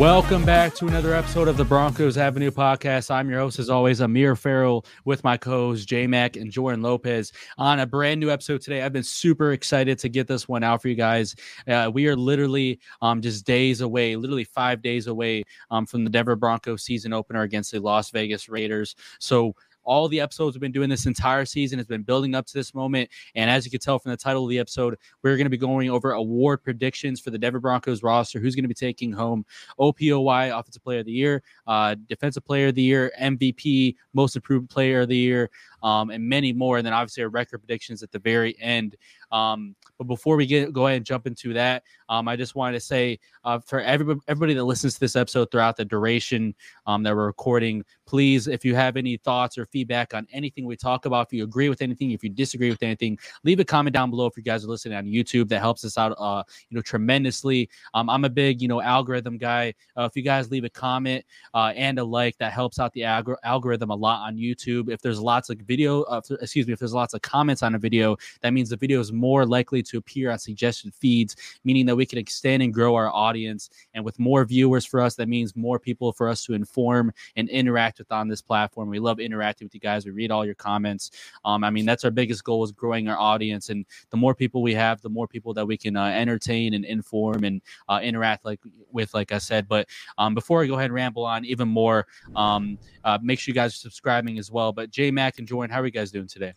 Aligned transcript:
Welcome 0.00 0.46
back 0.46 0.74
to 0.76 0.86
another 0.86 1.12
episode 1.12 1.46
of 1.46 1.58
the 1.58 1.64
Broncos 1.66 2.16
Avenue 2.16 2.50
podcast. 2.50 3.10
I'm 3.10 3.28
your 3.28 3.40
host, 3.40 3.58
as 3.58 3.68
always, 3.68 4.00
Amir 4.00 4.34
Farrell, 4.34 4.86
with 5.04 5.22
my 5.24 5.36
co-hosts 5.36 5.84
J 5.84 6.06
Mac 6.06 6.36
and 6.36 6.50
Jordan 6.50 6.80
Lopez 6.80 7.32
on 7.58 7.80
a 7.80 7.86
brand 7.86 8.18
new 8.18 8.30
episode 8.30 8.62
today. 8.62 8.80
I've 8.80 8.94
been 8.94 9.02
super 9.02 9.52
excited 9.52 9.98
to 9.98 10.08
get 10.08 10.26
this 10.26 10.48
one 10.48 10.64
out 10.64 10.80
for 10.80 10.88
you 10.88 10.94
guys. 10.94 11.36
Uh, 11.68 11.90
we 11.92 12.06
are 12.06 12.16
literally 12.16 12.80
um, 13.02 13.20
just 13.20 13.44
days 13.44 13.82
away, 13.82 14.16
literally 14.16 14.44
five 14.44 14.80
days 14.80 15.06
away 15.06 15.44
um, 15.70 15.84
from 15.84 16.04
the 16.04 16.10
Denver 16.10 16.34
Broncos 16.34 16.82
season 16.82 17.12
opener 17.12 17.42
against 17.42 17.70
the 17.70 17.78
Las 17.78 18.10
Vegas 18.10 18.48
Raiders. 18.48 18.96
So 19.18 19.54
all 19.90 20.06
the 20.06 20.20
episodes 20.20 20.54
we've 20.54 20.60
been 20.60 20.70
doing 20.70 20.88
this 20.88 21.04
entire 21.04 21.44
season 21.44 21.76
has 21.76 21.86
been 21.88 22.04
building 22.04 22.36
up 22.36 22.46
to 22.46 22.54
this 22.54 22.74
moment. 22.74 23.10
And 23.34 23.50
as 23.50 23.64
you 23.64 23.72
can 23.72 23.80
tell 23.80 23.98
from 23.98 24.12
the 24.12 24.16
title 24.16 24.44
of 24.44 24.48
the 24.48 24.60
episode, 24.60 24.96
we're 25.24 25.36
going 25.36 25.46
to 25.46 25.50
be 25.50 25.56
going 25.56 25.90
over 25.90 26.12
award 26.12 26.62
predictions 26.62 27.20
for 27.20 27.30
the 27.30 27.38
Denver 27.38 27.58
Broncos 27.58 28.00
roster. 28.04 28.38
Who's 28.38 28.54
going 28.54 28.62
to 28.62 28.68
be 28.68 28.74
taking 28.74 29.10
home 29.10 29.44
OPOY, 29.80 30.56
Offensive 30.56 30.84
Player 30.84 31.00
of 31.00 31.06
the 31.06 31.12
Year, 31.12 31.42
uh, 31.66 31.96
Defensive 32.08 32.44
Player 32.44 32.68
of 32.68 32.76
the 32.76 32.82
Year, 32.82 33.10
MVP, 33.20 33.96
Most 34.14 34.36
Improved 34.36 34.70
Player 34.70 35.00
of 35.00 35.08
the 35.08 35.16
Year, 35.16 35.50
um, 35.82 36.10
and 36.10 36.22
many 36.22 36.52
more. 36.52 36.78
And 36.78 36.86
then 36.86 36.92
obviously 36.92 37.24
our 37.24 37.28
record 37.28 37.58
predictions 37.58 38.04
at 38.04 38.12
the 38.12 38.20
very 38.20 38.56
end. 38.60 38.94
Um, 39.32 39.74
but 39.98 40.04
before 40.04 40.36
we 40.36 40.46
get 40.46 40.72
go 40.72 40.86
ahead 40.86 40.96
and 40.96 41.06
jump 41.06 41.26
into 41.26 41.52
that, 41.54 41.82
um, 42.08 42.26
I 42.26 42.36
just 42.36 42.54
wanted 42.54 42.74
to 42.74 42.80
say 42.80 43.18
uh, 43.44 43.58
for 43.58 43.80
everybody, 43.80 44.20
everybody 44.28 44.54
that 44.54 44.64
listens 44.64 44.94
to 44.94 45.00
this 45.00 45.16
episode 45.16 45.50
throughout 45.50 45.76
the 45.76 45.84
duration 45.84 46.54
um, 46.86 47.02
that 47.02 47.14
we're 47.14 47.26
recording, 47.26 47.84
please, 48.06 48.48
if 48.48 48.64
you 48.64 48.74
have 48.74 48.96
any 48.96 49.16
thoughts 49.16 49.56
or 49.56 49.66
feedback 49.66 50.14
on 50.14 50.26
anything 50.32 50.64
we 50.64 50.76
talk 50.76 51.04
about, 51.06 51.28
if 51.28 51.32
you 51.32 51.44
agree 51.44 51.68
with 51.68 51.82
anything, 51.82 52.10
if 52.10 52.24
you 52.24 52.30
disagree 52.30 52.70
with 52.70 52.82
anything, 52.82 53.18
leave 53.44 53.60
a 53.60 53.64
comment 53.64 53.94
down 53.94 54.10
below. 54.10 54.26
If 54.26 54.36
you 54.36 54.42
guys 54.42 54.64
are 54.64 54.68
listening 54.68 54.96
on 54.96 55.04
YouTube, 55.04 55.48
that 55.50 55.60
helps 55.60 55.84
us 55.84 55.96
out, 55.96 56.14
uh, 56.18 56.42
you 56.68 56.74
know, 56.74 56.82
tremendously. 56.82 57.68
Um, 57.94 58.10
I'm 58.10 58.24
a 58.24 58.30
big, 58.30 58.60
you 58.60 58.68
know, 58.68 58.80
algorithm 58.80 59.38
guy. 59.38 59.74
Uh, 59.96 60.04
if 60.04 60.16
you 60.16 60.22
guys 60.22 60.50
leave 60.50 60.64
a 60.64 60.70
comment 60.70 61.24
uh, 61.54 61.72
and 61.76 61.98
a 61.98 62.04
like, 62.04 62.36
that 62.38 62.52
helps 62.52 62.78
out 62.78 62.92
the 62.92 63.02
algor- 63.02 63.36
algorithm 63.44 63.90
a 63.90 63.94
lot 63.94 64.26
on 64.26 64.36
YouTube. 64.36 64.90
If 64.90 65.00
there's 65.00 65.20
lots 65.20 65.50
of 65.50 65.58
video, 65.58 66.02
uh, 66.02 66.20
excuse 66.40 66.66
me, 66.66 66.72
if 66.72 66.78
there's 66.78 66.94
lots 66.94 67.14
of 67.14 67.22
comments 67.22 67.62
on 67.62 67.74
a 67.74 67.78
video, 67.78 68.16
that 68.40 68.52
means 68.52 68.70
the 68.70 68.76
video 68.76 68.98
is 68.98 69.12
more 69.20 69.46
likely 69.46 69.82
to 69.82 69.98
appear 69.98 70.30
on 70.30 70.38
suggested 70.38 70.94
feeds, 70.94 71.36
meaning 71.64 71.86
that 71.86 71.96
we 71.96 72.06
can 72.06 72.18
extend 72.18 72.62
and 72.62 72.72
grow 72.72 72.94
our 72.94 73.10
audience. 73.10 73.70
And 73.94 74.04
with 74.04 74.18
more 74.18 74.44
viewers 74.44 74.84
for 74.86 75.00
us, 75.00 75.14
that 75.16 75.28
means 75.28 75.54
more 75.54 75.78
people 75.78 76.12
for 76.12 76.28
us 76.28 76.44
to 76.44 76.54
inform 76.54 77.12
and 77.36 77.48
interact 77.48 77.98
with 77.98 78.10
on 78.10 78.28
this 78.28 78.42
platform. 78.42 78.88
We 78.88 78.98
love 78.98 79.20
interacting 79.20 79.66
with 79.66 79.74
you 79.74 79.80
guys. 79.80 80.04
We 80.04 80.12
read 80.12 80.30
all 80.30 80.44
your 80.44 80.54
comments. 80.54 81.10
Um, 81.44 81.62
I 81.64 81.70
mean, 81.70 81.86
that's 81.86 82.04
our 82.04 82.10
biggest 82.10 82.44
goal 82.44 82.64
is 82.64 82.72
growing 82.72 83.08
our 83.08 83.18
audience. 83.18 83.68
And 83.68 83.84
the 84.10 84.16
more 84.16 84.34
people 84.34 84.62
we 84.62 84.74
have, 84.74 85.00
the 85.02 85.08
more 85.08 85.28
people 85.28 85.54
that 85.54 85.66
we 85.66 85.76
can 85.76 85.96
uh, 85.96 86.06
entertain 86.06 86.74
and 86.74 86.84
inform 86.84 87.44
and 87.44 87.60
uh, 87.88 88.00
interact 88.02 88.44
like 88.44 88.60
with, 88.90 89.12
like 89.14 89.32
I 89.32 89.38
said. 89.38 89.68
But 89.68 89.88
um, 90.18 90.34
before 90.34 90.62
I 90.62 90.66
go 90.66 90.74
ahead 90.74 90.86
and 90.86 90.94
ramble 90.94 91.24
on 91.24 91.44
even 91.44 91.68
more, 91.68 92.06
um, 92.34 92.78
uh, 93.04 93.18
make 93.22 93.38
sure 93.38 93.52
you 93.52 93.54
guys 93.54 93.74
are 93.74 93.78
subscribing 93.78 94.38
as 94.38 94.50
well. 94.50 94.72
But 94.72 94.90
J 94.90 95.10
Mac 95.10 95.38
and 95.38 95.46
Jordan, 95.46 95.72
how 95.72 95.80
are 95.80 95.86
you 95.86 95.92
guys 95.92 96.10
doing 96.10 96.28
today? 96.28 96.54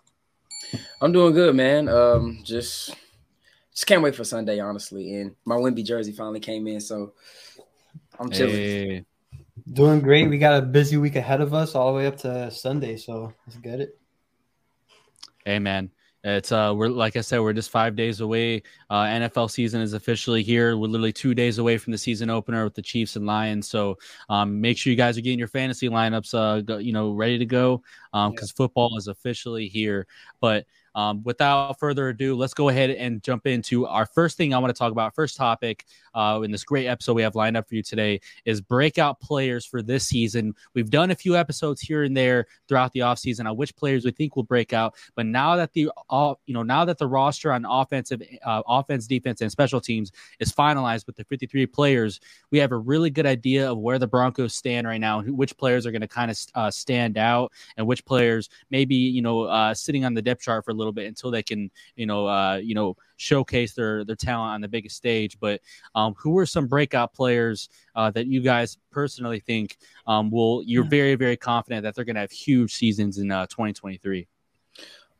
I'm 1.01 1.11
doing 1.11 1.33
good, 1.33 1.55
man. 1.55 1.89
Um, 1.89 2.39
just 2.43 2.95
just 3.73 3.87
can't 3.87 4.03
wait 4.03 4.15
for 4.15 4.23
Sunday, 4.23 4.59
honestly. 4.59 5.15
And 5.15 5.35
my 5.45 5.55
Wemby 5.55 5.85
jersey 5.85 6.11
finally 6.11 6.39
came 6.39 6.67
in, 6.67 6.79
so 6.79 7.13
I'm 8.19 8.29
chilling. 8.29 8.55
Hey. 8.55 9.05
Doing 9.71 10.01
great. 10.01 10.29
We 10.29 10.37
got 10.37 10.57
a 10.57 10.65
busy 10.65 10.97
week 10.97 11.15
ahead 11.15 11.39
of 11.39 11.53
us, 11.53 11.75
all 11.75 11.91
the 11.91 11.97
way 11.97 12.07
up 12.07 12.17
to 12.17 12.51
Sunday. 12.51 12.97
So 12.97 13.33
let's 13.47 13.57
get 13.59 13.79
it. 13.79 13.97
Hey, 15.45 15.59
man. 15.59 15.91
It's 16.25 16.53
uh, 16.53 16.73
we're 16.75 16.87
like 16.87 17.17
I 17.17 17.21
said, 17.21 17.41
we're 17.41 17.51
just 17.51 17.69
five 17.69 17.97
days 17.97 18.21
away. 18.21 18.63
Uh, 18.89 19.03
NFL 19.03 19.51
season 19.51 19.81
is 19.81 19.93
officially 19.93 20.41
here. 20.41 20.77
We're 20.77 20.87
literally 20.87 21.11
two 21.11 21.33
days 21.33 21.57
away 21.57 21.77
from 21.77 21.91
the 21.91 21.97
season 21.97 22.29
opener 22.29 22.63
with 22.63 22.75
the 22.75 22.81
Chiefs 22.81 23.17
and 23.17 23.25
Lions. 23.25 23.67
So 23.67 23.97
um, 24.29 24.61
make 24.61 24.77
sure 24.77 24.91
you 24.91 24.97
guys 24.97 25.17
are 25.17 25.21
getting 25.21 25.39
your 25.39 25.49
fantasy 25.49 25.89
lineups, 25.89 26.33
uh, 26.33 26.61
go, 26.61 26.77
you 26.77 26.93
know, 26.93 27.11
ready 27.11 27.37
to 27.39 27.45
go 27.45 27.83
because 28.13 28.27
um, 28.27 28.33
yeah. 28.39 28.47
football 28.55 28.97
is 28.97 29.07
officially 29.07 29.67
here. 29.67 30.07
But 30.39 30.65
um, 30.95 31.23
without 31.23 31.79
further 31.79 32.09
ado, 32.09 32.35
let's 32.35 32.53
go 32.53 32.69
ahead 32.69 32.91
and 32.91 33.23
jump 33.23 33.47
into 33.47 33.85
our 33.85 34.05
first 34.05 34.37
thing 34.37 34.53
I 34.53 34.59
want 34.59 34.73
to 34.73 34.77
talk 34.77 34.91
about. 34.91 35.15
First 35.15 35.37
topic 35.37 35.85
uh, 36.13 36.41
in 36.43 36.51
this 36.51 36.63
great 36.63 36.87
episode 36.87 37.13
we 37.13 37.21
have 37.21 37.35
lined 37.35 37.57
up 37.57 37.67
for 37.67 37.75
you 37.75 37.83
today 37.83 38.21
is 38.45 38.61
breakout 38.61 39.19
players 39.19 39.65
for 39.65 39.81
this 39.81 40.05
season. 40.05 40.53
We've 40.73 40.89
done 40.89 41.11
a 41.11 41.15
few 41.15 41.35
episodes 41.35 41.81
here 41.81 42.03
and 42.03 42.15
there 42.15 42.47
throughout 42.67 42.91
the 42.91 43.01
offseason 43.01 43.49
on 43.49 43.57
which 43.57 43.75
players 43.75 44.05
we 44.05 44.11
think 44.11 44.35
will 44.35 44.43
break 44.43 44.73
out. 44.73 44.95
But 45.15 45.25
now 45.25 45.55
that 45.55 45.73
the 45.73 45.89
all 46.09 46.39
you 46.45 46.53
know 46.53 46.63
now 46.63 46.85
that 46.85 46.97
the 46.97 47.07
roster 47.07 47.51
on 47.51 47.65
offensive, 47.65 48.21
uh, 48.45 48.61
offense, 48.67 49.07
defense, 49.07 49.41
and 49.41 49.51
special 49.51 49.81
teams 49.81 50.11
is 50.39 50.51
finalized 50.51 51.07
with 51.07 51.15
the 51.15 51.23
53 51.25 51.65
players, 51.67 52.19
we 52.51 52.59
have 52.59 52.71
a 52.71 52.77
really 52.77 53.09
good 53.09 53.25
idea 53.25 53.71
of 53.71 53.77
where 53.77 53.99
the 53.99 54.07
Broncos 54.07 54.53
stand 54.53 54.87
right 54.87 54.99
now, 54.99 55.21
which 55.21 55.57
players 55.57 55.85
are 55.85 55.91
going 55.91 56.01
to 56.01 56.07
kind 56.07 56.29
of 56.29 56.37
uh, 56.55 56.71
stand 56.71 57.17
out, 57.17 57.51
and 57.77 57.87
which 57.87 58.05
players 58.05 58.49
maybe 58.69 58.95
you 58.95 59.21
know 59.21 59.43
uh, 59.43 59.73
sitting 59.73 60.05
on 60.05 60.13
the 60.13 60.21
depth 60.21 60.41
chart 60.41 60.65
for 60.65 60.71
a 60.71 60.73
little 60.73 60.82
bit 60.91 61.07
until 61.07 61.31
they 61.31 61.43
can 61.43 61.69
you 61.95 62.05
know 62.05 62.27
uh, 62.27 62.55
you 62.55 62.75
know 62.75 62.95
showcase 63.17 63.73
their 63.73 64.03
their 64.03 64.15
talent 64.15 64.55
on 64.55 64.61
the 64.61 64.67
biggest 64.67 64.95
stage. 64.95 65.39
But 65.39 65.61
um, 65.95 66.13
who 66.17 66.37
are 66.37 66.45
some 66.45 66.67
breakout 66.67 67.13
players 67.13 67.69
uh, 67.95 68.11
that 68.11 68.27
you 68.27 68.41
guys 68.41 68.77
personally 68.91 69.39
think 69.39 69.77
um, 70.07 70.29
will 70.29 70.63
you're 70.63 70.83
very 70.83 71.15
very 71.15 71.37
confident 71.37 71.83
that 71.83 71.95
they're 71.95 72.05
going 72.05 72.15
to 72.15 72.21
have 72.21 72.31
huge 72.31 72.73
seasons 72.73 73.17
in 73.17 73.31
uh, 73.31 73.45
2023? 73.47 74.27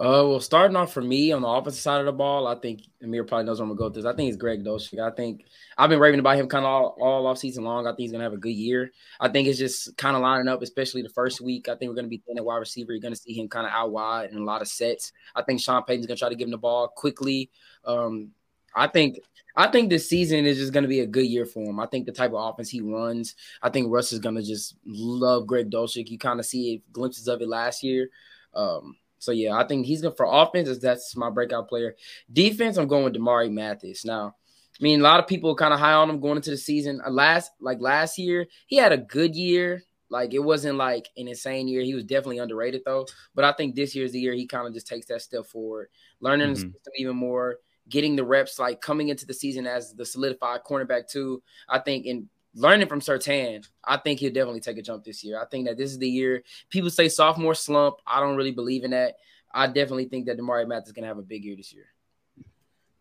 Uh, 0.03 0.27
well, 0.27 0.39
starting 0.41 0.75
off 0.75 0.91
for 0.91 1.01
me 1.01 1.31
on 1.31 1.43
the 1.43 1.47
offensive 1.47 1.81
side 1.81 2.01
of 2.01 2.05
the 2.05 2.11
ball, 2.11 2.45
I 2.45 2.55
think 2.55 2.81
Amir 3.01 3.23
probably 3.23 3.45
knows 3.45 3.59
where 3.59 3.63
I'm 3.63 3.69
gonna 3.69 3.77
go 3.77 3.85
with 3.85 3.93
this. 3.93 4.03
I 4.03 4.13
think 4.13 4.27
it's 4.27 4.35
Greg 4.35 4.61
Dulcich. 4.61 4.99
I 4.99 5.15
think 5.15 5.45
I've 5.77 5.89
been 5.89 6.01
raving 6.01 6.19
about 6.19 6.35
him 6.35 6.49
kind 6.49 6.65
of 6.65 6.69
all, 6.69 6.97
all 6.99 7.25
off 7.25 7.37
season 7.37 7.63
long. 7.63 7.87
I 7.87 7.91
think 7.91 7.99
he's 7.99 8.11
gonna 8.11 8.25
have 8.25 8.33
a 8.33 8.37
good 8.37 8.49
year. 8.49 8.91
I 9.21 9.29
think 9.29 9.47
it's 9.47 9.57
just 9.57 9.95
kind 9.95 10.17
of 10.17 10.21
lining 10.21 10.49
up, 10.49 10.61
especially 10.61 11.03
the 11.03 11.09
first 11.09 11.39
week. 11.39 11.69
I 11.69 11.75
think 11.75 11.87
we're 11.87 11.95
gonna 11.95 12.09
be 12.09 12.21
thin 12.27 12.37
at 12.37 12.43
wide 12.43 12.57
receiver. 12.57 12.91
You're 12.91 12.99
gonna 12.99 13.15
see 13.15 13.31
him 13.31 13.47
kind 13.47 13.65
of 13.65 13.71
out 13.71 13.93
wide 13.93 14.31
in 14.31 14.39
a 14.39 14.43
lot 14.43 14.61
of 14.61 14.67
sets. 14.67 15.13
I 15.37 15.41
think 15.41 15.61
Sean 15.61 15.83
Payton's 15.83 16.05
gonna 16.05 16.17
try 16.17 16.27
to 16.27 16.35
give 16.35 16.47
him 16.47 16.51
the 16.51 16.57
ball 16.57 16.89
quickly. 16.89 17.49
Um, 17.85 18.31
I 18.75 18.87
think 18.87 19.19
I 19.55 19.67
think 19.67 19.89
this 19.89 20.09
season 20.09 20.45
is 20.45 20.57
just 20.57 20.73
going 20.73 20.83
to 20.83 20.89
be 20.89 20.99
a 20.99 21.07
good 21.07 21.27
year 21.27 21.45
for 21.45 21.63
him. 21.63 21.79
I 21.79 21.85
think 21.85 22.07
the 22.07 22.11
type 22.11 22.33
of 22.33 22.43
offense 22.43 22.71
he 22.71 22.81
runs, 22.81 23.35
I 23.61 23.69
think 23.69 23.87
Russ 23.89 24.11
is 24.11 24.19
going 24.19 24.33
to 24.33 24.41
just 24.41 24.75
love 24.83 25.45
Greg 25.45 25.69
Dulcich. 25.69 26.09
You 26.09 26.17
kind 26.17 26.39
of 26.39 26.45
see 26.47 26.81
glimpses 26.91 27.27
of 27.27 27.39
it 27.39 27.47
last 27.47 27.83
year. 27.83 28.09
Um, 28.55 28.97
so 29.23 29.31
yeah, 29.31 29.55
I 29.55 29.65
think 29.65 29.85
he's 29.85 30.01
good 30.01 30.17
for 30.17 30.27
offense. 30.29 30.77
That's 30.79 31.15
my 31.15 31.29
breakout 31.29 31.69
player. 31.69 31.95
Defense, 32.31 32.77
I'm 32.77 32.87
going 32.87 33.05
with 33.05 33.15
Damarri 33.15 33.49
Mathis. 33.49 34.03
Now, 34.03 34.35
I 34.79 34.83
mean, 34.83 34.99
a 34.99 35.03
lot 35.03 35.21
of 35.21 35.27
people 35.27 35.55
kind 35.55 35.73
of 35.73 35.79
high 35.79 35.93
on 35.93 36.09
him 36.09 36.19
going 36.19 36.35
into 36.35 36.49
the 36.49 36.57
season. 36.57 37.01
Uh, 37.05 37.09
last 37.09 37.51
like 37.61 37.79
last 37.79 38.17
year, 38.17 38.47
he 38.67 38.75
had 38.75 38.91
a 38.91 38.97
good 38.97 39.33
year. 39.35 39.83
Like 40.09 40.33
it 40.33 40.39
wasn't 40.39 40.77
like 40.77 41.07
an 41.15 41.29
insane 41.29 41.69
year. 41.69 41.83
He 41.83 41.95
was 41.95 42.03
definitely 42.03 42.39
underrated 42.39 42.81
though. 42.85 43.07
But 43.33 43.45
I 43.45 43.53
think 43.53 43.75
this 43.75 43.95
year's 43.95 44.11
the 44.11 44.19
year 44.19 44.33
he 44.33 44.45
kind 44.45 44.67
of 44.67 44.73
just 44.73 44.87
takes 44.87 45.07
that 45.07 45.21
step 45.21 45.45
forward, 45.45 45.87
learning 46.19 46.47
mm-hmm. 46.47 46.53
the 46.53 46.59
system 46.59 46.93
even 46.97 47.15
more, 47.15 47.59
getting 47.87 48.17
the 48.17 48.25
reps, 48.25 48.59
like 48.59 48.81
coming 48.81 49.07
into 49.07 49.25
the 49.25 49.33
season 49.33 49.65
as 49.65 49.93
the 49.93 50.05
solidified 50.05 50.61
cornerback 50.69 51.07
too. 51.07 51.41
I 51.69 51.79
think 51.79 52.05
in 52.05 52.27
learning 52.55 52.87
from 52.87 53.01
Surtain, 53.01 53.67
I 53.83 53.97
think 53.97 54.19
he'll 54.19 54.33
definitely 54.33 54.61
take 54.61 54.77
a 54.77 54.81
jump 54.81 55.03
this 55.03 55.23
year. 55.23 55.41
I 55.41 55.45
think 55.45 55.67
that 55.67 55.77
this 55.77 55.91
is 55.91 55.97
the 55.97 56.09
year. 56.09 56.43
People 56.69 56.89
say 56.89 57.09
sophomore 57.09 57.55
slump. 57.55 57.97
I 58.05 58.19
don't 58.19 58.35
really 58.35 58.51
believe 58.51 58.83
in 58.83 58.91
that. 58.91 59.15
I 59.53 59.67
definitely 59.67 60.05
think 60.05 60.25
that 60.25 60.37
Damarri 60.37 60.67
Mathis 60.67 60.87
is 60.87 60.93
going 60.93 61.03
to 61.03 61.07
have 61.07 61.17
a 61.17 61.23
big 61.23 61.43
year 61.43 61.55
this 61.55 61.73
year. 61.73 61.85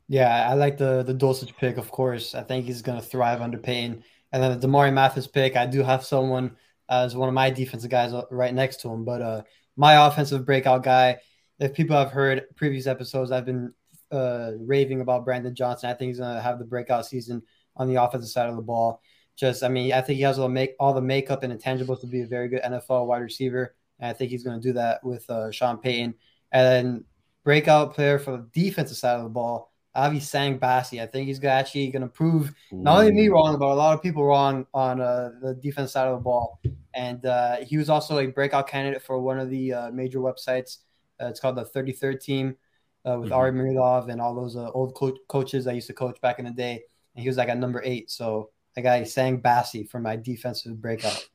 Yeah, 0.08 0.48
I 0.50 0.54
like 0.54 0.76
the 0.76 1.02
the 1.02 1.14
Dulcich 1.14 1.56
pick, 1.56 1.78
of 1.78 1.90
course. 1.90 2.34
I 2.34 2.42
think 2.42 2.66
he's 2.66 2.82
going 2.82 3.00
to 3.00 3.06
thrive 3.06 3.40
under 3.40 3.56
Payton. 3.56 4.04
And 4.32 4.42
then 4.42 4.58
the 4.58 4.66
Damarri 4.66 4.92
Mathis 4.92 5.26
pick, 5.26 5.56
I 5.56 5.66
do 5.66 5.82
have 5.82 6.04
someone 6.04 6.56
as 6.88 7.16
one 7.16 7.28
of 7.28 7.34
my 7.34 7.50
defensive 7.50 7.90
guys 7.90 8.12
right 8.30 8.52
next 8.52 8.80
to 8.82 8.88
him. 8.90 9.04
But 9.04 9.22
uh, 9.22 9.42
my 9.76 10.06
offensive 10.06 10.44
breakout 10.44 10.82
guy, 10.82 11.18
if 11.58 11.74
people 11.74 11.96
have 11.96 12.10
heard 12.10 12.44
previous 12.56 12.86
episodes, 12.86 13.30
I've 13.30 13.46
been 13.46 13.72
uh, 14.10 14.52
raving 14.58 15.00
about 15.00 15.24
Brandon 15.24 15.54
Johnson. 15.54 15.90
I 15.90 15.94
think 15.94 16.08
he's 16.10 16.18
going 16.18 16.34
to 16.34 16.42
have 16.42 16.58
the 16.58 16.64
breakout 16.64 17.06
season 17.06 17.42
on 17.76 17.88
the 17.88 18.02
offensive 18.02 18.30
side 18.30 18.48
of 18.48 18.56
the 18.56 18.62
ball. 18.62 19.00
Just, 19.36 19.62
I 19.62 19.68
mean, 19.68 19.92
I 19.92 20.00
think 20.00 20.16
he 20.16 20.22
has 20.22 20.38
all 20.38 20.48
make 20.48 20.74
all 20.78 20.92
the 20.92 21.00
makeup 21.00 21.42
and 21.42 21.52
intangibles 21.52 22.00
to 22.00 22.06
be 22.06 22.22
a 22.22 22.26
very 22.26 22.48
good 22.48 22.62
NFL 22.62 23.06
wide 23.06 23.22
receiver, 23.22 23.74
and 23.98 24.10
I 24.10 24.12
think 24.12 24.30
he's 24.30 24.44
going 24.44 24.60
to 24.60 24.68
do 24.68 24.74
that 24.74 25.02
with 25.04 25.28
uh, 25.30 25.50
Sean 25.50 25.78
Payton. 25.78 26.14
And 26.52 26.66
then 26.66 27.04
breakout 27.44 27.94
player 27.94 28.18
for 28.18 28.32
the 28.32 28.48
defensive 28.52 28.96
side 28.96 29.16
of 29.16 29.24
the 29.24 29.30
ball, 29.30 29.72
Avi 29.94 30.20
Sang 30.20 30.58
Bassey. 30.58 31.02
I 31.02 31.06
think 31.06 31.26
he's 31.26 31.42
actually 31.44 31.88
going 31.88 32.02
to 32.02 32.08
prove 32.08 32.52
not 32.70 33.00
only 33.00 33.12
me 33.12 33.28
wrong, 33.28 33.58
but 33.58 33.66
a 33.66 33.74
lot 33.74 33.94
of 33.94 34.02
people 34.02 34.24
wrong 34.24 34.66
on 34.72 35.00
uh, 35.00 35.30
the 35.40 35.54
defense 35.54 35.92
side 35.92 36.08
of 36.08 36.18
the 36.18 36.22
ball. 36.22 36.60
And 36.94 37.24
uh, 37.24 37.56
he 37.58 37.76
was 37.76 37.88
also 37.88 38.18
a 38.18 38.26
breakout 38.26 38.68
candidate 38.68 39.02
for 39.02 39.20
one 39.20 39.38
of 39.38 39.50
the 39.50 39.72
uh, 39.72 39.90
major 39.90 40.20
websites. 40.20 40.78
Uh, 41.20 41.26
it's 41.26 41.40
called 41.40 41.56
the 41.56 41.64
33rd 41.64 42.20
Team 42.20 42.56
uh, 43.06 43.18
with 43.18 43.30
mm-hmm. 43.30 43.38
Ari 43.38 43.52
Meirov 43.52 44.08
and 44.08 44.20
all 44.20 44.34
those 44.34 44.56
uh, 44.56 44.70
old 44.70 44.94
co- 44.94 45.16
coaches 45.28 45.66
I 45.66 45.72
used 45.72 45.86
to 45.88 45.94
coach 45.94 46.20
back 46.20 46.38
in 46.38 46.44
the 46.44 46.50
day. 46.50 46.82
And 47.14 47.22
he 47.22 47.28
was 47.28 47.36
like 47.36 47.48
at 47.48 47.58
number 47.58 47.82
eight. 47.84 48.10
So 48.10 48.50
I 48.76 48.80
got 48.80 49.06
Sang 49.08 49.40
Bassey 49.40 49.88
for 49.88 50.00
my 50.00 50.16
defensive 50.16 50.80
breakout. 50.80 51.28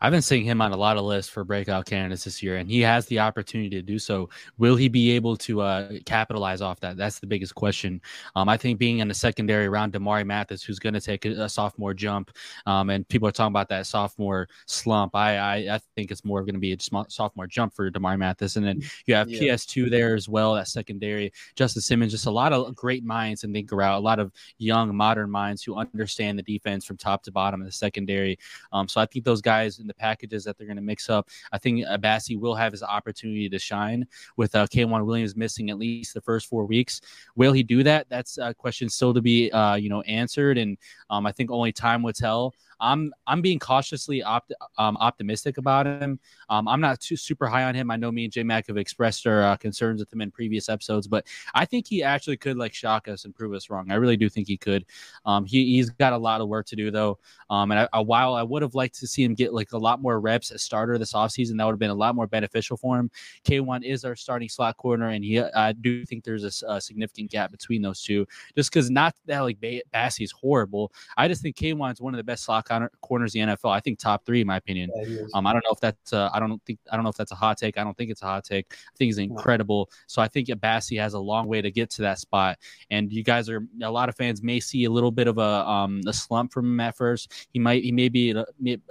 I've 0.00 0.12
been 0.12 0.22
seeing 0.22 0.44
him 0.44 0.60
on 0.60 0.72
a 0.72 0.76
lot 0.76 0.98
of 0.98 1.04
lists 1.04 1.30
for 1.30 1.42
breakout 1.42 1.86
candidates 1.86 2.24
this 2.24 2.42
year, 2.42 2.56
and 2.56 2.68
he 2.68 2.80
has 2.80 3.06
the 3.06 3.18
opportunity 3.18 3.70
to 3.70 3.82
do 3.82 3.98
so. 3.98 4.28
Will 4.58 4.76
he 4.76 4.88
be 4.88 5.12
able 5.12 5.36
to 5.38 5.62
uh, 5.62 5.92
capitalize 6.04 6.60
off 6.60 6.80
that? 6.80 6.98
That's 6.98 7.18
the 7.18 7.26
biggest 7.26 7.54
question. 7.54 8.02
Um, 8.34 8.48
I 8.48 8.58
think 8.58 8.78
being 8.78 8.98
in 8.98 9.08
the 9.08 9.14
secondary 9.14 9.66
around 9.66 9.94
Damarri 9.94 10.26
Mathis, 10.26 10.62
who's 10.62 10.78
going 10.78 10.92
to 10.92 11.00
take 11.00 11.24
a, 11.24 11.44
a, 11.44 11.48
sophomore 11.48 11.94
jump, 11.94 12.30
um, 12.66 12.90
and 12.90 13.08
people 13.08 13.26
are 13.26 13.32
talking 13.32 13.52
about 13.52 13.70
that 13.70 13.86
sophomore 13.86 14.48
slump. 14.66 15.14
I 15.16 15.38
I, 15.38 15.56
I 15.76 15.80
think 15.94 16.10
it's 16.10 16.24
more 16.24 16.42
going 16.42 16.54
to 16.54 16.60
be 16.60 16.72
a 16.72 16.78
sophomore 17.08 17.46
jump 17.46 17.74
for 17.74 17.90
Damarri 17.90 18.18
Mathis, 18.18 18.56
and 18.56 18.66
then 18.66 18.82
you 19.06 19.14
have 19.14 19.30
yeah. 19.30 19.54
PS2 19.54 19.90
there 19.90 20.14
as 20.14 20.28
well. 20.28 20.54
That 20.54 20.68
secondary, 20.68 21.32
Justin 21.54 21.80
Simmons, 21.80 22.12
just 22.12 22.26
a 22.26 22.30
lot 22.30 22.52
of 22.52 22.74
great 22.76 23.04
minds 23.04 23.44
and 23.44 23.54
think 23.54 23.72
around 23.72 23.94
a 23.94 24.00
lot 24.00 24.18
of 24.18 24.30
young 24.58 24.94
modern 24.94 25.30
minds 25.30 25.62
who 25.62 25.74
understand 25.76 26.38
the 26.38 26.42
defense 26.42 26.84
from 26.84 26.98
top 26.98 27.22
to 27.22 27.32
bottom 27.32 27.60
in 27.62 27.66
the 27.66 27.72
secondary. 27.72 28.38
Um, 28.72 28.88
so 28.88 29.00
I 29.00 29.06
think 29.06 29.24
those 29.24 29.40
guys 29.40 29.80
in 29.86 29.88
the 29.88 29.94
packages 29.94 30.44
that 30.44 30.58
they're 30.58 30.66
going 30.66 30.76
to 30.76 30.82
mix 30.82 31.08
up. 31.08 31.28
I 31.52 31.58
think 31.58 31.84
Abassi 31.86 32.38
will 32.38 32.54
have 32.54 32.72
his 32.72 32.82
opportunity 32.82 33.48
to 33.48 33.58
shine 33.58 34.06
with 34.36 34.54
uh, 34.54 34.66
K'Waun 34.66 35.06
Williams 35.06 35.36
missing 35.36 35.70
at 35.70 35.78
least 35.78 36.14
the 36.14 36.20
first 36.20 36.48
four 36.48 36.66
weeks. 36.66 37.00
Will 37.36 37.52
he 37.52 37.62
do 37.62 37.82
that? 37.84 38.08
That's 38.08 38.38
a 38.38 38.52
question 38.52 38.88
still 38.88 39.14
to 39.14 39.20
be 39.20 39.50
uh, 39.52 39.76
you 39.76 39.88
know 39.88 40.02
answered, 40.02 40.58
and 40.58 40.76
um, 41.10 41.26
I 41.26 41.32
think 41.32 41.50
only 41.50 41.72
time 41.72 42.02
will 42.02 42.12
tell. 42.12 42.54
I'm 42.80 43.12
I'm 43.26 43.40
being 43.40 43.58
cautiously 43.58 44.22
opt, 44.22 44.52
um, 44.78 44.96
optimistic 44.98 45.58
about 45.58 45.86
him. 45.86 46.18
Um, 46.48 46.68
I'm 46.68 46.80
not 46.80 47.00
too 47.00 47.16
super 47.16 47.46
high 47.46 47.64
on 47.64 47.74
him. 47.74 47.90
I 47.90 47.96
know 47.96 48.12
me 48.12 48.24
and 48.24 48.32
J 48.32 48.42
Mac 48.42 48.66
have 48.68 48.76
expressed 48.76 49.26
our 49.26 49.42
uh, 49.42 49.56
concerns 49.56 50.00
with 50.00 50.12
him 50.12 50.20
in 50.20 50.30
previous 50.30 50.68
episodes, 50.68 51.06
but 51.06 51.26
I 51.54 51.64
think 51.64 51.86
he 51.86 52.02
actually 52.02 52.36
could 52.36 52.56
like 52.56 52.74
shock 52.74 53.08
us 53.08 53.24
and 53.24 53.34
prove 53.34 53.54
us 53.54 53.70
wrong. 53.70 53.90
I 53.90 53.94
really 53.94 54.16
do 54.16 54.28
think 54.28 54.46
he 54.46 54.56
could. 54.56 54.84
Um, 55.24 55.44
he 55.44 55.76
he's 55.76 55.90
got 55.90 56.12
a 56.12 56.18
lot 56.18 56.40
of 56.40 56.48
work 56.48 56.66
to 56.66 56.76
do 56.76 56.90
though. 56.90 57.18
Um, 57.48 57.70
and 57.70 57.80
I, 57.80 57.88
a 57.92 58.02
while 58.02 58.34
I 58.34 58.42
would 58.42 58.62
have 58.62 58.74
liked 58.74 58.98
to 59.00 59.06
see 59.06 59.22
him 59.24 59.34
get 59.34 59.54
like 59.54 59.72
a 59.72 59.78
lot 59.78 60.02
more 60.02 60.20
reps 60.20 60.50
as 60.50 60.62
starter 60.62 60.98
this 60.98 61.12
offseason. 61.12 61.56
That 61.56 61.64
would 61.64 61.72
have 61.72 61.78
been 61.78 61.90
a 61.90 61.94
lot 61.94 62.14
more 62.14 62.26
beneficial 62.26 62.76
for 62.76 62.98
him. 62.98 63.10
K'Waun 63.44 63.84
is 63.84 64.04
our 64.04 64.16
starting 64.16 64.48
slot 64.48 64.76
corner, 64.76 65.08
and 65.08 65.24
he 65.24 65.40
I 65.40 65.72
do 65.72 66.04
think 66.04 66.24
there's 66.24 66.44
a, 66.44 66.74
a 66.74 66.80
significant 66.80 67.30
gap 67.30 67.50
between 67.50 67.82
those 67.82 68.02
two. 68.02 68.26
Just 68.56 68.70
because 68.70 68.90
not 68.90 69.14
that 69.26 69.40
like 69.40 69.60
Bassey 69.60 70.24
is 70.24 70.32
horrible, 70.32 70.92
I 71.16 71.28
just 71.28 71.42
think 71.42 71.56
K'Waun 71.56 71.92
is 71.92 72.00
one 72.00 72.12
of 72.14 72.18
the 72.18 72.24
best 72.24 72.44
slot 72.44 72.65
corners 73.00 73.32
the 73.32 73.40
NFL. 73.40 73.70
I 73.70 73.80
think 73.80 73.98
top 73.98 74.24
three, 74.24 74.40
in 74.40 74.46
my 74.46 74.56
opinion. 74.56 74.90
Yeah, 74.94 75.22
um, 75.34 75.46
I 75.46 75.52
don't 75.52 75.64
know 75.64 75.72
if 75.72 75.80
that's 75.80 76.12
uh, 76.12 76.30
I 76.32 76.40
don't 76.40 76.62
think 76.64 76.78
I 76.90 76.96
don't 76.96 77.04
know 77.04 77.10
if 77.10 77.16
that's 77.16 77.32
a 77.32 77.36
hot 77.36 77.58
take. 77.58 77.78
I 77.78 77.84
don't 77.84 77.96
think 77.96 78.10
it's 78.10 78.22
a 78.22 78.26
hot 78.26 78.44
take. 78.44 78.66
I 78.70 78.96
think 78.96 79.08
he's 79.08 79.18
incredible. 79.18 79.90
So 80.06 80.22
I 80.22 80.28
think 80.28 80.48
Bassey 80.48 80.98
has 81.00 81.14
a 81.14 81.18
long 81.18 81.46
way 81.46 81.62
to 81.62 81.70
get 81.70 81.90
to 81.90 82.02
that 82.02 82.18
spot. 82.18 82.58
And 82.90 83.12
you 83.12 83.22
guys 83.22 83.48
are 83.48 83.66
a 83.82 83.90
lot 83.90 84.08
of 84.08 84.16
fans 84.16 84.42
may 84.42 84.60
see 84.60 84.84
a 84.84 84.90
little 84.90 85.10
bit 85.10 85.28
of 85.28 85.38
a 85.38 85.68
um 85.68 86.00
a 86.06 86.12
slump 86.12 86.52
from 86.52 86.66
him 86.66 86.80
at 86.80 86.96
first. 86.96 87.48
He 87.52 87.58
might 87.58 87.82
he 87.82 87.92
may 87.92 88.08
be 88.08 88.34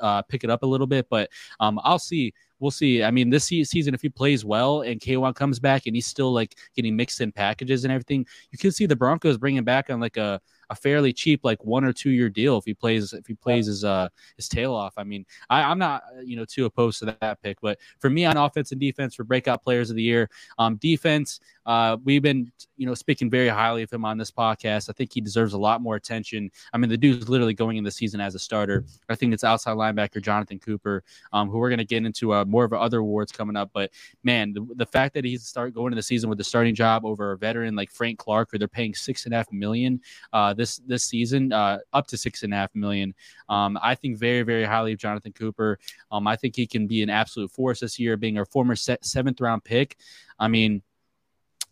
uh, 0.02 0.22
pick 0.24 0.44
it 0.44 0.50
up 0.50 0.64
a 0.64 0.68
little 0.68 0.88
bit, 0.88 1.08
but 1.10 1.30
um 1.60 1.80
I'll 1.84 2.00
see 2.00 2.34
we'll 2.60 2.72
see. 2.72 3.04
I 3.04 3.12
mean, 3.12 3.30
this 3.30 3.46
season, 3.46 3.94
if 3.94 4.02
he 4.02 4.10
plays 4.10 4.46
well 4.46 4.82
and 4.82 5.00
K'Waun 5.00 5.36
comes 5.36 5.60
back 5.60 5.86
and 5.86 5.96
he's 5.96 6.08
still 6.08 6.32
like 6.32 6.56
getting 6.76 6.96
mixed 6.96 7.22
in 7.22 7.32
packages 7.32 7.84
and 7.84 7.92
everything, 7.92 8.26
you 8.52 8.58
can 8.58 8.72
see 8.72 8.86
the 8.86 8.96
Broncos 8.96 9.38
bringing 9.38 9.64
back 9.64 9.90
on 9.90 10.00
like 10.00 10.18
a 10.18 10.42
a 10.70 10.76
fairly 10.76 11.14
cheap 11.14 11.42
like 11.44 11.64
one 11.64 11.84
or 11.84 11.94
two 11.94 12.10
year 12.10 12.30
deal 12.30 12.58
if 12.58 12.66
he 12.66 12.74
plays 12.74 13.14
if 13.14 13.26
he 13.26 13.34
plays 13.34 13.68
his 13.68 13.84
uh 13.84 14.10
his 14.36 14.48
tail 14.48 14.74
off. 14.74 14.94
I 14.98 15.04
mean, 15.04 15.26
I, 15.50 15.64
I'm 15.64 15.80
not 15.80 16.04
you 16.24 16.36
know 16.36 16.46
too 16.46 16.66
opposed 16.66 17.00
to 17.00 17.18
that 17.22 17.42
pick, 17.42 17.60
but 17.62 17.78
for 18.00 18.10
me 18.10 18.26
on 18.26 18.38
offense 18.38 18.72
and 18.72 18.80
defense 18.80 19.16
for 19.16 19.24
breakout 19.24 19.64
players 19.64 19.90
of 19.90 19.96
the 19.96 20.04
year, 20.04 20.30
um, 20.58 20.76
defense, 20.78 21.40
uh, 21.66 21.98
we've 22.04 22.22
been 22.22 22.52
you 22.78 22.86
know 22.86 22.94
speaking 22.94 23.30
very 23.30 23.48
highly 23.48 23.84
of 23.84 23.92
him 23.92 24.06
on 24.06 24.18
this 24.18 24.32
podcast. 24.32 24.90
I 24.90 24.94
think 24.94 25.14
he 25.14 25.22
deserves 25.22 25.54
a 25.54 25.58
lot 25.58 25.82
more 25.82 25.96
attention. 25.96 26.52
I 26.74 26.78
mean, 26.78 26.90
the 26.90 26.98
dude's 26.98 27.30
literally 27.30 27.54
going 27.54 27.78
in 27.78 27.84
the 27.84 27.92
season 27.92 28.22
as 28.22 28.36
a 28.36 28.40
starter. 28.40 28.86
I 29.10 29.16
think 29.16 29.34
it's 29.34 29.44
outside 29.44 29.78
linebacker 29.78 30.22
Jonathan 30.22 30.60
Cooper, 30.60 31.04
um, 31.34 31.50
who 31.50 31.58
we're 31.58 31.70
going 31.70 31.80
to 31.80 31.86
get 31.86 32.06
into 32.06 32.34
uh, 32.34 32.46
more 32.46 32.66
of 32.66 32.74
other 32.74 33.00
awards 33.00 33.32
coming 33.32 33.56
up. 33.56 33.72
But 33.74 33.92
man, 34.24 34.54
the, 34.54 34.66
the 34.76 34.86
fact 34.86 35.14
that 35.16 35.26
he's 35.26 35.46
start 35.46 35.74
going 35.74 35.88
into 35.88 35.98
the 35.98 36.04
season 36.04 36.30
with 36.30 36.38
the 36.38 36.44
starting 36.44 36.76
job 36.76 37.06
over 37.06 37.32
a 37.32 37.38
veteran 37.38 37.76
like 37.76 37.92
Frank 37.92 38.20
Clark, 38.20 38.50
who 38.52 38.58
they're 38.58 38.68
paying 38.68 38.94
six 38.94 39.26
and 39.26 39.34
a 39.34 39.38
half 39.38 39.52
million, 39.52 40.02
uh, 40.34 40.54
this 40.56 40.78
this 40.88 41.04
season, 41.04 41.54
uh, 41.54 41.80
up 41.94 42.08
to 42.08 42.18
six 42.18 42.44
and 42.44 42.54
a 42.54 42.58
half 42.58 42.74
million. 42.76 43.14
Um, 43.50 43.78
I 43.82 43.96
think 43.96 44.18
very 44.18 44.44
very 44.44 44.64
highly 44.64 44.94
of 44.94 45.00
Jonathan 45.00 45.34
Cooper. 45.34 45.80
Um, 46.12 46.28
I 46.28 46.36
think 46.36 46.56
he 46.56 46.68
can 46.68 46.88
be 46.88 47.04
an 47.04 47.10
absolute 47.10 47.52
force 47.52 47.80
this 47.80 48.00
year, 48.00 48.18
being 48.18 48.38
a 48.38 48.46
former 48.46 48.76
seventh 48.76 49.42
round 49.42 49.64
pick. 49.64 49.98
I 50.40 50.48
mean 50.48 50.82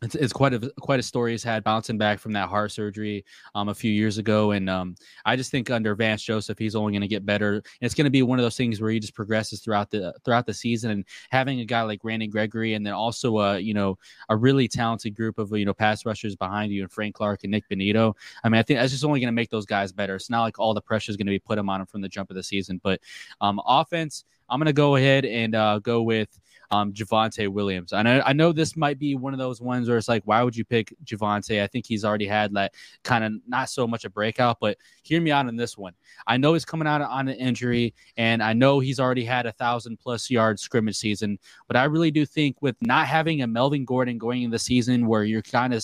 it's, 0.04 0.16
it's 0.16 0.34
quite 0.34 0.54
a 0.54 0.72
quite 0.82 1.00
a 1.00 1.04
story 1.04 1.32
he's 1.32 1.44
had 1.44 1.64
bouncing 1.64 1.98
back 1.98 2.20
from 2.20 2.34
that 2.34 2.50
heart 2.50 2.72
surgery 2.72 3.24
um, 3.56 3.70
a 3.70 3.74
few 3.74 3.92
years 3.92 4.18
ago, 4.18 4.52
and 4.52 4.70
um, 4.70 4.96
I 5.26 5.36
just 5.36 5.50
think 5.50 5.70
under 5.70 5.96
Vance 5.96 6.22
Joseph 6.22 6.60
he's 6.60 6.76
only 6.76 6.92
going 6.92 7.02
to 7.02 7.08
get 7.08 7.26
better. 7.26 7.56
And 7.56 7.64
it's 7.82 7.96
going 7.96 8.06
to 8.06 8.12
be 8.12 8.22
one 8.22 8.38
of 8.38 8.44
those 8.44 8.58
things 8.58 8.82
where 8.82 8.92
he 8.92 9.00
just 9.00 9.16
progresses 9.16 9.62
throughout 9.62 9.90
the 9.90 10.14
throughout 10.26 10.46
the 10.46 10.54
season, 10.54 10.92
and 10.92 11.06
having 11.32 11.60
a 11.62 11.66
guy 11.66 11.82
like 11.84 12.04
Randy 12.04 12.28
Gregory, 12.28 12.74
and 12.74 12.86
then 12.86 12.94
also 12.94 13.40
a 13.40 13.60
you 13.60 13.74
know 13.74 13.98
a 14.30 14.36
really 14.36 14.68
talented 14.68 15.16
group 15.16 15.38
of 15.38 15.52
you 15.52 15.66
know 15.66 15.74
pass 15.74 16.06
rushers 16.06 16.36
behind 16.36 16.72
you, 16.72 16.82
and 16.82 16.92
Frank 16.92 17.16
Clark 17.16 17.44
and 17.44 17.52
Nik 17.52 17.64
Bonitto. 17.70 18.14
I 18.44 18.50
mean, 18.50 18.60
I 18.60 18.64
think 18.64 18.80
that's 18.80 18.92
just 18.92 19.06
only 19.06 19.20
going 19.20 19.28
to 19.28 19.34
make 19.34 19.50
those 19.50 19.66
guys 19.66 19.92
better. 19.92 20.16
It's 20.16 20.30
not 20.30 20.42
like 20.42 20.60
all 20.60 20.74
the 20.74 20.82
pressure 20.82 21.12
is 21.12 21.18
going 21.18 21.28
to 21.28 21.32
be 21.32 21.40
put 21.40 21.58
on 21.58 21.66
them 21.66 21.86
from 21.86 22.02
the 22.02 22.10
jump 22.10 22.30
of 22.30 22.36
the 22.36 22.44
season, 22.44 22.80
but 22.84 23.00
um, 23.42 23.62
offense. 23.66 24.26
I'm 24.50 24.60
going 24.60 24.66
to 24.68 24.74
go 24.74 24.98
ahead 24.98 25.26
and 25.26 25.56
uh, 25.56 25.80
go 25.80 26.04
with 26.04 26.40
um, 26.72 26.94
Javonte 26.94 27.48
Williams. 27.48 27.94
And 27.94 28.08
I, 28.08 28.22
I 28.22 28.34
know 28.34 28.52
this 28.52 28.76
might 28.76 29.00
be 29.00 29.16
one 29.16 29.34
of 29.34 29.40
those 29.40 29.62
ones 29.62 29.88
where 29.88 29.98
it's 29.98 30.08
like, 30.08 30.24
why 30.26 30.44
would 30.44 30.56
you 30.56 30.66
pick 30.66 30.94
Javonte? 31.06 31.62
I 31.62 31.68
think 31.68 31.86
he's 31.86 32.04
already 32.04 32.28
had 32.28 32.54
like 32.54 32.74
kind 33.04 33.24
of 33.24 33.34
not 33.48 33.70
so 33.70 33.88
much 33.88 34.06
a 34.06 34.10
breakout, 34.10 34.58
but 34.60 34.78
hear 35.04 35.22
me 35.22 35.32
out 35.32 35.48
on 35.48 35.56
this 35.56 35.78
one. 35.78 35.94
I 36.28 36.38
know 36.38 36.54
he's 36.54 36.66
coming 36.66 36.88
out 36.88 37.02
on 37.02 37.28
an 37.28 37.36
injury, 37.36 37.94
and 38.18 38.42
I 38.42 38.54
know 38.54 38.80
he's 38.80 39.00
already 39.00 39.26
had 39.26 39.46
a 39.46 39.52
thousand 39.52 39.98
plus 40.00 40.30
yard 40.30 40.60
scrimmage 40.60 40.98
season, 40.98 41.40
but 41.68 41.76
I 41.76 41.86
really 41.86 42.12
do 42.12 42.26
think 42.26 42.62
with 42.62 42.76
not 42.82 43.08
having 43.08 43.42
a 43.42 43.48
Melvin 43.48 43.86
Gordon 43.86 44.18
going 44.18 44.44
in 44.44 44.52
the 44.52 44.60
season 44.60 45.08
where 45.08 45.24
you're 45.24 45.42
kind 45.42 45.74
of 45.74 45.84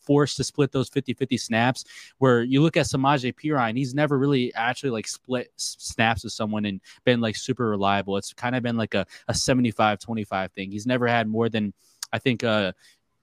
forced 0.00 0.36
to 0.36 0.44
split 0.44 0.72
those 0.72 0.88
50 0.88 1.14
50 1.14 1.36
snaps, 1.36 1.84
where 2.18 2.42
you 2.42 2.62
look 2.62 2.76
at 2.76 2.86
Samaje 2.86 3.34
Perine, 3.34 3.76
he's 3.76 3.94
never 3.94 4.18
really 4.18 4.54
actually 4.54 4.90
like 4.90 5.06
split 5.06 5.50
snaps 5.56 6.24
with 6.24 6.32
someone 6.32 6.64
and 6.64 6.80
been 7.04 7.20
like 7.20 7.36
super 7.36 7.68
reliable. 7.68 8.16
It's 8.16 8.32
kind 8.32 8.56
of 8.56 8.62
been 8.62 8.76
like 8.76 8.94
a, 8.94 9.06
a 9.28 9.34
75 9.34 9.98
25 9.98 10.21
25 10.22 10.52
thing. 10.52 10.70
He's 10.70 10.86
never 10.86 11.06
had 11.06 11.28
more 11.28 11.48
than 11.48 11.72
I 12.12 12.18
think 12.18 12.44
uh, 12.44 12.72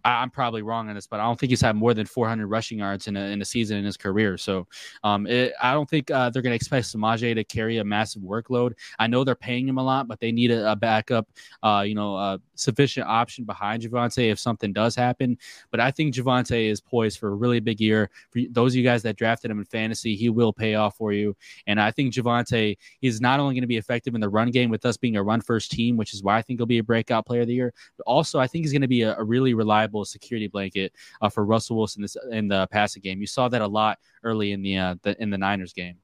I'm 0.04 0.30
probably 0.30 0.62
wrong 0.62 0.90
on 0.90 0.96
this, 0.96 1.07
but 1.07 1.19
I 1.19 1.24
don't 1.24 1.40
think 1.40 1.50
he's 1.51 1.62
had 1.62 1.75
more 1.75 1.94
than 1.94 2.06
400 2.06 2.48
rushing 2.48 2.80
yards 2.80 3.07
in 3.07 3.18
a, 3.18 3.25
in 3.25 3.42
a 3.42 3.46
season 3.46 3.78
in 3.78 3.86
his 3.86 3.98
career. 3.98 4.38
So 4.38 4.66
um, 5.04 5.28
it, 5.28 5.54
I 5.62 5.74
don't 5.74 5.90
think 5.90 6.10
uh, 6.10 6.30
they're 6.30 6.42
going 6.42 6.51
to 6.51 6.56
expect 6.56 6.88
Samaje 6.88 7.36
to 7.36 7.44
carry 7.44 7.78
a 7.78 7.84
massive 7.84 8.22
workload. 8.22 8.74
I 8.98 9.07
know 9.07 9.24
they're 9.24 9.36
paying 9.36 9.68
him 9.68 9.78
a 9.78 9.84
lot, 9.84 10.07
but 10.07 10.19
they 10.19 10.31
need 10.31 10.51
a, 10.51 10.72
a 10.72 10.75
backup, 10.75 11.28
uh, 11.62 11.84
you 11.86 11.96
know, 11.96 12.16
a 12.16 12.40
sufficient 12.59 13.07
option 13.07 13.45
behind 13.45 13.83
Javonte 13.83 14.31
if 14.31 14.39
something 14.39 14.73
does 14.73 14.95
happen. 14.95 15.38
But 15.72 15.79
I 15.79 15.91
think 15.91 16.13
Javonte 16.13 16.69
is 16.69 16.81
poised 16.81 17.19
for 17.19 17.29
a 17.29 17.36
really 17.36 17.60
big 17.60 17.81
year. 17.81 18.10
For 18.31 18.41
those 18.51 18.74
of 18.74 18.75
you 18.77 18.84
guys 18.84 19.01
that 19.03 19.15
drafted 19.15 19.51
him 19.51 19.60
in 19.60 19.65
fantasy, 19.65 20.15
he 20.15 20.29
will 20.29 20.53
pay 20.53 20.75
off 20.75 20.98
for 20.98 21.13
you. 21.13 21.36
And 21.67 21.81
I 21.81 21.91
think 21.91 22.13
Javonte 22.13 22.77
is 23.01 23.22
not 23.22 23.39
only 23.39 23.55
going 23.55 23.62
to 23.62 23.67
be 23.67 23.77
effective 23.77 24.15
in 24.15 24.22
the 24.22 24.29
run 24.29 24.51
game 24.51 24.69
with 24.69 24.86
us 24.86 24.98
being 24.98 25.15
a 25.15 25.24
run 25.24 25.41
first 25.41 25.72
team, 25.72 25.98
which 25.98 26.13
is 26.13 26.24
why 26.24 26.38
I 26.38 26.41
think 26.41 26.60
he'll 26.60 26.65
be 26.65 26.79
a 26.79 26.84
breakout 26.84 27.25
player 27.25 27.41
of 27.41 27.48
the 27.48 27.53
year, 27.53 27.74
but 27.98 28.03
also 28.05 28.39
I 28.39 28.48
think 28.48 28.65
he's 28.65 28.74
going 28.74 28.81
to 28.81 28.88
be 28.88 29.01
a, 29.01 29.15
a 29.17 29.24
really 29.24 29.53
reliable 29.53 29.79
reliable 29.89 30.05
security 30.05 30.48
blanket 30.48 30.93
uh, 31.22 31.29
for 31.29 31.45
Russell 31.45 31.77
Wilson 31.77 32.01
this, 32.01 32.17
in 32.31 32.48
the 32.48 32.67
passing 32.72 33.01
game. 33.01 33.22
You 33.22 33.27
saw 33.27 33.48
that 33.50 33.62
a 33.62 33.67
lot 33.67 34.00
early 34.24 34.51
in 34.51 34.62
the, 34.62 34.77
uh, 34.77 34.95
the 35.03 35.22
in 35.22 35.29
the 35.29 35.38
Niners 35.38 35.74
game. 35.74 35.95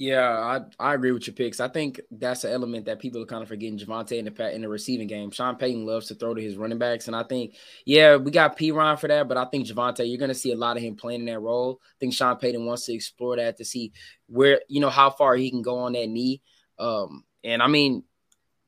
Yeah, 0.00 0.30
I, 0.30 0.60
I 0.82 0.94
agree 0.94 1.12
with 1.12 1.26
your 1.26 1.34
picks. 1.34 1.60
I 1.60 1.68
think 1.68 2.00
that's 2.10 2.44
an 2.44 2.52
element 2.52 2.86
that 2.86 3.00
people 3.00 3.20
are 3.20 3.26
kind 3.26 3.42
of 3.42 3.48
forgetting. 3.48 3.76
Javonte 3.78 4.12
in 4.16 4.24
the 4.24 4.54
in 4.54 4.62
the 4.62 4.68
receiving 4.68 5.06
game. 5.06 5.30
Sean 5.30 5.56
Payton 5.56 5.84
loves 5.84 6.06
to 6.06 6.14
throw 6.14 6.32
to 6.32 6.40
his 6.40 6.56
running 6.56 6.78
backs, 6.78 7.06
and 7.06 7.14
I 7.14 7.22
think 7.22 7.56
yeah, 7.84 8.16
we 8.16 8.30
got 8.30 8.56
Perine 8.56 8.98
for 8.98 9.08
that, 9.08 9.28
but 9.28 9.36
I 9.36 9.44
think 9.44 9.66
Javonte, 9.66 10.08
you're 10.08 10.16
going 10.16 10.30
to 10.30 10.34
see 10.34 10.52
a 10.52 10.56
lot 10.56 10.78
of 10.78 10.82
him 10.82 10.96
playing 10.96 11.20
in 11.20 11.26
that 11.26 11.40
role. 11.40 11.82
I 11.84 11.96
think 12.00 12.14
Sean 12.14 12.36
Payton 12.36 12.64
wants 12.64 12.86
to 12.86 12.94
explore 12.94 13.36
that 13.36 13.58
to 13.58 13.64
see 13.66 13.92
where 14.26 14.62
you 14.68 14.80
know 14.80 14.88
how 14.88 15.10
far 15.10 15.36
he 15.36 15.50
can 15.50 15.60
go 15.60 15.80
on 15.80 15.92
that 15.92 16.08
knee. 16.08 16.40
Um, 16.78 17.22
and 17.44 17.62
I 17.62 17.66
mean, 17.66 18.02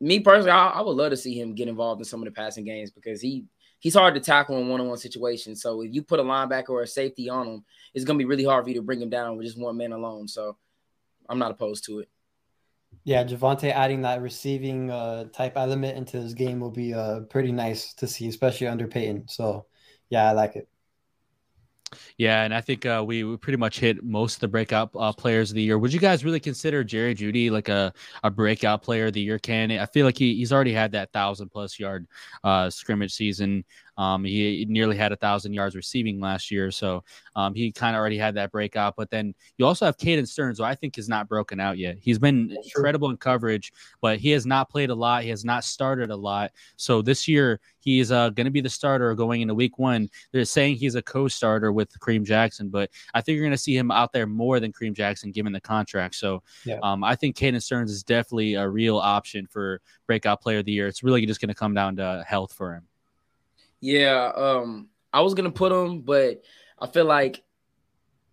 me 0.03 0.21
personally, 0.21 0.51
I, 0.51 0.69
I 0.69 0.81
would 0.83 0.99
love 0.99 1.13
to 1.13 1.17
see 1.17 1.41
him 1.41 1.55
get 1.55 1.67
involved 1.67 2.03
in 2.03 2.05
some 2.05 2.21
of 2.21 2.27
the 2.27 2.33
passing 2.33 2.67
games 2.67 2.91
because 2.91 3.23
he 3.23 3.47
he's 3.79 3.95
hard 3.95 4.13
to 4.17 4.21
tackle 4.21 4.59
in 4.59 4.69
one-on-one 4.69 4.99
situations. 4.99 5.63
So 5.63 5.81
if 5.81 5.95
you 5.95 6.03
put 6.03 6.21
a 6.21 6.25
linebacker 6.25 6.69
or 6.69 6.83
a 6.83 6.87
safety 6.87 7.31
on 7.31 7.47
him, 7.47 7.65
it's 7.95 8.05
gonna 8.05 8.19
be 8.19 8.27
really 8.27 8.45
hard 8.45 8.65
for 8.65 8.69
you 8.69 8.77
to 8.77 8.83
bring 8.83 9.01
him 9.01 9.09
down 9.09 9.39
with 9.39 9.47
just 9.47 9.59
one 9.59 9.79
man 9.79 9.93
alone. 9.93 10.29
So 10.29 10.59
I'm 11.29 11.39
not 11.39 11.51
opposed 11.51 11.85
to 11.87 12.01
it. 12.01 12.09
Yeah, 13.05 13.25
Javonte 13.25 13.73
adding 13.73 14.03
that 14.03 14.23
receiving 14.23 14.91
uh, 14.91 15.25
type 15.33 15.57
element 15.57 15.97
into 15.97 16.19
his 16.19 16.35
game 16.35 16.61
will 16.61 16.71
be 16.71 16.95
uh, 16.95 17.21
pretty 17.21 17.51
nice 17.51 17.95
to 17.95 18.07
see, 18.07 18.29
especially 18.29 18.69
under 18.69 18.87
Payton. 18.87 19.29
So, 19.29 19.67
yeah, 20.09 20.29
I 20.29 20.33
like 20.33 20.57
it. 20.57 20.69
Yeah, 22.17 22.45
and 22.45 22.55
I 22.55 22.61
think 22.61 22.87
uh, 22.87 23.03
we, 23.07 23.25
we 23.25 23.37
pretty 23.37 23.57
much 23.57 23.79
hit 23.79 24.03
most 24.03 24.35
of 24.35 24.41
the 24.41 24.49
breakout 24.49 24.91
uh, 24.97 25.13
players 25.13 25.51
of 25.51 25.57
the 25.57 25.63
year. 25.63 25.79
Would 25.79 25.93
you 25.93 26.01
guys 26.01 26.25
really 26.25 26.41
consider 26.41 26.85
Jerry 26.85 27.15
Jeudy 27.15 27.51
like 27.51 27.69
a, 27.69 27.93
a 28.23 28.31
breakout 28.31 28.83
player 28.83 29.07
of 29.07 29.13
the 29.13 29.21
year 29.21 29.39
candidate? 29.39 29.83
I 29.83 29.87
feel 29.87 30.07
like 30.07 30.17
he, 30.17 30.35
he's 30.37 30.53
already 30.53 30.73
had 30.73 30.93
that 30.93 31.13
thousand 31.13 31.51
plus 31.51 31.79
yard 31.79 32.07
uh, 32.45 32.71
scrimmage 32.71 33.13
season. 33.13 33.65
Um, 33.97 34.25
he 34.25 34.67
nearly 34.69 34.97
had 34.97 35.13
a 35.13 35.17
thousand 35.17 35.53
yards 35.53 35.77
receiving 35.77 36.21
last 36.21 36.51
year, 36.51 36.71
so 36.71 37.05
um, 37.37 37.55
he 37.55 37.71
kind 37.73 37.95
of 37.95 38.01
already 38.01 38.19
had 38.19 38.35
that 38.37 38.51
breakout. 38.51 38.95
But 38.97 39.11
then 39.11 39.35
you 39.59 39.67
also 39.67 39.85
have 39.87 39.97
Caden 39.97 40.27
Sterns, 40.27 40.59
who 40.59 40.65
I 40.65 40.75
think 40.75 40.99
is 40.99 41.09
not 41.09 41.29
broken 41.29 41.61
out 41.61 41.79
yet. 41.79 41.97
He's 42.01 42.19
been 42.19 42.49
That's 42.49 42.67
incredible 42.67 43.09
true. 43.09 43.13
in 43.13 43.19
coverage, 43.19 43.73
but 44.01 44.19
he 44.19 44.31
has 44.31 44.47
not 44.47 44.71
played 44.71 44.91
a 44.91 44.95
lot. 44.95 45.23
He 45.23 45.31
has 45.31 45.45
not 45.45 45.65
started 45.65 46.11
a 46.11 46.17
lot. 46.17 46.53
So 46.77 47.03
this 47.03 47.29
year 47.29 47.61
he's 47.81 48.11
uh, 48.13 48.31
going 48.31 48.47
to 48.47 48.51
be 48.51 48.61
the 48.61 48.71
starter 48.71 49.15
going 49.15 49.43
into 49.43 49.55
Week 49.55 49.79
One. 49.79 50.09
They're 50.33 50.45
saying 50.45 50.77
he's 50.77 50.95
a 50.95 51.03
co-starter 51.03 51.73
with 51.73 51.99
Kareem 51.99 52.25
Jackson, 52.25 52.69
but 52.69 52.91
I 53.15 53.21
think 53.21 53.37
you're 53.37 53.45
going 53.45 53.53
to 53.53 53.59
see 53.59 53.77
him 53.77 53.91
out 53.91 54.13
there 54.13 54.27
more 54.27 54.61
than 54.61 54.73
Kareem 54.73 54.95
Jackson 54.95 55.33
given 55.33 55.53
the 55.53 55.61
contract. 55.61 56.15
So 56.15 56.43
yeah. 56.65 56.79
um, 56.83 57.05
I 57.05 57.15
think 57.15 57.37
Caden 57.37 57.63
Sterns 57.63 57.91
is 57.91 58.03
definitely 58.03 58.55
a 58.55 58.69
real 58.69 58.99
option 58.99 59.47
for 59.47 59.81
breakout 60.07 60.41
player 60.41 60.59
of 60.59 60.65
the 60.65 60.73
year. 60.73 60.87
It's 60.87 61.03
really 61.03 61.27
just 61.27 61.41
going 61.41 61.49
to 61.49 61.55
come 61.55 61.75
down 61.75 61.97
to 61.97 62.25
health 62.27 62.53
for 62.53 62.75
him. 62.75 62.87
Yeah, 63.83 64.31
um, 64.35 64.89
I 65.13 65.21
was 65.23 65.35
gonna 65.35 65.51
put 65.51 65.73
him, 65.73 66.01
but 66.03 66.43
I 66.79 66.87
feel 66.87 67.05
like 67.05 67.43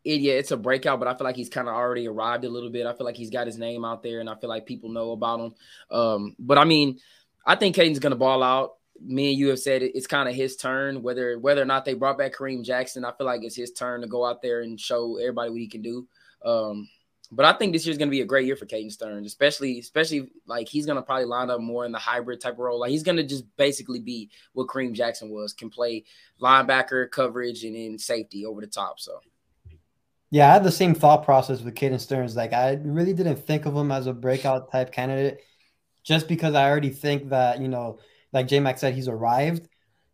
it, 0.06 0.22
yeah, 0.22 0.34
it's 0.34 0.52
a 0.52 0.58
breakout, 0.58 1.00
but 1.00 1.08
I 1.08 1.18
feel 1.18 1.26
like 1.26 1.36
he's 1.36 1.50
kind 1.50 1.68
of 1.68 1.74
already 1.74 2.08
arrived 2.08 2.46
a 2.46 2.50
little 2.50 2.70
bit. 2.70 2.86
I 2.86 2.94
feel 2.94 3.06
like 3.06 3.18
he's 3.18 3.32
got 3.32 3.48
his 3.48 3.58
name 3.58 3.84
out 3.84 4.04
there, 4.04 4.20
and 4.20 4.30
I 4.30 4.36
feel 4.36 4.50
like 4.50 4.68
people 4.68 4.90
know 4.90 5.12
about 5.12 5.40
him. 5.40 5.56
Um, 5.92 6.36
but 6.38 6.60
I 6.60 6.66
mean, 6.66 7.00
I 7.46 7.56
think 7.56 7.76
Caden's 7.76 8.00
gonna 8.00 8.16
ball 8.16 8.44
out. 8.44 8.76
Me 9.02 9.30
and 9.32 9.40
you 9.40 9.48
have 9.50 9.60
said 9.60 9.82
it, 9.82 9.96
it's 9.96 10.08
kind 10.08 10.30
of 10.30 10.36
his 10.36 10.56
turn. 10.56 11.02
Whether 11.02 11.40
whether 11.40 11.64
or 11.64 11.66
not 11.66 11.84
they 11.84 11.96
brought 11.96 12.20
back 12.20 12.36
Kareem 12.36 12.64
Jackson, 12.64 13.04
I 13.04 13.12
feel 13.18 13.26
like 13.26 13.42
it's 13.44 13.56
his 13.56 13.72
turn 13.72 14.02
to 14.02 14.08
go 14.08 14.26
out 14.26 14.44
there 14.44 14.62
and 14.62 14.80
show 14.80 15.18
everybody 15.18 15.50
what 15.50 15.60
he 15.60 15.68
can 15.68 15.82
do. 15.82 16.08
Um, 16.46 16.88
but 17.32 17.46
I 17.46 17.54
think 17.54 17.74
this 17.74 17.86
year's 17.86 17.98
gonna 17.98 18.10
be 18.10 18.22
a 18.22 18.26
great 18.26 18.46
year 18.46 18.56
for 18.56 18.66
Caden 18.66 18.92
Sterns, 18.92 19.28
especially 19.28 19.80
especially 19.80 20.32
like 20.48 20.68
he's 20.68 20.86
gonna 20.86 21.02
probably 21.02 21.26
line 21.26 21.50
up 21.50 21.62
more 21.62 21.86
in 21.86 21.92
the 21.92 22.00
hybrid 22.00 22.42
type 22.42 22.54
of 22.54 22.60
role. 22.60 22.80
Like 22.80 22.90
he's 22.90 23.04
gonna 23.04 23.24
just 23.24 23.46
basically 23.56 24.00
be 24.00 24.32
what 24.54 24.68
Kareem 24.68 24.94
Jackson 24.94 25.30
was, 25.30 25.54
can 25.54 25.70
play 25.70 26.06
linebacker 26.42 27.10
coverage 27.12 27.64
and 27.64 27.76
in 27.76 28.00
safety 28.00 28.46
over 28.46 28.62
the 28.62 28.68
top. 28.68 29.00
So 29.00 29.20
yeah, 30.32 30.50
I 30.50 30.54
had 30.54 30.64
the 30.64 30.72
same 30.72 30.96
thought 30.96 31.24
process 31.24 31.62
with 31.62 31.76
Caden 31.76 32.00
Sterns. 32.00 32.36
Like 32.36 32.54
I 32.54 32.80
really 32.84 33.14
didn't 33.14 33.38
think 33.38 33.68
of 33.68 33.76
him 33.76 33.92
as 33.92 34.08
a 34.08 34.14
breakout 34.14 34.72
type 34.72 34.92
candidate, 34.92 35.42
just 36.04 36.28
because 36.28 36.56
I 36.56 36.68
already 36.68 36.90
think 36.90 37.30
that 37.30 37.62
you 37.62 37.68
know, 37.68 38.00
like 38.34 38.48
J 38.48 38.60
Mac 38.60 38.80
said, 38.80 38.96
he's 38.96 39.08
arrived. 39.08 39.68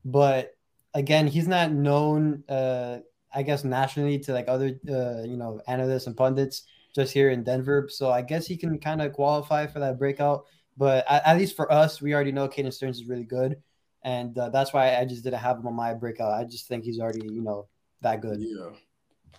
But 0.04 0.52
again, 0.94 1.28
he's 1.28 1.48
not 1.48 1.72
known, 1.72 2.44
uh, 2.50 3.00
I 3.34 3.44
guess, 3.44 3.64
nationally 3.64 4.20
to 4.20 4.34
like 4.34 4.50
other 4.50 4.78
uh, 4.90 5.24
you 5.24 5.38
know 5.38 5.62
analysts 5.66 6.08
and 6.08 6.18
pundits 6.18 6.64
just 6.96 7.14
here 7.14 7.30
in 7.30 7.44
Denver. 7.44 7.88
So 7.92 8.10
I 8.10 8.22
guess 8.22 8.48
he 8.48 8.58
can 8.58 8.80
kind 8.80 9.02
of 9.02 9.14
qualify 9.14 9.68
for 9.68 9.80
that 9.80 10.00
breakout. 10.00 10.46
But 10.78 11.06
at, 11.10 11.28
at, 11.28 11.38
least 11.38 11.56
for 11.56 11.72
us, 11.72 12.02
we 12.02 12.14
already 12.14 12.32
know 12.32 12.48
Caden 12.48 12.74
Sterns 12.74 12.98
is 12.98 13.08
really 13.08 13.24
good, 13.24 13.62
and 14.04 14.38
uh, 14.38 14.50
that's 14.50 14.74
why 14.74 14.98
I 14.98 15.06
just 15.06 15.24
didn't 15.24 15.40
have 15.40 15.58
him 15.58 15.68
on 15.68 15.74
my 15.74 15.94
breakout. 15.94 16.34
I 16.34 16.44
just 16.44 16.68
think 16.68 16.84
he's 16.84 17.00
already 17.00 17.22
you 17.24 17.42
know 17.42 17.68
that 18.02 18.22
good. 18.22 18.40
Yeah. 18.40 18.70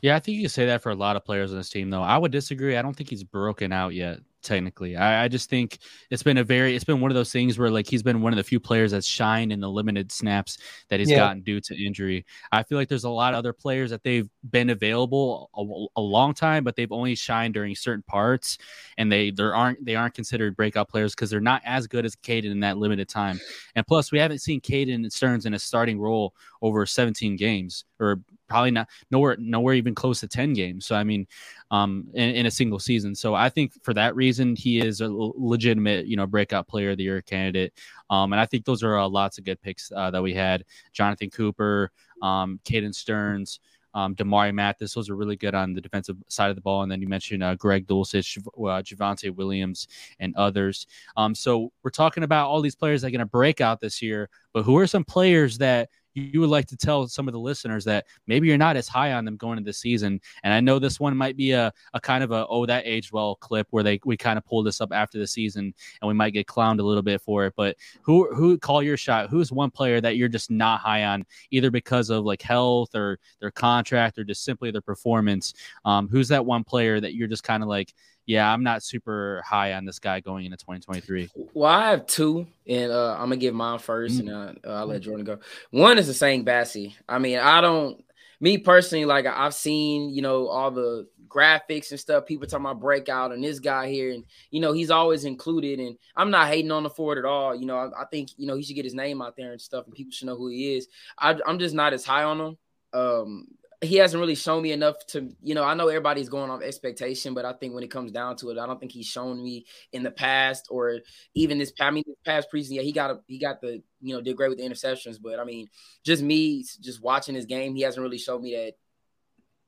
Yeah, 0.02 0.16
I 0.16 0.18
think 0.18 0.36
you 0.36 0.42
can 0.42 0.50
say 0.50 0.66
that 0.66 0.82
for 0.82 0.90
a 0.90 0.94
lot 0.94 1.16
of 1.16 1.24
players 1.24 1.52
on 1.52 1.58
this 1.58 1.70
team, 1.70 1.88
though. 1.88 2.02
I 2.02 2.18
would 2.18 2.30
disagree. 2.30 2.76
I 2.76 2.82
don't 2.82 2.94
think 2.94 3.08
he's 3.08 3.24
broken 3.24 3.72
out 3.72 3.94
yet 3.94 4.20
technically. 4.46 4.96
I, 4.96 5.24
I, 5.24 5.28
just 5.28 5.50
think 5.50 5.78
it's 6.10 6.22
been 6.22 6.38
a 6.38 6.44
very 6.44 6.74
it's 6.74 6.84
been 6.84 7.00
one 7.00 7.10
of 7.10 7.16
those 7.16 7.32
things 7.32 7.58
where 7.58 7.68
like 7.68 7.88
he's 7.88 8.02
been 8.02 8.22
one 8.22 8.32
of 8.32 8.36
the 8.36 8.44
few 8.44 8.60
players 8.60 8.92
that's 8.92 9.06
shined 9.06 9.52
in 9.52 9.60
the 9.60 9.68
limited 9.68 10.12
snaps 10.12 10.58
that 10.88 11.00
he's 11.00 11.10
yeah. 11.10 11.16
gotten 11.16 11.42
due 11.42 11.60
to 11.60 11.84
injury. 11.84 12.24
I 12.52 12.62
feel 12.62 12.78
like 12.78 12.88
there's 12.88 13.04
a 13.04 13.10
lot 13.10 13.34
of 13.34 13.38
other 13.38 13.52
players 13.52 13.90
that 13.90 14.04
they've 14.04 14.28
been 14.48 14.70
available 14.70 15.50
a, 15.54 16.00
a 16.00 16.02
long 16.02 16.32
time, 16.32 16.62
but 16.62 16.76
they've 16.76 16.92
only 16.92 17.16
shined 17.16 17.54
during 17.54 17.74
certain 17.74 18.04
parts, 18.04 18.56
and 18.96 19.10
they 19.10 19.32
there 19.32 19.54
aren't 19.54 19.84
they 19.84 19.96
aren't 19.96 20.14
considered 20.14 20.56
breakout 20.56 20.88
players 20.88 21.14
because 21.14 21.28
they're 21.28 21.40
not 21.40 21.60
as 21.64 21.86
good 21.88 22.06
as 22.06 22.14
Caden 22.14 22.44
in 22.44 22.60
that 22.60 22.78
limited 22.78 23.08
time. 23.08 23.40
And 23.74 23.86
plus, 23.86 24.12
we 24.12 24.18
haven't 24.18 24.38
seen 24.38 24.60
Caden 24.60 25.10
Sterns 25.10 25.44
in 25.44 25.54
a 25.54 25.58
starting 25.58 25.98
role 25.98 26.34
over 26.62 26.86
17 26.86 27.36
games 27.36 27.84
or 28.00 28.20
probably 28.48 28.70
not 28.70 28.88
nowhere 29.10 29.36
nowhere 29.38 29.74
even 29.74 29.94
close 29.94 30.20
to 30.20 30.28
10 30.28 30.52
games 30.52 30.86
so 30.86 30.94
i 30.94 31.02
mean 31.02 31.26
um 31.70 32.06
in, 32.14 32.30
in, 32.36 32.46
a 32.46 32.50
single 32.50 32.78
season 32.78 33.14
so 33.14 33.34
i 33.34 33.48
think 33.48 33.72
for 33.82 33.92
that 33.92 34.14
reason 34.14 34.54
he 34.54 34.78
is 34.78 35.00
a 35.00 35.08
legitimate 35.08 36.06
you 36.06 36.16
know 36.16 36.26
breakout 36.26 36.68
player 36.68 36.90
of 36.92 36.96
the 36.96 37.04
year 37.04 37.20
candidate 37.22 37.72
um 38.10 38.32
and 38.32 38.40
i 38.40 38.46
think 38.46 38.64
those 38.64 38.82
are 38.82 38.98
uh, 38.98 39.08
lots 39.08 39.38
of 39.38 39.44
good 39.44 39.60
picks 39.60 39.90
uh, 39.96 40.10
that 40.10 40.22
we 40.22 40.32
had 40.32 40.64
jonathan 40.92 41.30
cooper 41.30 41.90
um 42.22 42.60
caden 42.64 42.94
sterns 42.94 43.60
um, 43.96 44.14
Damarri 44.14 44.52
Mathis, 44.52 44.92
those 44.92 45.08
are 45.08 45.16
really 45.16 45.36
good 45.36 45.54
on 45.54 45.72
the 45.72 45.80
defensive 45.80 46.18
side 46.28 46.50
of 46.50 46.54
the 46.54 46.60
ball. 46.60 46.82
And 46.82 46.92
then 46.92 47.00
you 47.00 47.08
mentioned 47.08 47.42
uh, 47.42 47.54
Greg 47.54 47.86
Dulcich, 47.86 48.36
uh, 48.46 48.82
Javonte 48.82 49.34
Williams, 49.34 49.88
and 50.20 50.36
others. 50.36 50.86
Um, 51.16 51.34
so 51.34 51.72
we're 51.82 51.90
talking 51.90 52.22
about 52.22 52.48
all 52.48 52.60
these 52.60 52.74
players 52.74 53.00
that 53.00 53.08
are 53.08 53.10
going 53.10 53.20
to 53.20 53.24
break 53.24 53.62
out 53.62 53.80
this 53.80 54.02
year, 54.02 54.28
but 54.52 54.64
who 54.64 54.76
are 54.76 54.86
some 54.86 55.02
players 55.02 55.56
that 55.58 55.88
you 56.16 56.40
would 56.40 56.48
like 56.48 56.66
to 56.66 56.76
tell 56.76 57.06
some 57.06 57.28
of 57.28 57.32
the 57.32 57.38
listeners 57.38 57.84
that 57.84 58.06
maybe 58.26 58.48
you're 58.48 58.56
not 58.56 58.76
as 58.76 58.88
high 58.88 59.12
on 59.12 59.24
them 59.24 59.36
going 59.36 59.58
into 59.58 59.68
the 59.68 59.74
season. 59.74 60.20
And 60.42 60.52
I 60.52 60.60
know 60.60 60.78
this 60.78 60.98
one 60.98 61.16
might 61.16 61.36
be 61.36 61.52
a, 61.52 61.72
a 61.92 62.00
kind 62.00 62.24
of 62.24 62.32
a 62.32 62.46
oh 62.48 62.64
that 62.66 62.86
aged 62.86 63.12
well 63.12 63.36
clip 63.36 63.66
where 63.70 63.82
they 63.82 64.00
we 64.04 64.16
kind 64.16 64.38
of 64.38 64.44
pull 64.44 64.62
this 64.62 64.80
up 64.80 64.90
after 64.92 65.18
the 65.18 65.26
season 65.26 65.74
and 66.00 66.08
we 66.08 66.14
might 66.14 66.30
get 66.30 66.46
clowned 66.46 66.80
a 66.80 66.82
little 66.82 67.02
bit 67.02 67.20
for 67.20 67.44
it. 67.46 67.54
But 67.56 67.76
who 68.02 68.34
who 68.34 68.56
call 68.58 68.82
your 68.82 68.96
shot? 68.96 69.28
Who's 69.28 69.52
one 69.52 69.70
player 69.70 70.00
that 70.00 70.16
you're 70.16 70.28
just 70.28 70.50
not 70.50 70.80
high 70.80 71.04
on 71.04 71.24
either 71.50 71.70
because 71.70 72.10
of 72.10 72.24
like 72.24 72.42
health 72.42 72.94
or 72.94 73.18
their 73.40 73.50
contract 73.50 74.18
or 74.18 74.24
just 74.24 74.44
simply 74.44 74.70
their 74.70 74.80
performance? 74.80 75.54
Um, 75.84 76.08
who's 76.08 76.28
that 76.28 76.46
one 76.46 76.64
player 76.64 77.00
that 77.00 77.14
you're 77.14 77.28
just 77.28 77.44
kind 77.44 77.62
of 77.62 77.68
like 77.68 77.92
yeah, 78.26 78.52
I'm 78.52 78.64
not 78.64 78.82
super 78.82 79.42
high 79.46 79.74
on 79.74 79.84
this 79.84 80.00
guy 80.00 80.20
going 80.20 80.44
into 80.44 80.56
2023. 80.56 81.30
Well, 81.54 81.70
I 81.70 81.90
have 81.90 82.06
two, 82.06 82.46
and 82.66 82.90
uh, 82.90 83.14
I'm 83.14 83.26
gonna 83.26 83.36
give 83.36 83.54
mine 83.54 83.78
1st 83.78 84.10
mm-hmm. 84.10 84.28
and 84.28 84.58
uh, 84.66 84.70
I'll 84.70 84.86
let 84.86 85.02
Jordan 85.02 85.24
go. 85.24 85.38
One 85.70 85.96
is 85.96 86.08
the 86.08 86.14
same 86.14 86.44
Bassey. 86.44 86.94
I 87.08 87.18
mean, 87.18 87.38
I 87.38 87.60
don't, 87.60 88.04
me 88.40 88.58
personally, 88.58 89.04
like 89.04 89.26
I've 89.26 89.54
seen, 89.54 90.12
you 90.12 90.22
know, 90.22 90.48
all 90.48 90.72
the 90.72 91.06
graphics 91.28 91.90
and 91.90 92.00
stuff. 92.00 92.26
People 92.26 92.46
talking 92.46 92.66
about 92.66 92.80
breakout 92.80 93.32
and 93.32 93.44
this 93.44 93.60
guy 93.60 93.88
here, 93.88 94.12
and 94.12 94.24
you 94.50 94.60
know, 94.60 94.72
he's 94.72 94.90
always 94.90 95.24
included. 95.24 95.78
And 95.78 95.96
I'm 96.16 96.30
not 96.30 96.48
hating 96.48 96.72
on 96.72 96.82
the 96.82 96.90
Ford 96.90 97.18
at 97.18 97.24
all. 97.24 97.54
You 97.54 97.66
know, 97.66 97.76
I, 97.76 98.02
I 98.02 98.04
think 98.06 98.30
you 98.36 98.46
know 98.48 98.56
he 98.56 98.62
should 98.64 98.76
get 98.76 98.84
his 98.84 98.94
name 98.94 99.22
out 99.22 99.36
there 99.36 99.52
and 99.52 99.60
stuff, 99.60 99.86
and 99.86 99.94
people 99.94 100.12
should 100.12 100.26
know 100.26 100.36
who 100.36 100.48
he 100.48 100.76
is. 100.76 100.88
I, 101.18 101.38
I'm 101.46 101.60
just 101.60 101.74
not 101.74 101.92
as 101.92 102.04
high 102.04 102.24
on 102.24 102.40
him. 102.40 102.58
Um, 102.92 103.48
he 103.82 103.96
hasn't 103.96 104.20
really 104.20 104.34
shown 104.34 104.62
me 104.62 104.72
enough 104.72 104.94
to, 105.08 105.30
you 105.42 105.54
know, 105.54 105.62
I 105.62 105.74
know 105.74 105.88
everybody's 105.88 106.28
going 106.28 106.50
off 106.50 106.62
expectation, 106.62 107.34
but 107.34 107.44
I 107.44 107.52
think 107.52 107.74
when 107.74 107.84
it 107.84 107.90
comes 107.90 108.10
down 108.10 108.36
to 108.36 108.50
it, 108.50 108.58
I 108.58 108.66
don't 108.66 108.80
think 108.80 108.92
he's 108.92 109.06
shown 109.06 109.42
me 109.42 109.66
in 109.92 110.02
the 110.02 110.10
past 110.10 110.68
or 110.70 111.00
even 111.34 111.58
this. 111.58 111.72
I 111.80 111.90
mean, 111.90 112.04
this 112.06 112.16
past 112.24 112.48
preseason, 112.52 112.76
yeah, 112.76 112.82
he 112.82 112.92
got 112.92 113.10
a, 113.10 113.20
he 113.26 113.38
got 113.38 113.60
the, 113.60 113.82
you 114.00 114.14
know, 114.14 114.20
did 114.20 114.36
great 114.36 114.48
with 114.48 114.58
the 114.58 114.64
interceptions, 114.64 115.18
but 115.20 115.38
I 115.38 115.44
mean, 115.44 115.68
just 116.04 116.22
me, 116.22 116.64
just 116.80 117.02
watching 117.02 117.34
his 117.34 117.46
game, 117.46 117.74
he 117.74 117.82
hasn't 117.82 118.02
really 118.02 118.18
showed 118.18 118.42
me 118.42 118.54
that 118.56 118.74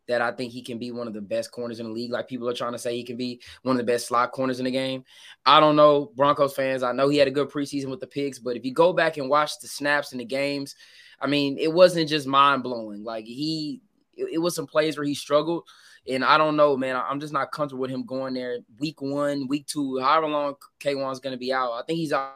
that 0.09 0.23
I 0.23 0.33
think 0.33 0.53
he 0.53 0.63
can 0.63 0.79
be 0.79 0.91
one 0.91 1.07
of 1.07 1.13
the 1.13 1.21
best 1.21 1.53
corners 1.53 1.81
in 1.81 1.87
the 1.87 1.93
league. 1.93 2.11
Like 2.11 2.29
people 2.29 2.49
are 2.49 2.55
trying 2.55 2.73
to 2.73 2.79
say 2.79 2.97
he 2.97 3.05
can 3.05 3.19
be 3.19 3.43
one 3.63 3.77
of 3.77 3.79
the 3.79 3.93
best 3.93 4.07
slot 4.07 4.33
corners 4.33 4.59
in 4.59 4.65
the 4.65 4.71
game. 4.71 5.05
I 5.45 5.61
don't 5.61 5.77
know, 5.77 6.13
Broncos 6.17 6.55
fans. 6.55 6.83
I 6.83 6.93
know 6.93 7.09
he 7.09 7.19
had 7.19 7.29
a 7.29 7.33
good 7.33 7.51
preseason 7.51 7.91
with 7.91 8.01
the 8.01 8.07
Pigs, 8.07 8.39
but 8.39 8.57
if 8.57 8.65
you 8.65 8.73
go 8.73 8.95
back 8.95 9.19
and 9.19 9.29
watch 9.29 9.61
the 9.61 9.69
snaps 9.69 10.13
in 10.13 10.19
the 10.19 10.25
games, 10.25 10.75
I 11.21 11.27
mean, 11.27 11.59
it 11.59 11.73
wasn't 11.73 12.09
just 12.09 12.27
mind 12.27 12.63
blowing. 12.63 13.05
Like 13.05 13.27
he 13.27 13.83
it, 14.19 14.29
it 14.35 14.39
was 14.39 14.55
some 14.55 14.67
plays 14.67 14.99
where 14.99 15.07
he 15.07 15.15
struggled. 15.15 15.65
And 16.09 16.25
I 16.25 16.39
don't 16.39 16.57
know, 16.57 16.77
man. 16.77 16.97
I'm 16.97 17.21
just 17.21 17.33
not 17.33 17.53
comfortable 17.53 17.83
with 17.83 17.91
him 17.91 18.05
going 18.05 18.35
there 18.35 18.59
week 18.79 19.01
one, 19.01 19.47
week 19.49 19.67
two, 19.67 19.99
however 19.99 20.29
long 20.29 20.55
K'Waun's 20.81 21.21
going 21.21 21.35
to 21.35 21.39
be 21.39 21.53
out. 21.53 21.73
I 21.73 21.83
think 21.87 21.99
he's 21.99 22.13
out. 22.13 22.35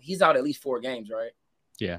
He's 0.00 0.22
out 0.22 0.36
at 0.36 0.44
least 0.44 0.62
four 0.62 0.80
games, 0.80 1.10
right? 1.10 1.30
Yeah. 1.78 1.98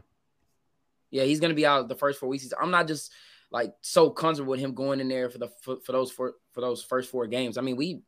Yeah, 1.09 1.23
he's 1.23 1.39
going 1.39 1.49
to 1.49 1.55
be 1.55 1.65
out 1.65 1.87
the 1.87 1.95
first 1.95 2.19
four 2.19 2.29
weeks. 2.29 2.51
I'm 2.59 2.71
not 2.71 2.87
just 2.87 3.11
like 3.49 3.73
so 3.81 4.09
comfortable 4.09 4.51
with 4.51 4.59
him 4.59 4.73
going 4.73 4.99
in 4.99 5.07
there 5.07 5.29
for 5.29 5.37
the 5.37 5.47
for, 5.61 5.77
for 5.77 5.91
those 5.93 6.11
for, 6.11 6.33
for 6.51 6.61
those 6.61 6.83
first 6.83 7.09
four 7.09 7.27
games. 7.27 7.57
I 7.57 7.61
mean, 7.61 7.77
we 7.77 8.01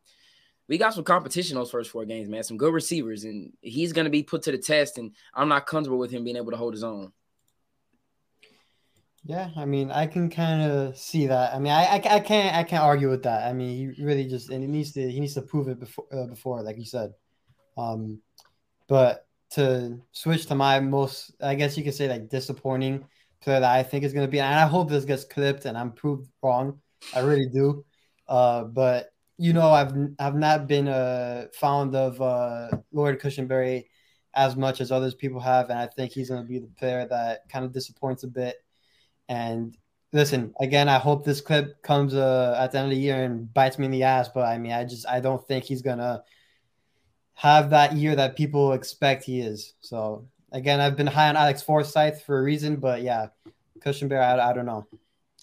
we 0.67 0.77
got 0.77 0.93
some 0.93 1.03
competition 1.03 1.55
those 1.55 1.71
first 1.71 1.89
four 1.89 2.05
games, 2.05 2.29
man. 2.29 2.43
Some 2.43 2.57
good 2.57 2.73
receivers, 2.73 3.23
and 3.23 3.53
he's 3.61 3.93
going 3.93 4.05
to 4.05 4.11
be 4.11 4.21
put 4.21 4.43
to 4.43 4.51
the 4.51 4.57
test. 4.57 4.97
And 4.97 5.15
I'm 5.33 5.49
not 5.49 5.65
comfortable 5.65 5.97
with 5.97 6.11
him 6.11 6.23
being 6.23 6.35
able 6.35 6.51
to 6.51 6.57
hold 6.57 6.73
his 6.73 6.83
own. 6.83 7.11
Yeah, 9.23 9.49
I 9.55 9.65
mean, 9.65 9.91
I 9.91 10.07
can 10.07 10.29
kind 10.29 10.61
of 10.61 10.97
see 10.97 11.27
that. 11.27 11.53
I 11.53 11.59
mean, 11.59 11.73
I, 11.73 11.83
I, 11.83 11.95
I, 11.95 12.19
can't 12.19 12.55
I 12.55 12.63
can't 12.63 12.83
argue 12.83 13.09
with 13.09 13.23
that. 13.23 13.47
I 13.47 13.53
mean, 13.53 13.95
he 13.95 14.03
really 14.03 14.25
just 14.27 14.49
and 14.49 14.61
he 14.63 14.67
needs 14.67 14.93
to 14.93 15.11
he 15.11 15.19
needs 15.19 15.33
to 15.35 15.41
prove 15.41 15.67
it 15.67 15.79
before 15.79 16.05
uh, 16.11 16.25
before 16.27 16.61
like 16.63 16.77
you 16.77 16.85
said. 16.85 17.13
Um, 17.77 18.21
but 18.87 19.27
to 19.51 19.99
switch 20.11 20.45
to 20.47 20.55
my 20.55 20.79
most, 20.79 21.33
I 21.41 21.55
guess 21.55 21.77
you 21.77 21.83
could 21.83 21.93
say 21.95 22.07
like 22.07 22.29
disappointing 22.29 23.05
player 23.41 23.59
that 23.59 23.71
I 23.71 23.83
think 23.83 24.03
is 24.03 24.13
going 24.13 24.25
to 24.27 24.31
be, 24.31 24.39
and 24.39 24.59
I 24.59 24.67
hope 24.67 24.89
this 24.89 25.05
gets 25.05 25.25
clipped 25.25 25.65
and 25.65 25.77
I'm 25.77 25.91
proved 25.91 26.29
wrong. 26.41 26.79
I 27.15 27.19
really 27.21 27.47
do. 27.47 27.85
Uh, 28.27 28.63
but 28.65 29.11
you 29.37 29.53
know, 29.53 29.69
I've 29.71 29.93
I've 30.19 30.35
not 30.35 30.67
been 30.67 30.87
uh 30.87 31.47
fond 31.53 31.95
of 31.95 32.21
uh 32.21 32.69
Lloyd 32.93 33.19
Cushenberry 33.19 33.85
as 34.33 34.55
much 34.55 34.79
as 34.81 34.91
others 34.91 35.15
people 35.15 35.39
have, 35.41 35.69
and 35.69 35.79
I 35.79 35.87
think 35.87 36.13
he's 36.13 36.29
going 36.29 36.41
to 36.41 36.47
be 36.47 36.59
the 36.59 36.67
player 36.79 37.05
that 37.07 37.49
kind 37.49 37.65
of 37.65 37.73
disappoints 37.73 38.23
a 38.23 38.27
bit 38.27 38.55
and 39.29 39.77
listen 40.11 40.53
again. 40.59 40.89
I 40.89 40.97
hope 40.97 41.23
this 41.23 41.39
clip 41.39 41.81
comes 41.83 42.15
uh, 42.15 42.57
at 42.59 42.71
the 42.71 42.79
end 42.79 42.91
of 42.91 42.91
the 42.91 43.01
year 43.01 43.23
and 43.23 43.53
bites 43.53 43.79
me 43.79 43.85
in 43.85 43.91
the 43.91 44.03
ass. 44.03 44.27
But 44.27 44.45
I 44.45 44.57
mean, 44.57 44.73
I 44.73 44.83
just 44.83 45.07
I 45.07 45.21
don't 45.21 45.47
think 45.47 45.63
he's 45.63 45.81
gonna 45.81 46.23
have 47.35 47.69
that 47.69 47.93
year 47.93 48.15
that 48.15 48.35
people 48.35 48.73
expect 48.73 49.23
he 49.23 49.39
is. 49.39 49.75
So 49.79 50.27
again, 50.51 50.81
I've 50.81 50.97
been 50.97 51.07
high 51.07 51.29
on 51.29 51.37
Alex 51.37 51.61
Forsyth 51.61 52.23
for 52.23 52.39
a 52.39 52.43
reason, 52.43 52.77
but 52.77 53.01
yeah, 53.01 53.27
Cushenberry, 53.79 54.21
I, 54.21 54.49
I 54.49 54.53
don't 54.53 54.65
know. 54.65 54.85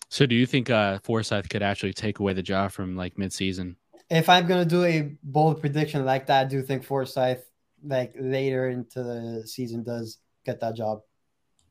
So 0.09 0.27
do 0.27 0.35
you 0.35 0.47
think 0.47 0.69
uh, 0.69 0.99
Forsyth 1.03 1.49
could 1.49 1.63
actually 1.63 1.93
take 1.93 2.19
away 2.19 2.33
the 2.33 2.43
job 2.43 2.73
from 2.73 2.97
like 2.97 3.15
midseason? 3.15 3.77
If 4.11 4.29
I'm 4.29 4.47
gonna 4.47 4.65
do 4.65 4.85
a 4.85 5.13
bold 5.23 5.61
prediction 5.61 6.05
like 6.05 6.27
that, 6.27 6.47
I 6.47 6.49
do 6.49 6.63
think 6.63 6.85
Forsyth 6.85 7.45
like 7.85 8.15
later 8.19 8.69
into 8.69 9.03
the 9.03 9.47
season 9.47 9.83
does 9.83 10.19
get 10.45 10.61
that 10.61 10.77
job. 10.77 11.01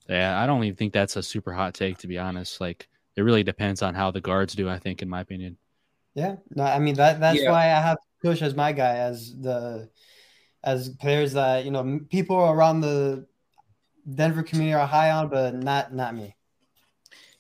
Yeah, 0.08 0.40
I 0.40 0.46
don't 0.46 0.64
even 0.64 0.76
think 0.76 0.94
that's 0.94 1.16
a 1.16 1.24
super 1.24 1.54
hot 1.54 1.74
take 1.74 1.98
to 2.00 2.08
be 2.08 2.18
honest. 2.18 2.62
Like 2.62 2.88
it 3.16 3.22
really 3.22 3.44
depends 3.44 3.82
on 3.82 3.96
how 3.96 4.12
the 4.12 4.22
guards 4.22 4.54
do, 4.54 4.70
I 4.70 4.80
think, 4.80 5.02
in 5.02 5.10
my 5.10 5.22
opinion. 5.22 5.58
Yeah. 6.14 6.36
No, 6.52 6.64
I 6.64 6.80
mean 6.80 6.96
that 6.96 7.20
that's 7.20 7.42
yeah. 7.42 7.52
why 7.52 7.64
I 7.66 7.82
have 7.82 7.98
Kush 8.22 8.42
as 8.42 8.56
my 8.56 8.72
guy 8.72 8.98
as 8.98 9.36
the 9.40 9.90
as 10.64 10.90
players 10.90 11.34
that, 11.34 11.66
you 11.66 11.72
know, 11.72 12.00
people 12.10 12.38
around 12.38 12.82
the 12.82 13.28
Denver 14.12 14.44
community 14.44 14.74
are 14.74 14.88
high 14.88 15.12
on, 15.12 15.30
but 15.30 15.56
not 15.56 15.94
not 15.94 16.16
me. 16.16 16.36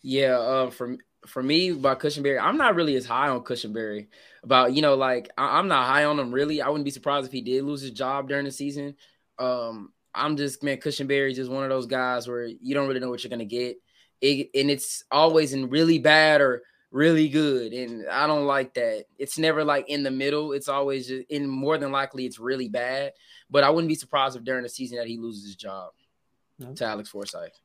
Yeah, 0.02 0.38
uh, 0.38 0.70
for 0.70 0.98
for 1.26 1.42
me 1.42 1.70
about 1.70 2.00
Cushenberry, 2.00 2.42
I'm 2.42 2.58
not 2.58 2.76
really 2.76 2.96
as 2.96 3.06
high 3.06 3.30
on 3.30 3.44
Cushenberry. 3.44 4.08
About 4.44 4.74
you 4.74 4.82
know, 4.82 4.96
like 4.96 5.30
I, 5.38 5.60
am 5.60 5.68
not 5.68 5.88
high 5.88 6.06
on 6.06 6.20
him 6.20 6.32
really. 6.32 6.62
I 6.62 6.70
wouldn't 6.70 6.86
be 6.86 6.92
surprised 6.92 7.26
if 7.26 7.32
he 7.32 7.42
did 7.42 7.64
lose 7.64 7.82
his 7.82 7.92
job 7.92 8.30
during 8.30 8.46
the 8.46 8.52
season. 8.52 8.96
Um, 9.40 9.92
I'm 10.16 10.38
just 10.38 10.64
man, 10.64 10.78
Cushenberry 10.78 11.32
is 11.32 11.38
just 11.38 11.52
one 11.52 11.64
of 11.64 11.70
those 11.70 11.86
guys 11.86 12.28
where 12.28 12.46
you 12.46 12.74
don't 12.74 12.88
really 12.88 13.00
know 13.00 13.10
what 13.10 13.24
you're 13.24 13.30
gonna 13.30 13.46
get. 13.46 13.78
It, 14.22 14.50
and 14.56 14.72
it's 14.72 15.04
always 15.12 15.54
in 15.54 15.70
really 15.70 16.00
bad 16.00 16.42
or 16.42 16.64
really 16.92 17.28
good, 17.28 17.74
and 17.74 18.08
I 18.08 18.26
don't 18.26 18.46
like 18.46 18.74
that. 18.76 19.06
It's 19.20 19.38
never 19.38 19.64
like 19.64 19.90
in 19.90 20.04
the 20.04 20.12
middle. 20.12 20.54
It's 20.54 20.70
always 20.70 21.08
just 21.08 21.30
in 21.30 21.48
more 21.48 21.78
than 21.78 21.92
likely 21.92 22.26
it's 22.26 22.40
really 22.40 22.70
bad. 22.70 23.12
But 23.50 23.64
I 23.64 23.70
wouldn't 23.70 23.90
be 23.90 23.96
surprised 23.96 24.38
if 24.38 24.44
during 24.44 24.64
the 24.64 24.70
season 24.70 24.98
that 24.98 25.08
he 25.08 25.18
loses 25.18 25.46
his 25.46 25.56
job 25.56 25.92
no. 26.58 26.74
to 26.74 26.86
Alex 26.86 27.10
Forsyth. 27.10 27.60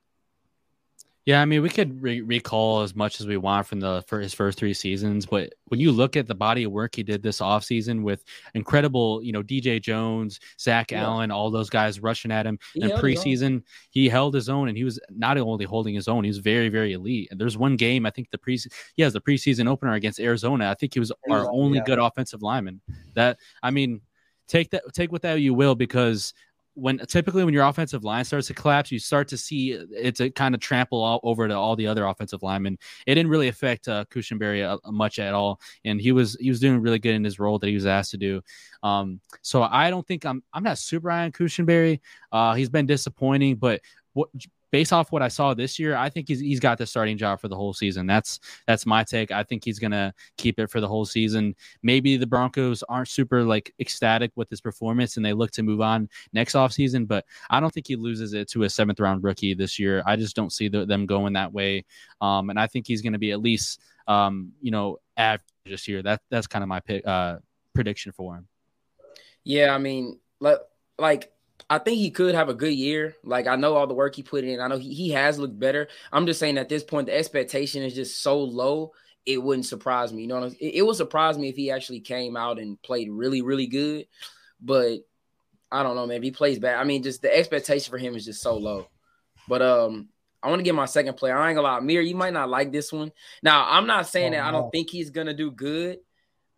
Yeah, 1.31 1.41
I 1.41 1.45
mean, 1.45 1.63
we 1.63 1.69
could 1.69 2.03
re- 2.03 2.23
recall 2.23 2.81
as 2.81 2.97
much 2.97 3.21
as 3.21 3.27
we 3.29 3.37
want 3.37 3.65
from 3.65 3.79
the 3.79 4.03
for 4.09 4.19
his 4.19 4.35
first 4.35 4.59
three 4.59 4.75
seasons, 4.75 5.27
but 5.27 5.53
when 5.67 5.79
you 5.79 5.93
look 5.93 6.17
at 6.17 6.27
the 6.27 6.35
body 6.35 6.65
of 6.65 6.73
work 6.73 6.97
he 6.97 7.05
did 7.05 7.23
this 7.23 7.39
offseason 7.39 8.03
with 8.03 8.25
incredible, 8.55 9.23
you 9.23 9.31
know, 9.31 9.41
DJ 9.41 9.81
Jones, 9.81 10.41
Zach 10.59 10.91
yeah. 10.91 11.05
Allen, 11.05 11.31
all 11.31 11.49
those 11.49 11.71
guys 11.71 12.01
rushing 12.01 12.33
at 12.33 12.47
him 12.47 12.59
he 12.75 12.83
in 12.83 12.91
preseason, 12.91 13.63
he 13.91 14.09
held 14.09 14.35
his 14.35 14.49
own, 14.49 14.67
and 14.67 14.77
he 14.77 14.83
was 14.83 14.99
not 15.09 15.39
only 15.39 15.65
holding 15.65 15.95
his 15.95 16.09
own, 16.09 16.25
he 16.25 16.31
was 16.31 16.39
very, 16.39 16.69
very 16.69 16.95
elite. 16.95 17.29
And 17.31 17.41
there's 17.41 17.57
one 17.57 17.77
game, 17.77 18.07
I 18.07 18.11
think 18.11 18.29
the 18.33 18.39
pre 18.39 18.59
he 18.97 19.03
has 19.05 19.13
the 19.13 19.21
preseason 19.21 19.69
opener 19.69 19.93
against 19.93 20.19
Arizona. 20.19 20.69
I 20.69 20.75
think 20.75 20.95
he 20.95 20.99
was 20.99 21.13
our 21.31 21.49
only 21.53 21.79
yeah. 21.79 21.85
good 21.85 22.01
offensive 22.01 22.43
lineman. 22.43 22.81
That 23.15 23.39
I 23.63 23.71
mean, 23.71 24.01
take 24.49 24.71
that 24.71 24.83
take 24.93 25.13
what 25.13 25.23
that 25.23 25.35
you 25.35 25.55
will 25.55 25.77
because 25.77 26.35
when 26.81 26.99
typically 26.99 27.45
when 27.45 27.55
your 27.55 27.65
offensive 27.65 28.05
line 28.05 28.25
starts 28.25 28.47
to 28.49 28.55
collapse, 28.55 28.91
you 28.91 28.99
start 28.99 29.29
to 29.29 29.37
see 29.37 29.73
it 29.73 30.17
to 30.17 30.31
kind 30.31 30.55
of 30.55 30.61
trample 30.61 31.03
all 31.03 31.21
over 31.23 31.47
to 31.47 31.55
all 31.55 31.77
the 31.77 31.87
other 31.87 32.07
offensive 32.07 32.43
linemen. 32.43 32.79
It 33.07 33.15
didn't 33.15 33.31
really 33.31 33.49
affect 33.49 33.89
uh, 33.89 34.05
Cushenberry 34.11 34.65
uh, 34.65 34.79
much 34.91 35.19
at 35.19 35.35
all, 35.35 35.61
and 35.85 36.01
he 36.01 36.13
was 36.13 36.37
he 36.41 36.49
was 36.49 36.61
doing 36.61 36.81
really 36.81 36.99
good 36.99 37.15
in 37.15 37.25
his 37.25 37.39
role 37.39 37.59
that 37.59 37.67
he 37.67 37.75
was 37.75 37.87
asked 37.87 38.13
to 38.13 38.17
do. 38.17 38.41
Um, 38.83 39.21
so 39.43 39.63
I 39.63 39.91
don't 39.91 40.07
think 40.07 40.25
I'm 40.25 40.43
I'm 40.53 40.63
not 40.63 40.79
super 40.79 41.11
high 41.11 41.25
on 41.25 41.33
Cushenberry. 41.33 42.01
Uh, 42.33 42.55
he's 42.55 42.71
been 42.71 42.87
disappointing, 42.87 43.57
but 43.57 43.81
what 44.13 44.29
based 44.71 44.93
off 44.93 45.13
what 45.13 45.23
I 45.23 45.29
saw 45.29 45.55
this 45.55 45.79
year, 45.79 45.97
I 45.97 46.09
think 46.09 46.29
he's 46.29 46.41
he's 46.41 46.61
got 46.61 46.79
the 46.79 46.87
starting 46.87 47.19
job 47.19 47.41
for 47.41 47.49
the 47.49 47.57
whole 47.57 47.73
season. 47.73 48.07
That's 48.07 48.41
that's 48.67 48.87
my 48.87 49.05
take. 49.05 49.31
I 49.31 49.43
think 49.43 49.65
he's 49.65 49.79
gonna 49.79 50.15
keep 50.37 50.59
it 50.59 50.71
for 50.71 50.81
the 50.81 50.89
whole 50.89 51.05
season. 51.05 51.55
Maybe 51.83 52.17
the 52.17 52.27
Broncos 52.27 52.83
aren't 52.85 53.09
super 53.09 53.43
like 53.43 53.73
ecstatic 53.81 54.33
with 54.37 54.51
his 54.51 54.61
performance 54.61 55.17
and 55.17 55.25
they 55.25 55.33
look 55.33 55.51
to 55.53 55.63
move 55.63 55.81
on 55.81 56.09
next 56.33 56.55
offseason, 56.55 57.07
but 57.07 57.25
I 57.51 57.61
don't 57.61 57.73
think 57.73 57.87
he 57.87 57.97
loses 57.97 58.33
it 58.33 58.49
to 58.51 58.65
a 58.65 58.71
seventh 58.71 59.01
round 59.01 59.25
rookie 59.25 59.55
this 59.55 59.79
year. 59.79 60.03
I 60.07 60.17
just 60.17 60.37
don't 60.37 60.53
see 60.53 60.69
the, 60.69 60.87
them 60.87 61.07
going 61.07 61.33
that 61.35 61.53
way. 61.53 61.85
Um, 62.21 62.51
and 62.51 62.59
I 62.59 62.67
think 62.67 62.87
he's 62.87 63.03
gonna 63.03 63.19
be 63.19 63.33
at 63.33 63.41
least 63.41 63.81
um, 64.07 64.53
you 64.61 64.71
know, 64.71 64.99
average 65.17 65.47
this 65.65 65.89
year. 65.89 66.03
That 66.03 66.21
that's 66.31 66.47
kind 66.47 66.63
of 66.63 66.69
my 66.69 66.81
pick, 66.81 67.07
uh, 67.07 67.39
prediction 67.75 68.13
for 68.13 68.35
him. 68.37 68.49
Yeah, 69.45 69.75
I 69.75 69.79
mean, 69.79 70.19
like 70.41 70.59
like 70.99 71.33
I 71.71 71.79
think 71.79 71.99
he 71.99 72.11
could 72.11 72.35
have 72.35 72.49
a 72.49 72.55
good 72.55 72.75
year. 72.75 73.15
Like 73.23 73.47
I 73.47 73.55
know 73.55 73.77
all 73.77 73.87
the 73.87 73.95
work 73.95 74.17
he 74.17 74.25
put 74.25 74.43
in. 74.43 74.61
I 74.61 74.67
know 74.67 74.77
he, 74.77 74.93
he 74.93 75.11
has 75.11 75.39
looked 75.39 75.59
better. 75.59 75.87
I'm 76.13 76.27
just 76.27 76.41
saying 76.41 76.59
at 76.59 76.69
this 76.69 76.83
point 76.83 77.07
the 77.07 77.17
expectation 77.17 77.85
is 77.85 77.95
just 77.95 78.21
so 78.21 78.43
low. 78.43 78.93
It 79.25 79.41
wouldn't 79.41 79.67
surprise 79.67 80.13
me. 80.13 80.23
You 80.23 80.29
know, 80.29 80.43
it, 80.43 80.57
it 80.61 80.83
would 80.85 80.97
surprise 80.97 81.39
me 81.39 81.49
if 81.49 81.55
he 81.55 81.71
actually 81.71 82.01
came 82.01 82.37
out 82.37 82.59
and 82.59 82.83
played 82.83 83.09
really, 83.09 83.41
really 83.41 83.69
good. 83.69 84.07
But 84.61 84.99
I 85.71 85.85
don't 85.85 85.95
know, 85.95 86.07
man. 86.07 86.17
If 86.17 86.25
he 86.25 86.33
plays 86.33 86.59
bad, 86.59 86.75
I 86.75 86.83
mean, 86.83 87.05
just 87.05 87.23
the 87.23 87.35
expectation 87.35 87.89
for 87.89 87.99
him 87.99 88.17
is 88.17 88.25
just 88.25 88.43
so 88.43 88.57
low. 88.57 88.89
But 89.47 89.63
um, 89.63 90.09
I 90.43 90.49
want 90.49 90.59
to 90.59 90.65
get 90.65 90.75
my 90.75 90.87
second 90.87 91.17
player. 91.17 91.39
I 91.39 91.51
ain't 91.51 91.57
gonna 91.57 91.69
lie, 91.69 91.79
Mir, 91.79 92.01
you 92.01 92.17
might 92.17 92.33
not 92.33 92.49
like 92.49 92.73
this 92.73 92.93
one. 92.93 93.13
Now, 93.45 93.65
I'm 93.69 93.87
not 93.87 94.09
saying 94.09 94.35
oh, 94.35 94.39
that 94.39 94.45
I 94.45 94.51
don't 94.51 94.73
think 94.73 94.91
he's 94.91 95.11
gonna 95.11 95.35
do 95.35 95.53
good. 95.53 95.99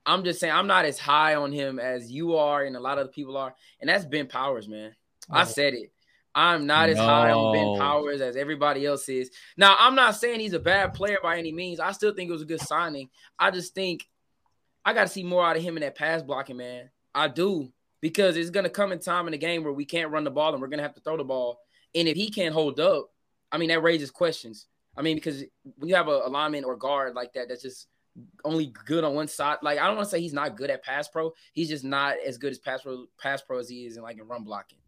I'm 0.06 0.24
just 0.24 0.40
saying 0.40 0.54
I'm 0.54 0.66
not 0.66 0.86
as 0.86 0.98
high 0.98 1.34
on 1.34 1.52
him 1.52 1.78
as 1.78 2.10
you 2.10 2.36
are 2.36 2.64
and 2.64 2.76
a 2.76 2.80
lot 2.80 2.98
of 2.98 3.06
the 3.06 3.12
people 3.12 3.36
are, 3.36 3.54
and 3.78 3.90
that's 3.90 4.06
Ben 4.06 4.26
Powers, 4.26 4.68
man. 4.68 4.94
I 5.32 5.44
said 5.44 5.74
it. 5.74 5.92
I'm 6.34 6.66
not 6.66 6.88
as 6.88 6.96
no. 6.96 7.04
high 7.04 7.30
on 7.30 7.52
Ben 7.52 7.78
Powers 7.78 8.20
as 8.20 8.36
everybody 8.36 8.86
else 8.86 9.08
is. 9.08 9.30
Now, 9.56 9.76
I'm 9.78 9.94
not 9.94 10.16
saying 10.16 10.40
he's 10.40 10.54
a 10.54 10.60
bad 10.60 10.94
player 10.94 11.18
by 11.22 11.38
any 11.38 11.52
means. 11.52 11.78
I 11.78 11.92
still 11.92 12.14
think 12.14 12.30
it 12.30 12.32
was 12.32 12.42
a 12.42 12.46
good 12.46 12.60
signing. 12.60 13.10
I 13.38 13.50
just 13.50 13.74
think 13.74 14.08
I 14.84 14.94
got 14.94 15.02
to 15.02 15.12
see 15.12 15.22
more 15.22 15.44
out 15.44 15.56
of 15.56 15.62
him 15.62 15.76
in 15.76 15.82
that 15.82 15.94
pass 15.94 16.22
blocking, 16.22 16.56
man. 16.56 16.90
I 17.14 17.28
do 17.28 17.70
because 18.00 18.36
it's 18.36 18.50
going 18.50 18.64
to 18.64 18.70
come 18.70 18.92
in 18.92 18.98
time 18.98 19.26
in 19.26 19.32
the 19.32 19.38
game 19.38 19.62
where 19.62 19.72
we 19.72 19.84
can't 19.84 20.10
run 20.10 20.24
the 20.24 20.30
ball 20.30 20.52
and 20.52 20.60
we're 20.62 20.68
going 20.68 20.78
to 20.78 20.84
have 20.84 20.94
to 20.94 21.00
throw 21.00 21.16
the 21.16 21.24
ball. 21.24 21.60
And 21.94 22.08
if 22.08 22.16
he 22.16 22.30
can't 22.30 22.54
hold 22.54 22.80
up, 22.80 23.10
I 23.50 23.58
mean, 23.58 23.68
that 23.68 23.82
raises 23.82 24.10
questions. 24.10 24.66
I 24.96 25.02
mean, 25.02 25.16
because 25.16 25.44
when 25.76 25.88
you 25.88 25.94
have 25.94 26.08
a, 26.08 26.22
alignment 26.24 26.64
or 26.64 26.76
guard 26.76 27.14
like 27.14 27.34
that, 27.34 27.48
that's 27.48 27.62
just 27.62 27.88
only 28.44 28.72
good 28.86 29.04
on 29.04 29.14
one 29.14 29.28
side. 29.28 29.58
Like 29.62 29.78
I 29.78 29.86
don't 29.86 29.96
want 29.96 30.08
to 30.08 30.10
say 30.10 30.20
he's 30.20 30.32
not 30.32 30.56
good 30.56 30.70
at 30.70 30.82
pass 30.82 31.08
pro. 31.08 31.32
He's 31.52 31.68
just 31.68 31.84
not 31.84 32.16
as 32.26 32.38
good 32.38 32.52
as 32.52 32.58
pass 32.58 32.82
pro, 32.82 33.04
pass 33.18 33.42
pro 33.42 33.58
as 33.58 33.68
he 33.68 33.86
is 33.86 33.96
in 33.98 34.02
like 34.02 34.18
in 34.18 34.26
run 34.26 34.44
blocking 34.44 34.78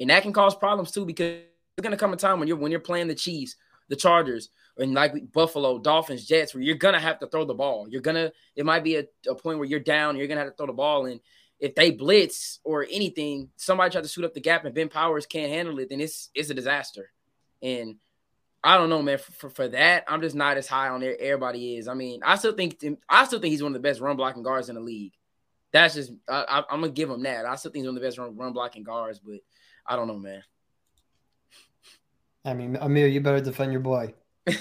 and 0.00 0.10
that 0.10 0.22
can 0.22 0.32
cause 0.32 0.54
problems 0.54 0.90
too 0.90 1.04
because 1.04 1.42
there's 1.76 1.82
gonna 1.82 1.96
come 1.96 2.12
a 2.12 2.16
time 2.16 2.38
when 2.38 2.48
you're 2.48 2.56
when 2.56 2.70
you're 2.70 2.80
playing 2.80 3.08
the 3.08 3.14
Chiefs, 3.14 3.56
the 3.88 3.96
Chargers, 3.96 4.50
and 4.78 4.94
like 4.94 5.32
Buffalo, 5.32 5.78
Dolphins, 5.78 6.26
Jets, 6.26 6.54
where 6.54 6.62
you're 6.62 6.76
gonna 6.76 7.00
have 7.00 7.18
to 7.20 7.26
throw 7.26 7.44
the 7.44 7.54
ball. 7.54 7.88
You're 7.88 8.02
gonna 8.02 8.32
it 8.56 8.64
might 8.64 8.84
be 8.84 8.96
a, 8.96 9.04
a 9.28 9.34
point 9.34 9.58
where 9.58 9.68
you're 9.68 9.80
down, 9.80 10.16
you're 10.16 10.26
gonna 10.26 10.40
have 10.40 10.50
to 10.50 10.56
throw 10.56 10.66
the 10.66 10.72
ball, 10.72 11.06
and 11.06 11.20
if 11.60 11.74
they 11.74 11.90
blitz 11.90 12.60
or 12.64 12.86
anything, 12.90 13.50
somebody 13.56 13.90
try 13.90 14.02
to 14.02 14.08
shoot 14.08 14.24
up 14.24 14.34
the 14.34 14.40
gap 14.40 14.64
and 14.64 14.74
Ben 14.74 14.88
Powers 14.88 15.26
can't 15.26 15.50
handle 15.50 15.78
it, 15.78 15.88
then 15.88 16.00
it's 16.00 16.30
it's 16.34 16.50
a 16.50 16.54
disaster. 16.54 17.10
And 17.62 17.96
I 18.62 18.76
don't 18.76 18.90
know, 18.90 19.02
man. 19.02 19.18
For, 19.18 19.32
for, 19.32 19.50
for 19.50 19.68
that, 19.68 20.04
I'm 20.08 20.20
just 20.22 20.34
not 20.34 20.56
as 20.56 20.66
high 20.66 20.88
on 20.88 21.00
there. 21.00 21.16
Everybody 21.20 21.76
is. 21.76 21.86
I 21.86 21.94
mean, 21.94 22.20
I 22.24 22.36
still 22.36 22.52
think 22.52 22.82
I 23.08 23.24
still 23.26 23.40
think 23.40 23.52
he's 23.52 23.62
one 23.62 23.74
of 23.74 23.82
the 23.82 23.88
best 23.88 24.00
run 24.00 24.16
blocking 24.16 24.42
guards 24.42 24.68
in 24.68 24.74
the 24.74 24.80
league. 24.80 25.12
That's 25.72 25.94
just 25.94 26.12
I, 26.28 26.64
am 26.70 26.80
gonna 26.80 26.92
give 26.92 27.10
him 27.10 27.22
that. 27.24 27.46
I 27.46 27.56
still 27.56 27.72
think 27.72 27.82
he's 27.82 27.88
one 27.88 27.96
of 27.96 28.02
the 28.02 28.06
best 28.06 28.18
run, 28.18 28.36
run 28.36 28.52
blocking 28.52 28.84
guards, 28.84 29.18
but 29.18 29.40
I 29.86 29.96
don't 29.96 30.08
know, 30.08 30.18
man. 30.18 30.42
I 32.44 32.54
mean, 32.54 32.76
Amir, 32.76 33.06
you 33.08 33.20
better 33.20 33.40
defend 33.40 33.72
your 33.72 33.80
boy. 33.80 34.12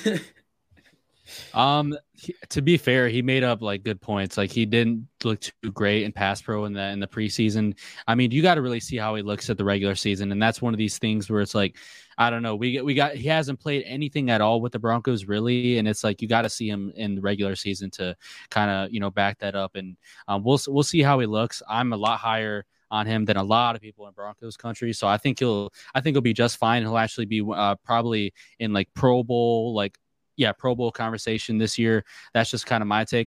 um, 1.53 1.95
he, 2.13 2.33
to 2.49 2.61
be 2.61 2.77
fair, 2.77 3.09
he 3.09 3.21
made 3.21 3.43
up 3.43 3.61
like 3.61 3.83
good 3.83 3.99
points. 3.99 4.37
Like 4.37 4.51
he 4.51 4.65
didn't 4.65 5.07
look 5.23 5.41
too 5.41 5.71
great 5.71 6.03
in 6.03 6.13
pass 6.13 6.41
pro 6.41 6.63
in 6.65 6.73
the 6.73 6.83
in 6.89 6.99
the 7.01 7.07
preseason. 7.07 7.77
I 8.07 8.15
mean, 8.15 8.31
you 8.31 8.41
got 8.41 8.55
to 8.55 8.61
really 8.61 8.79
see 8.79 8.95
how 8.95 9.15
he 9.15 9.21
looks 9.21 9.49
at 9.49 9.57
the 9.57 9.65
regular 9.65 9.95
season, 9.95 10.31
and 10.31 10.41
that's 10.41 10.61
one 10.61 10.73
of 10.73 10.77
these 10.77 10.97
things 10.97 11.29
where 11.29 11.41
it's 11.41 11.55
like, 11.55 11.75
I 12.17 12.29
don't 12.29 12.41
know, 12.41 12.55
we 12.55 12.79
we 12.81 12.93
got 12.93 13.15
he 13.15 13.27
hasn't 13.27 13.59
played 13.59 13.83
anything 13.85 14.29
at 14.29 14.39
all 14.39 14.61
with 14.61 14.71
the 14.71 14.79
Broncos 14.79 15.25
really, 15.25 15.77
and 15.77 15.87
it's 15.87 16.05
like 16.05 16.21
you 16.21 16.29
got 16.29 16.43
to 16.43 16.49
see 16.49 16.69
him 16.69 16.93
in 16.95 17.15
the 17.15 17.21
regular 17.21 17.55
season 17.55 17.89
to 17.91 18.15
kind 18.49 18.71
of 18.71 18.93
you 18.93 19.01
know 19.01 19.11
back 19.11 19.39
that 19.39 19.55
up, 19.55 19.75
and 19.75 19.97
um, 20.29 20.43
we'll 20.43 20.59
we'll 20.67 20.83
see 20.83 21.01
how 21.01 21.19
he 21.19 21.25
looks. 21.25 21.61
I'm 21.67 21.91
a 21.91 21.97
lot 21.97 22.19
higher 22.19 22.65
on 22.93 23.07
him 23.07 23.25
than 23.25 23.37
a 23.37 23.43
lot 23.43 23.75
of 23.75 23.81
people 23.81 24.07
in 24.07 24.13
Broncos 24.13 24.55
country. 24.55 24.93
So 24.93 25.07
I 25.07 25.17
think 25.17 25.39
he'll 25.39 25.73
I 25.95 25.99
think 25.99 26.13
he'll 26.13 26.21
be 26.21 26.31
just 26.31 26.57
fine. 26.57 26.83
He'll 26.83 26.97
actually 26.97 27.25
be 27.25 27.41
uh, 27.41 27.75
probably 27.83 28.33
in 28.59 28.71
like 28.71 28.87
Pro 28.93 29.23
Bowl, 29.23 29.73
like 29.73 29.97
yeah, 30.37 30.51
Pro 30.51 30.75
Bowl 30.75 30.91
conversation 30.91 31.57
this 31.57 31.79
year. 31.79 32.05
That's 32.35 32.51
just 32.51 32.67
kind 32.67 32.83
of 32.83 32.87
my 32.87 33.03
take. 33.03 33.27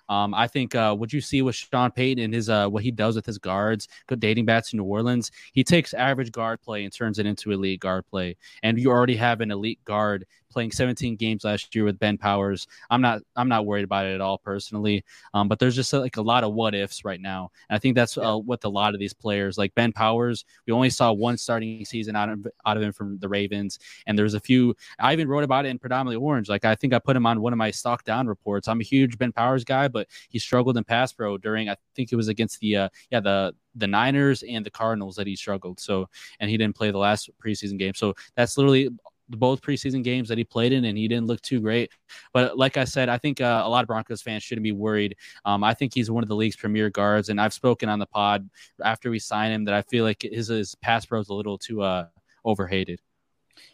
Um, 0.11 0.33
I 0.33 0.45
think 0.45 0.75
uh, 0.75 0.93
what 0.93 1.13
you 1.13 1.21
see 1.21 1.41
with 1.41 1.55
Sean 1.55 1.89
Payton 1.89 2.21
and 2.21 2.33
his 2.33 2.49
uh, 2.49 2.67
what 2.67 2.83
he 2.83 2.91
does 2.91 3.15
with 3.15 3.25
his 3.25 3.37
guards, 3.37 3.87
good 4.07 4.19
dating 4.19 4.43
back 4.43 4.67
to 4.67 4.75
New 4.75 4.83
Orleans, 4.83 5.31
he 5.53 5.63
takes 5.63 5.93
average 5.93 6.33
guard 6.33 6.61
play 6.61 6.83
and 6.83 6.91
turns 6.91 7.17
it 7.17 7.25
into 7.25 7.51
elite 7.51 7.79
guard 7.79 8.05
play. 8.05 8.35
And 8.61 8.77
you 8.77 8.89
already 8.89 9.15
have 9.15 9.39
an 9.39 9.51
elite 9.51 9.79
guard 9.85 10.25
playing 10.51 10.71
17 10.71 11.15
games 11.15 11.43
last 11.43 11.73
year 11.73 11.83
with 11.83 11.99
Ben 11.99 12.17
Powers. 12.17 12.67
I'm 12.89 13.01
not 13.01 13.21
I'm 13.35 13.49
not 13.49 13.65
worried 13.65 13.83
about 13.83 14.05
it 14.05 14.13
at 14.13 14.21
all 14.21 14.37
personally. 14.37 15.03
Um, 15.33 15.47
but 15.47 15.59
there's 15.59 15.75
just 15.75 15.93
like 15.93 16.17
a 16.17 16.21
lot 16.21 16.43
of 16.43 16.53
what 16.53 16.75
ifs 16.75 17.03
right 17.05 17.19
now, 17.19 17.51
and 17.69 17.75
I 17.75 17.79
think 17.79 17.95
that's 17.95 18.17
uh, 18.17 18.37
what 18.37 18.63
a 18.63 18.69
lot 18.69 18.93
of 18.93 18.99
these 18.99 19.13
players 19.13 19.57
like 19.57 19.73
Ben 19.75 19.91
Powers. 19.91 20.45
We 20.67 20.73
only 20.73 20.89
saw 20.89 21.11
one 21.11 21.37
starting 21.37 21.83
season 21.85 22.15
out 22.15 22.29
of 22.29 22.47
out 22.65 22.77
of 22.77 22.83
him 22.83 22.93
from 22.93 23.17
the 23.19 23.29
Ravens, 23.29 23.79
and 24.07 24.17
there's 24.17 24.33
a 24.33 24.39
few. 24.39 24.75
I 24.99 25.13
even 25.13 25.27
wrote 25.27 25.43
about 25.43 25.65
it 25.65 25.69
in 25.69 25.79
predominantly 25.79 26.23
orange. 26.23 26.49
Like 26.49 26.65
I 26.65 26.75
think 26.75 26.93
I 26.93 26.99
put 26.99 27.15
him 27.15 27.25
on 27.25 27.41
one 27.41 27.53
of 27.53 27.57
my 27.57 27.71
stock 27.71 28.03
down 28.03 28.27
reports. 28.27 28.67
I'm 28.67 28.81
a 28.81 28.83
huge 28.83 29.17
Ben 29.17 29.31
Powers 29.31 29.63
guy, 29.63 29.87
but 29.87 30.07
he 30.29 30.39
struggled 30.39 30.77
in 30.77 30.83
pass 30.83 31.13
pro 31.13 31.37
during 31.37 31.69
I 31.69 31.75
think 31.95 32.11
it 32.11 32.15
was 32.15 32.27
against 32.27 32.59
the 32.59 32.77
uh, 32.77 32.89
yeah 33.09 33.19
the 33.19 33.55
the 33.75 33.87
Niners 33.87 34.43
and 34.43 34.65
the 34.65 34.71
Cardinals 34.71 35.15
that 35.15 35.27
he 35.27 35.35
struggled. 35.35 35.79
So, 35.79 36.09
and 36.39 36.49
he 36.49 36.57
didn't 36.57 36.75
play 36.75 36.91
the 36.91 36.97
last 36.97 37.29
preseason 37.43 37.77
game. 37.77 37.93
So 37.93 38.13
that's 38.35 38.57
literally 38.57 38.89
both 39.37 39.61
preseason 39.61 40.03
games 40.03 40.29
that 40.29 40.37
he 40.37 40.43
played 40.43 40.71
in, 40.73 40.85
and 40.85 40.97
he 40.97 41.07
didn't 41.07 41.27
look 41.27 41.41
too 41.41 41.59
great. 41.59 41.91
But 42.33 42.57
like 42.57 42.77
I 42.77 42.83
said, 42.83 43.09
I 43.09 43.17
think 43.17 43.41
uh, 43.41 43.61
a 43.65 43.69
lot 43.69 43.83
of 43.83 43.87
Broncos 43.87 44.21
fans 44.21 44.43
shouldn't 44.43 44.63
be 44.63 44.71
worried. 44.71 45.15
Um, 45.45 45.63
I 45.63 45.73
think 45.73 45.93
he's 45.93 46.11
one 46.11 46.23
of 46.23 46.29
the 46.29 46.35
league's 46.35 46.55
premier 46.55 46.89
guards, 46.89 47.29
and 47.29 47.39
I've 47.39 47.53
spoken 47.53 47.89
on 47.89 47.99
the 47.99 48.05
pod 48.05 48.49
after 48.83 49.09
we 49.09 49.19
sign 49.19 49.51
him 49.51 49.65
that 49.65 49.73
I 49.73 49.81
feel 49.83 50.03
like 50.03 50.21
his, 50.21 50.47
his 50.47 50.75
pass 50.75 51.05
pro 51.05 51.19
is 51.19 51.29
a 51.29 51.33
little 51.33 51.57
too 51.57 51.81
uh, 51.81 52.07
overhated. 52.45 52.99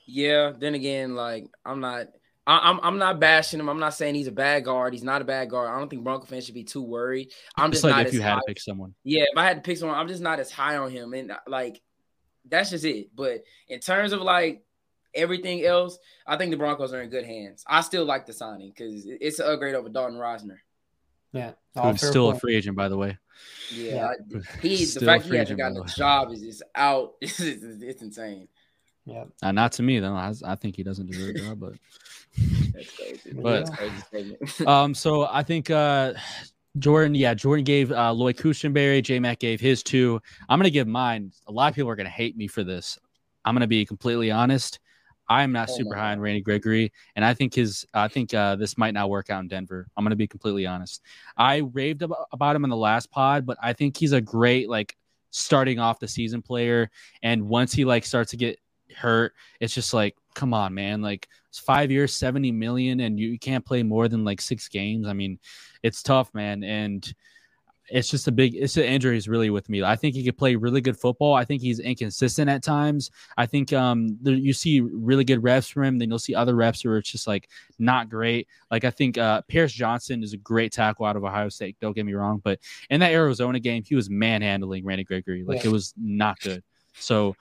Yeah. 0.06 0.54
Then 0.58 0.76
again, 0.76 1.16
like 1.16 1.46
I'm 1.66 1.80
not. 1.80 2.08
I, 2.46 2.70
I'm 2.70 2.80
I'm 2.82 2.98
not 2.98 3.20
bashing 3.20 3.60
him. 3.60 3.68
I'm 3.68 3.80
not 3.80 3.94
saying 3.94 4.16
he's 4.16 4.28
a 4.28 4.32
bad 4.32 4.64
guard. 4.64 4.94
He's 4.94 5.04
not 5.04 5.22
a 5.22 5.26
bad 5.26 5.50
guard. 5.50 5.70
I 5.70 5.78
don't 5.78 5.90
think 5.90 6.04
Bronco 6.04 6.26
fans 6.26 6.46
should 6.46 6.56
be 6.56 6.64
too 6.64 6.82
worried. 6.82 7.34
I'm 7.58 7.72
just, 7.72 7.84
just 7.84 7.92
like 7.92 7.98
not 7.98 8.08
if 8.08 8.14
you 8.14 8.22
had 8.22 8.36
high. 8.36 8.40
to 8.40 8.44
pick 8.48 8.62
someone. 8.62 8.96
Yeah, 9.04 9.24
if 9.24 9.38
I 9.38 9.44
had 9.44 9.58
to 9.58 9.62
pick 9.62 9.78
someone, 9.78 9.98
I'm 9.98 10.08
just 10.08 10.22
not 10.22 10.40
as 10.40 10.50
high 10.50 10.78
on 10.78 10.90
him. 10.90 11.14
And 11.14 11.34
like 11.46 11.82
that's 12.48 12.70
just 12.70 12.86
it. 12.86 13.10
But 13.14 13.44
in 13.68 13.82
terms 13.82 14.14
of 14.14 14.22
like 14.22 14.64
everything 15.18 15.66
else, 15.66 15.98
I 16.26 16.38
think 16.38 16.52
the 16.52 16.58
Broncos 16.58 16.94
are 16.94 17.02
in 17.02 17.10
good 17.10 17.26
hands. 17.26 17.64
I 17.68 17.82
still 17.82 18.06
like 18.06 18.26
the 18.26 18.34
signing 18.34 18.70
because 18.70 19.06
it's 19.06 19.40
an 19.40 19.52
upgrade 19.52 19.76
over 19.76 19.90
Dalton 19.90 20.18
Risner. 20.18 20.58
Yeah, 21.34 21.52
Who's 21.82 22.02
still 22.02 22.30
a 22.30 22.40
free 22.40 22.56
agent, 22.56 22.78
by 22.78 22.88
the 22.88 22.98
way. 22.98 23.18
Yeah, 23.74 23.94
Yeah. 23.94 24.06
I, 24.08 24.14
he 24.62 24.86
the 24.86 25.02
fact 25.06 25.24
he 25.24 25.30
free 25.30 25.38
hasn't 25.40 25.60
agent, 25.60 25.60
gotten 25.60 25.74
the 25.76 25.82
a 25.82 25.88
job 25.88 26.32
is 26.32 26.42
just 26.42 26.64
out. 26.76 27.14
It's, 27.22 27.40
it's, 27.40 27.64
it's 27.64 28.02
insane. 28.02 28.48
Yeah, 29.06 29.26
Uh, 29.44 29.52
not 29.52 29.72
to 29.74 29.84
me 29.84 30.00
though. 30.00 30.14
I, 30.14 30.34
I 30.46 30.56
think 30.56 30.76
he 30.76 30.84
doesn't 30.84 31.06
deserve 31.08 31.36
a 31.36 31.40
job, 31.40 31.60
but 31.60 31.74
That's 32.74 32.96
crazy. 32.96 33.34
But- 33.34 33.66
That's 33.66 33.70
crazy 33.78 33.98
statement. 34.00 34.62
um, 34.68 34.94
so 34.94 35.28
I 35.30 35.44
think 35.44 35.70
uh, 35.70 36.14
Jordan, 36.78 37.16
yeah, 37.16 37.34
Jordan 37.34 37.64
gave 37.64 37.92
uh, 37.92 38.12
Lloyd 38.12 38.38
Cushenberry, 38.38 39.02
J 39.04 39.20
Mac 39.20 39.40
gave 39.40 39.60
his 39.60 39.84
two. 39.84 40.22
I'm 40.50 40.60
gonna 40.60 40.70
give 40.70 40.88
mine. 40.88 41.32
A 41.48 41.52
lot 41.52 41.70
of 41.70 41.76
people 41.76 41.90
are 41.90 41.96
gonna 41.96 42.10
hate 42.10 42.36
me 42.38 42.48
for 42.48 42.64
this. 42.64 42.98
I'm 43.46 43.54
gonna 43.56 43.68
be 43.68 43.86
completely 43.86 44.32
honest. 44.32 44.80
I'm 45.30 45.52
not 45.52 45.70
Oh 45.70 45.76
super 45.76 45.96
high 45.96 46.12
on 46.12 46.20
Randy 46.20 46.42
Gregory, 46.42 46.92
and 47.16 47.26
I 47.26 47.34
think 47.34 47.54
his. 47.54 47.86
I 47.94 48.08
think 48.08 48.34
uh, 48.34 48.56
this 48.56 48.78
might 48.78 48.94
not 48.94 49.10
work 49.10 49.30
out 49.30 49.42
in 49.42 49.48
Denver. 49.48 49.88
I'm 49.96 50.04
gonna 50.04 50.16
be 50.16 50.28
completely 50.28 50.66
honest. 50.66 51.02
I 51.38 51.58
raved 51.58 52.02
about, 52.02 52.28
about 52.32 52.56
him 52.56 52.64
in 52.64 52.70
the 52.70 52.78
last 52.78 53.12
pod, 53.12 53.46
but 53.46 53.58
I 53.62 53.74
think 53.74 53.98
he's 53.98 54.14
a 54.14 54.22
great 54.22 54.70
like 54.70 54.96
starting 55.32 55.80
off 55.80 56.00
the 56.00 56.08
season 56.08 56.42
player. 56.42 56.90
And 57.22 57.48
once 57.48 57.74
he 57.74 57.86
like 57.86 58.06
starts 58.06 58.32
to 58.32 58.38
get 58.38 58.60
hurt, 58.96 59.34
it's 59.60 59.74
just 59.74 59.94
like, 59.94 60.16
come 60.34 60.54
on, 60.54 60.74
man. 60.74 61.02
Like 61.02 61.28
it's 61.50 61.60
five 61.60 61.92
years, 61.92 62.14
70 62.16 62.52
million, 62.52 63.00
and 63.02 63.20
you 63.20 63.38
can't 63.40 63.66
play 63.66 63.84
more 63.84 64.08
than 64.08 64.24
like 64.24 64.42
six 64.42 64.68
games. 64.68 65.08
I 65.08 65.14
mean, 65.14 65.40
it's 65.84 66.02
tough, 66.04 66.34
man. 66.34 66.64
And 66.64 67.14
it's 67.90 68.10
just 68.10 68.28
a 68.28 68.32
big, 68.32 68.56
it's 68.56 68.74
the 68.74 68.86
injuries 68.88 69.28
really 69.28 69.50
with 69.50 69.70
me. 69.70 69.82
I 69.84 69.96
think 69.96 70.16
he 70.16 70.24
could 70.24 70.38
play 70.38 70.56
really 70.56 70.82
good 70.82 70.98
football. 70.98 71.34
I 71.34 71.46
think 71.46 71.62
he's 71.62 71.80
inconsistent 71.80 72.50
at 72.50 72.62
times. 72.64 73.12
I 73.38 73.46
think 73.46 73.72
um 73.74 74.18
there, 74.22 74.34
you 74.34 74.54
see 74.54 74.82
really 74.82 75.24
good 75.24 75.42
reps 75.42 75.70
from 75.70 75.84
him, 75.84 75.98
then 75.98 76.10
you'll 76.10 76.20
see 76.20 76.36
other 76.36 76.56
reps 76.56 76.84
where 76.84 76.98
it's 76.98 77.10
just 77.10 77.28
like 77.28 77.50
not 77.80 78.10
great. 78.10 78.48
Like 78.70 78.84
I 78.84 78.92
think 78.92 79.18
uh 79.18 79.42
Paris 79.48 79.72
Johnson 79.72 80.24
is 80.24 80.34
a 80.34 80.38
great 80.38 80.72
tackle 80.72 81.06
out 81.06 81.16
of 81.16 81.24
Ohio 81.24 81.50
State. 81.50 81.78
Don't 81.80 81.94
get 81.96 82.06
me 82.06 82.14
wrong, 82.14 82.42
but 82.44 82.60
in 82.90 83.00
that 83.00 83.12
Arizona 83.12 83.60
game, 83.60 83.84
he 83.84 83.96
was 83.96 84.10
manhandling 84.10 84.84
Randy 84.86 85.04
Gregory. 85.04 85.44
Like 85.46 85.64
Yeah. 85.64 85.70
it 85.70 85.72
was 85.74 85.94
not 85.98 86.40
good. 86.42 86.64
So 86.96 87.36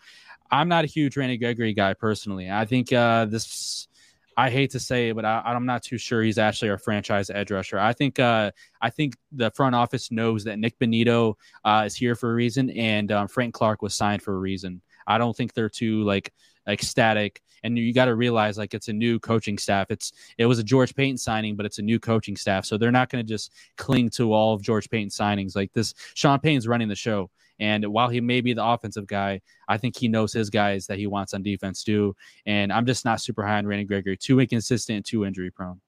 I'm 0.50 0.68
not 0.68 0.85
a 0.85 0.87
huge 0.87 1.16
Randy 1.16 1.38
Gregory 1.38 1.74
guy 1.74 1.94
personally. 1.94 2.50
I 2.50 2.66
think 2.66 2.92
uh, 2.92 3.24
this. 3.24 3.88
I 4.37 4.51
hate 4.51 4.70
to 4.72 4.81
say 4.81 5.09
it, 5.09 5.16
but 5.16 5.25
I, 5.25 5.42
I'm 5.44 5.64
not 5.64 5.83
too 5.83 5.96
sure 5.96 6.22
he's 6.22 6.37
actually 6.38 6.68
our 6.70 6.79
franchise 6.79 7.31
edge 7.31 7.51
rusher. 7.51 7.79
I 7.79 7.92
think 7.94 8.18
uh, 8.18 8.51
I 8.81 8.90
think 8.90 9.16
the 9.33 9.51
front 9.53 9.75
office 9.75 10.11
knows 10.11 10.44
that 10.44 10.59
Nik 10.59 10.79
Bonitto 10.79 11.35
uh, 11.64 11.85
is 11.87 11.94
here 11.94 12.14
for 12.14 12.31
a 12.31 12.35
reason, 12.35 12.70
and 12.70 13.11
um, 13.12 13.29
Frank 13.29 13.55
Clark 13.55 13.81
was 13.81 13.94
signed 13.94 14.22
for 14.22 14.35
a 14.35 14.38
reason. 14.38 14.83
I 15.07 15.18
don't 15.18 15.37
think 15.37 15.55
they're 15.55 15.70
too 15.70 16.03
like 16.05 16.33
ecstatic. 16.68 17.40
And 17.62 17.79
you 17.79 17.92
got 17.92 18.07
to 18.07 18.14
realize 18.14 18.59
like 18.59 18.75
it's 18.75 18.88
a 18.88 18.92
new 18.92 19.19
coaching 19.19 19.59
staff. 19.59 19.90
It's 19.90 20.12
it 20.38 20.47
was 20.47 20.59
a 20.59 20.64
George 20.64 20.95
Paton 20.95 21.16
signing, 21.19 21.57
but 21.57 21.66
it's 21.66 21.79
a 21.79 21.83
new 21.83 21.99
coaching 21.99 22.37
staff, 22.37 22.64
so 22.64 22.77
they're 22.77 22.92
not 22.92 23.09
going 23.11 23.25
to 23.25 23.29
just 23.29 23.53
cling 23.77 24.11
to 24.11 24.33
all 24.33 24.55
of 24.55 24.62
George 24.62 24.88
Paton's 24.90 25.16
signings. 25.16 25.57
Like 25.57 25.73
this, 25.73 25.95
Sean 26.14 26.38
Payton's 26.38 26.69
running 26.69 26.88
the 26.88 26.95
show. 26.95 27.31
And 27.59 27.87
while 27.87 28.09
he 28.11 28.21
may 28.21 28.42
be 28.42 28.53
the 28.53 28.64
offensive 28.64 29.07
guy, 29.07 29.40
I 29.66 29.79
think 29.79 29.97
he 29.97 30.09
knows 30.09 30.33
his 30.33 30.51
guys 30.51 30.87
that 30.88 30.99
he 30.99 31.07
wants 31.07 31.33
on 31.33 31.42
defense 31.42 31.83
too. 31.83 32.14
And 32.45 32.71
I'm 32.71 32.85
just 32.85 33.07
not 33.07 33.21
super 33.21 33.47
high 33.47 33.57
on 33.57 33.66
Randy 33.66 33.85
Gregory. 33.85 34.16
Too 34.19 34.40
inconsistent, 34.40 35.07
too 35.07 35.25
injury 35.25 35.51
prone. 35.51 35.81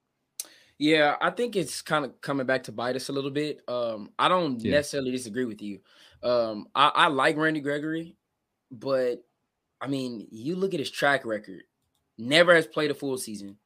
Yeah, 0.78 1.16
I 1.20 1.30
think 1.30 1.56
it's 1.56 1.82
kind 1.82 2.04
of 2.04 2.20
coming 2.20 2.46
back 2.46 2.62
to 2.64 2.72
bite 2.72 2.96
us 2.96 3.08
a 3.08 3.12
little 3.12 3.30
bit. 3.32 3.60
Um, 3.68 4.10
I 4.18 4.28
don't 4.28 4.60
Yeah. 4.64 4.76
necessarily 4.76 5.10
disagree 5.10 5.44
with 5.44 5.60
you. 5.60 5.80
Um, 6.22 6.68
I, 6.74 6.88
I 6.94 7.06
like 7.08 7.36
Randy 7.36 7.60
Gregory, 7.60 8.16
but 8.70 9.24
I 9.80 9.86
mean, 9.86 10.26
you 10.30 10.56
look 10.56 10.74
at 10.74 10.80
his 10.80 10.90
track 10.90 11.24
record. 11.24 11.62
Never 12.16 12.54
has 12.54 12.66
played 12.66 12.90
a 12.90 12.94
full 12.94 13.16
season. 13.16 13.56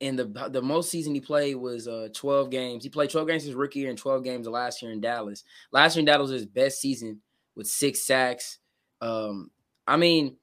And 0.00 0.18
the 0.18 0.48
the 0.50 0.62
most 0.62 0.90
season 0.90 1.14
he 1.14 1.20
played 1.20 1.56
was 1.56 1.86
uh 1.86 2.08
12 2.14 2.50
games. 2.50 2.84
He 2.84 2.88
played 2.88 3.10
12 3.10 3.28
games 3.28 3.44
his 3.44 3.54
rookie 3.54 3.80
year 3.80 3.90
and 3.90 3.98
12 3.98 4.24
games 4.24 4.46
the 4.46 4.50
last 4.50 4.80
year 4.80 4.92
in 4.92 5.00
Dallas. 5.00 5.44
Last 5.72 5.94
year 5.94 6.00
in 6.00 6.06
Dallas 6.06 6.30
was 6.30 6.40
his 6.40 6.46
best 6.46 6.80
season 6.80 7.20
with 7.54 7.66
six 7.66 8.06
sacks. 8.06 8.58
Um, 9.02 9.50
I 9.86 9.98
mean, 9.98 10.36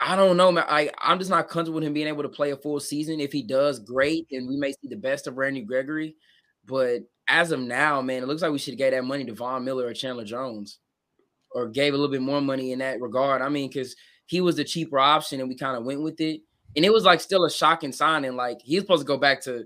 I 0.00 0.16
don't 0.16 0.36
know, 0.36 0.50
man. 0.50 0.64
I, 0.68 0.90
I'm 0.98 1.18
just 1.18 1.30
not 1.30 1.48
comfortable 1.48 1.76
with 1.76 1.84
him 1.84 1.92
being 1.92 2.08
able 2.08 2.24
to 2.24 2.28
play 2.28 2.50
a 2.50 2.56
full 2.56 2.80
season. 2.80 3.20
If 3.20 3.32
he 3.32 3.42
does, 3.42 3.78
great, 3.78 4.26
and 4.32 4.48
we 4.48 4.56
may 4.56 4.72
see 4.72 4.88
the 4.88 4.96
best 4.96 5.26
of 5.26 5.36
Randy 5.36 5.62
Gregory. 5.62 6.16
But 6.66 7.02
as 7.28 7.52
of 7.52 7.60
now, 7.60 8.02
man, 8.02 8.22
it 8.22 8.26
looks 8.26 8.42
like 8.42 8.50
we 8.50 8.58
should 8.58 8.76
get 8.76 8.90
that 8.90 9.04
money 9.04 9.24
to 9.24 9.34
Von 9.34 9.64
Miller 9.64 9.86
or 9.86 9.94
Chandler 9.94 10.24
Jones, 10.24 10.80
or 11.54 11.68
gave 11.68 11.94
a 11.94 11.96
little 11.96 12.12
bit 12.12 12.22
more 12.22 12.40
money 12.40 12.72
in 12.72 12.78
that 12.80 13.00
regard. 13.00 13.42
I 13.42 13.48
mean, 13.48 13.68
because 13.68 13.96
he 14.26 14.40
was 14.40 14.56
the 14.56 14.64
cheaper 14.64 14.98
option, 14.98 15.40
and 15.40 15.48
we 15.48 15.54
kind 15.54 15.76
of 15.76 15.84
went 15.84 16.02
with 16.02 16.20
it. 16.20 16.40
And 16.74 16.84
it 16.84 16.92
was 16.92 17.04
like 17.04 17.20
still 17.20 17.44
a 17.44 17.50
shocking 17.50 17.92
signing. 17.92 18.36
Like 18.36 18.60
he 18.62 18.76
was 18.76 18.84
supposed 18.84 19.02
to 19.02 19.06
go 19.06 19.18
back 19.18 19.42
to 19.42 19.64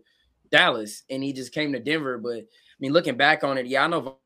Dallas, 0.51 1.05
and 1.11 1.22
he 1.22 1.33
just 1.33 1.53
came 1.53 1.72
to 1.72 1.81
Denver. 1.81 2.18
But 2.18 2.38
I 2.38 2.79
mean, 2.81 2.92
looking 2.92 3.16
back 3.16 3.44
on 3.44 3.59
it, 3.59 3.66
yeah, 3.66 3.85
I 3.85 3.87
know 3.87 4.18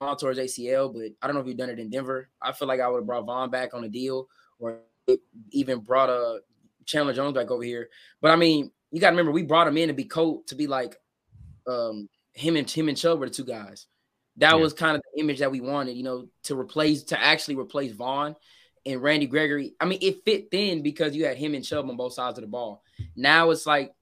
Von 0.00 0.16
towards 0.16 0.38
ACL, 0.38 0.92
but 0.92 1.12
I 1.20 1.26
don't 1.26 1.34
know 1.34 1.42
if 1.42 1.46
you've 1.46 1.56
done 1.56 1.70
it 1.70 1.78
in 1.78 1.90
Denver. 1.90 2.28
I 2.40 2.52
feel 2.52 2.68
like 2.68 2.80
I 2.80 2.88
would 2.88 2.98
have 2.98 3.06
brought 3.06 3.26
Von 3.26 3.50
back 3.50 3.74
on 3.74 3.84
a 3.84 3.88
deal, 3.88 4.28
or 4.58 4.78
even 5.50 5.80
brought 5.80 6.08
a 6.08 6.40
Chandler 6.86 7.12
Jones 7.12 7.34
back 7.34 7.50
over 7.50 7.62
here. 7.62 7.88
But 8.20 8.30
I 8.30 8.36
mean, 8.36 8.70
you 8.90 9.00
got 9.00 9.10
to 9.10 9.12
remember 9.12 9.32
we 9.32 9.42
brought 9.42 9.68
him 9.68 9.76
in 9.76 9.88
to 9.88 9.94
be 9.94 10.04
coach 10.04 10.46
to 10.46 10.54
be 10.54 10.66
like 10.66 10.96
um 11.66 12.08
him 12.34 12.56
and 12.56 12.68
him 12.68 12.88
and 12.88 12.96
Chubb 12.96 13.18
were 13.18 13.26
the 13.26 13.34
two 13.34 13.44
guys. 13.44 13.86
That 14.36 14.54
Yeah. 14.54 14.60
was 14.60 14.72
kind 14.72 14.96
of 14.96 15.02
the 15.14 15.20
image 15.20 15.40
that 15.40 15.50
we 15.50 15.60
wanted, 15.60 15.96
you 15.96 16.02
know, 16.02 16.28
to 16.44 16.58
replace 16.58 17.02
to 17.04 17.20
actually 17.20 17.56
replace 17.56 17.92
Von 17.92 18.34
and 18.86 19.02
Randy 19.02 19.26
Gregory. 19.26 19.74
I 19.80 19.84
mean, 19.84 19.98
it 20.02 20.24
fit 20.24 20.50
then 20.50 20.82
because 20.82 21.14
you 21.14 21.26
had 21.26 21.36
him 21.36 21.54
and 21.54 21.64
Chubb 21.64 21.88
on 21.88 21.96
both 21.96 22.14
sides 22.14 22.38
of 22.38 22.42
the 22.42 22.48
ball. 22.48 22.82
Now 23.14 23.50
it's 23.50 23.66
like 23.66 23.94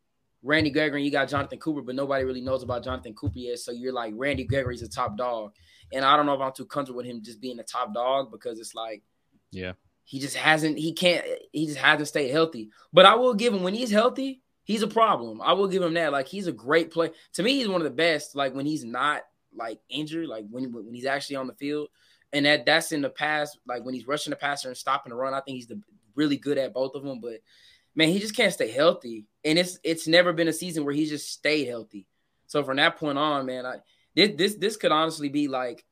Randy 0.43 0.71
Gregory 0.71 1.01
and 1.01 1.05
you 1.05 1.11
got 1.13 1.29
Jonathan 1.29 1.59
Cooper, 1.59 1.83
but 1.83 1.95
nobody 1.95 2.25
really 2.25 2.41
knows 2.41 2.63
about 2.63 2.85
Jonathan 2.85 3.13
Cooper 3.15 3.39
yet. 3.39 3.59
So 3.59 3.73
you're 3.73 3.93
like 3.93 4.15
Randy 4.17 4.45
Gregory's 4.45 4.83
a 4.83 4.89
top 4.89 5.17
dog. 5.17 5.53
And 5.93 6.05
I 6.05 6.17
don't 6.17 6.27
know 6.27 6.35
if 6.35 6.41
I'm 6.41 6.53
too 6.53 6.65
comfortable 6.67 6.99
with 6.99 7.07
him 7.07 7.23
just 7.23 7.41
being 7.41 7.59
a 7.59 7.65
top 7.65 7.93
dog 7.93 8.31
because 8.31 8.59
it's 8.61 8.75
like 8.75 9.03
Yeah. 9.51 9.73
he 10.05 10.21
just 10.21 10.37
hasn't 10.37 10.79
he 10.79 10.93
can't 10.93 11.27
he 11.53 11.67
just 11.67 11.79
hasn't 11.79 12.09
stayed 12.09 12.31
healthy. 12.31 12.71
But 12.93 13.05
I 13.05 13.17
will 13.17 13.35
give 13.35 13.53
him 13.53 13.63
when 13.65 13.75
he's 13.75 13.91
healthy, 13.91 14.43
he's 14.63 14.83
a 14.83 14.89
problem. 14.89 15.43
I 15.43 15.53
will 15.55 15.67
give 15.69 15.83
him 15.83 15.95
that. 15.95 16.13
Like 16.13 16.29
he's 16.29 16.47
a 16.47 16.53
great 16.53 16.91
player. 16.93 17.11
To 17.35 17.43
me, 17.43 17.55
he's 17.55 17.69
one 17.69 17.81
of 17.81 17.85
the 17.85 17.91
best. 17.91 18.35
Like 18.37 18.55
when 18.55 18.65
he's 18.67 18.85
not 18.85 19.23
like 19.55 19.81
injured, 19.89 20.29
like 20.29 20.45
when 20.51 20.73
when 20.73 20.95
he's 20.95 21.07
actually 21.07 21.37
on 21.37 21.47
the 21.47 21.55
field, 21.55 21.89
and 22.33 22.47
that 22.47 22.67
that's 22.67 22.93
in 22.93 23.03
the 23.03 23.11
past. 23.11 23.59
Like 23.67 23.85
when 23.85 23.95
he's 23.95 24.07
rushing 24.07 24.31
the 24.31 24.37
passer 24.37 24.69
and 24.69 24.77
stopping 24.77 25.11
the 25.11 25.17
run, 25.17 25.35
I 25.35 25.41
think 25.41 25.57
he's 25.57 25.67
the, 25.67 25.81
really 26.15 26.37
good 26.37 26.59
at 26.59 26.75
both 26.75 26.95
of 26.95 27.03
them. 27.03 27.21
But 27.21 27.41
man, 27.95 28.09
he 28.09 28.19
just 28.19 28.37
can't 28.37 28.53
stay 28.53 28.71
healthy, 28.71 29.27
and 29.45 29.59
it's 29.59 29.79
it's 29.83 30.07
never 30.07 30.33
been 30.33 30.49
a 30.49 30.53
season 30.53 30.85
where 30.85 30.95
he 30.95 31.07
just 31.07 31.31
stayed 31.31 31.69
healthy. 31.69 32.07
So 32.47 32.65
from 32.65 32.77
that 32.79 32.97
point 32.97 33.19
on, 33.19 33.47
man, 33.47 33.67
I 33.67 33.77
this 34.15 34.31
this 34.37 34.55
this 34.57 34.77
could 34.77 34.93
honestly 34.93 35.29
be 35.29 35.49
like 35.49 35.85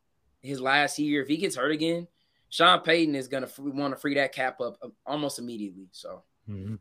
his 0.42 0.61
last 0.61 0.99
year. 0.99 1.23
If 1.23 1.29
he 1.29 1.37
gets 1.37 1.57
hurt 1.57 1.73
again, 1.73 2.09
Sean 2.49 2.81
Payton 2.81 3.14
is 3.14 3.29
gonna 3.29 3.49
want 3.59 3.94
to 3.94 4.01
free 4.01 4.14
that 4.14 4.33
cap 4.33 4.61
up 4.61 4.77
uh, 4.83 4.88
almost 5.07 5.38
immediately. 5.38 5.88
So 5.92 6.23
Mhm. 6.49 6.79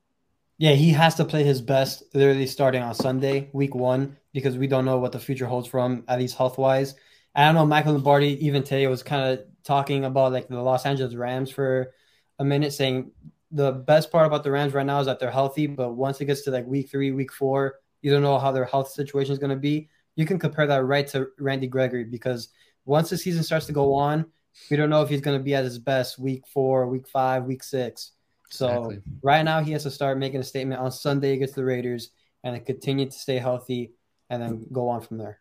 Yeah, 0.57 0.71
he 0.71 0.89
has 0.91 1.15
to 1.15 1.25
play 1.25 1.43
his 1.43 1.61
best 1.61 2.03
literally 2.15 2.47
starting 2.47 2.81
on 2.81 2.95
Sunday, 2.95 3.49
week 3.53 3.75
one, 3.75 4.17
because 4.33 4.57
we 4.57 4.65
don't 4.65 4.85
know 4.85 4.97
what 4.97 5.11
the 5.11 5.19
future 5.19 5.45
holds 5.45 5.67
for 5.67 5.79
him, 5.79 6.03
at 6.07 6.17
least 6.17 6.35
health 6.35 6.57
wise. 6.57 6.95
I 7.35 7.45
don't 7.45 7.53
know, 7.53 7.65
Michael 7.65 7.93
Lombardi 7.93 8.43
even 8.43 8.63
today 8.63 8.87
was 8.87 9.03
kind 9.03 9.33
of 9.39 9.45
talking 9.63 10.03
about 10.03 10.31
like 10.31 10.47
the 10.47 10.59
Los 10.59 10.87
Angeles 10.87 11.13
Rams 11.13 11.51
for 11.51 11.93
a 12.39 12.45
minute, 12.45 12.73
saying 12.73 13.11
the 13.51 13.71
best 13.71 14.11
part 14.11 14.25
about 14.25 14.43
the 14.43 14.49
Rams 14.49 14.73
right 14.73 14.85
now 14.85 14.99
is 14.99 15.05
that 15.05 15.19
they're 15.19 15.29
healthy, 15.29 15.67
but 15.67 15.93
once 15.93 16.19
it 16.21 16.25
gets 16.25 16.41
to 16.43 16.51
like 16.51 16.65
week 16.65 16.89
three, 16.89 17.11
week 17.11 17.31
four, 17.31 17.75
you 18.01 18.11
don't 18.11 18.23
know 18.23 18.39
how 18.39 18.51
their 18.51 18.65
health 18.65 18.89
situation 18.89 19.33
is 19.33 19.39
going 19.39 19.51
to 19.51 19.55
be. 19.55 19.89
You 20.15 20.25
can 20.25 20.39
compare 20.39 20.65
that 20.65 20.83
right 20.83 21.07
to 21.09 21.27
Randy 21.37 21.67
Gregory 21.67 22.03
because 22.03 22.49
once 22.85 23.11
the 23.11 23.17
season 23.17 23.43
starts 23.43 23.67
to 23.67 23.73
go 23.73 23.93
on, 23.93 24.25
we 24.71 24.77
don't 24.77 24.89
know 24.89 25.03
if 25.03 25.09
he's 25.09 25.21
going 25.21 25.37
to 25.37 25.43
be 25.43 25.53
at 25.53 25.63
his 25.63 25.77
best 25.77 26.17
week 26.17 26.47
four, 26.51 26.87
week 26.87 27.07
five, 27.07 27.43
week 27.43 27.61
six. 27.61 28.13
So 28.49 28.67
exactly. 28.67 29.01
right 29.21 29.43
now 29.43 29.61
he 29.61 29.71
has 29.73 29.83
to 29.83 29.91
start 29.91 30.17
making 30.17 30.39
a 30.39 30.43
statement 30.43 30.81
on 30.81 30.91
Sunday 30.91 31.33
against 31.33 31.55
the 31.55 31.65
Raiders 31.65 32.11
and 32.43 32.55
then 32.55 32.63
continue 32.63 33.05
to 33.05 33.11
stay 33.11 33.37
healthy 33.37 33.93
and 34.29 34.41
then 34.41 34.65
go 34.71 34.87
on 34.87 35.01
from 35.01 35.17
there. 35.17 35.39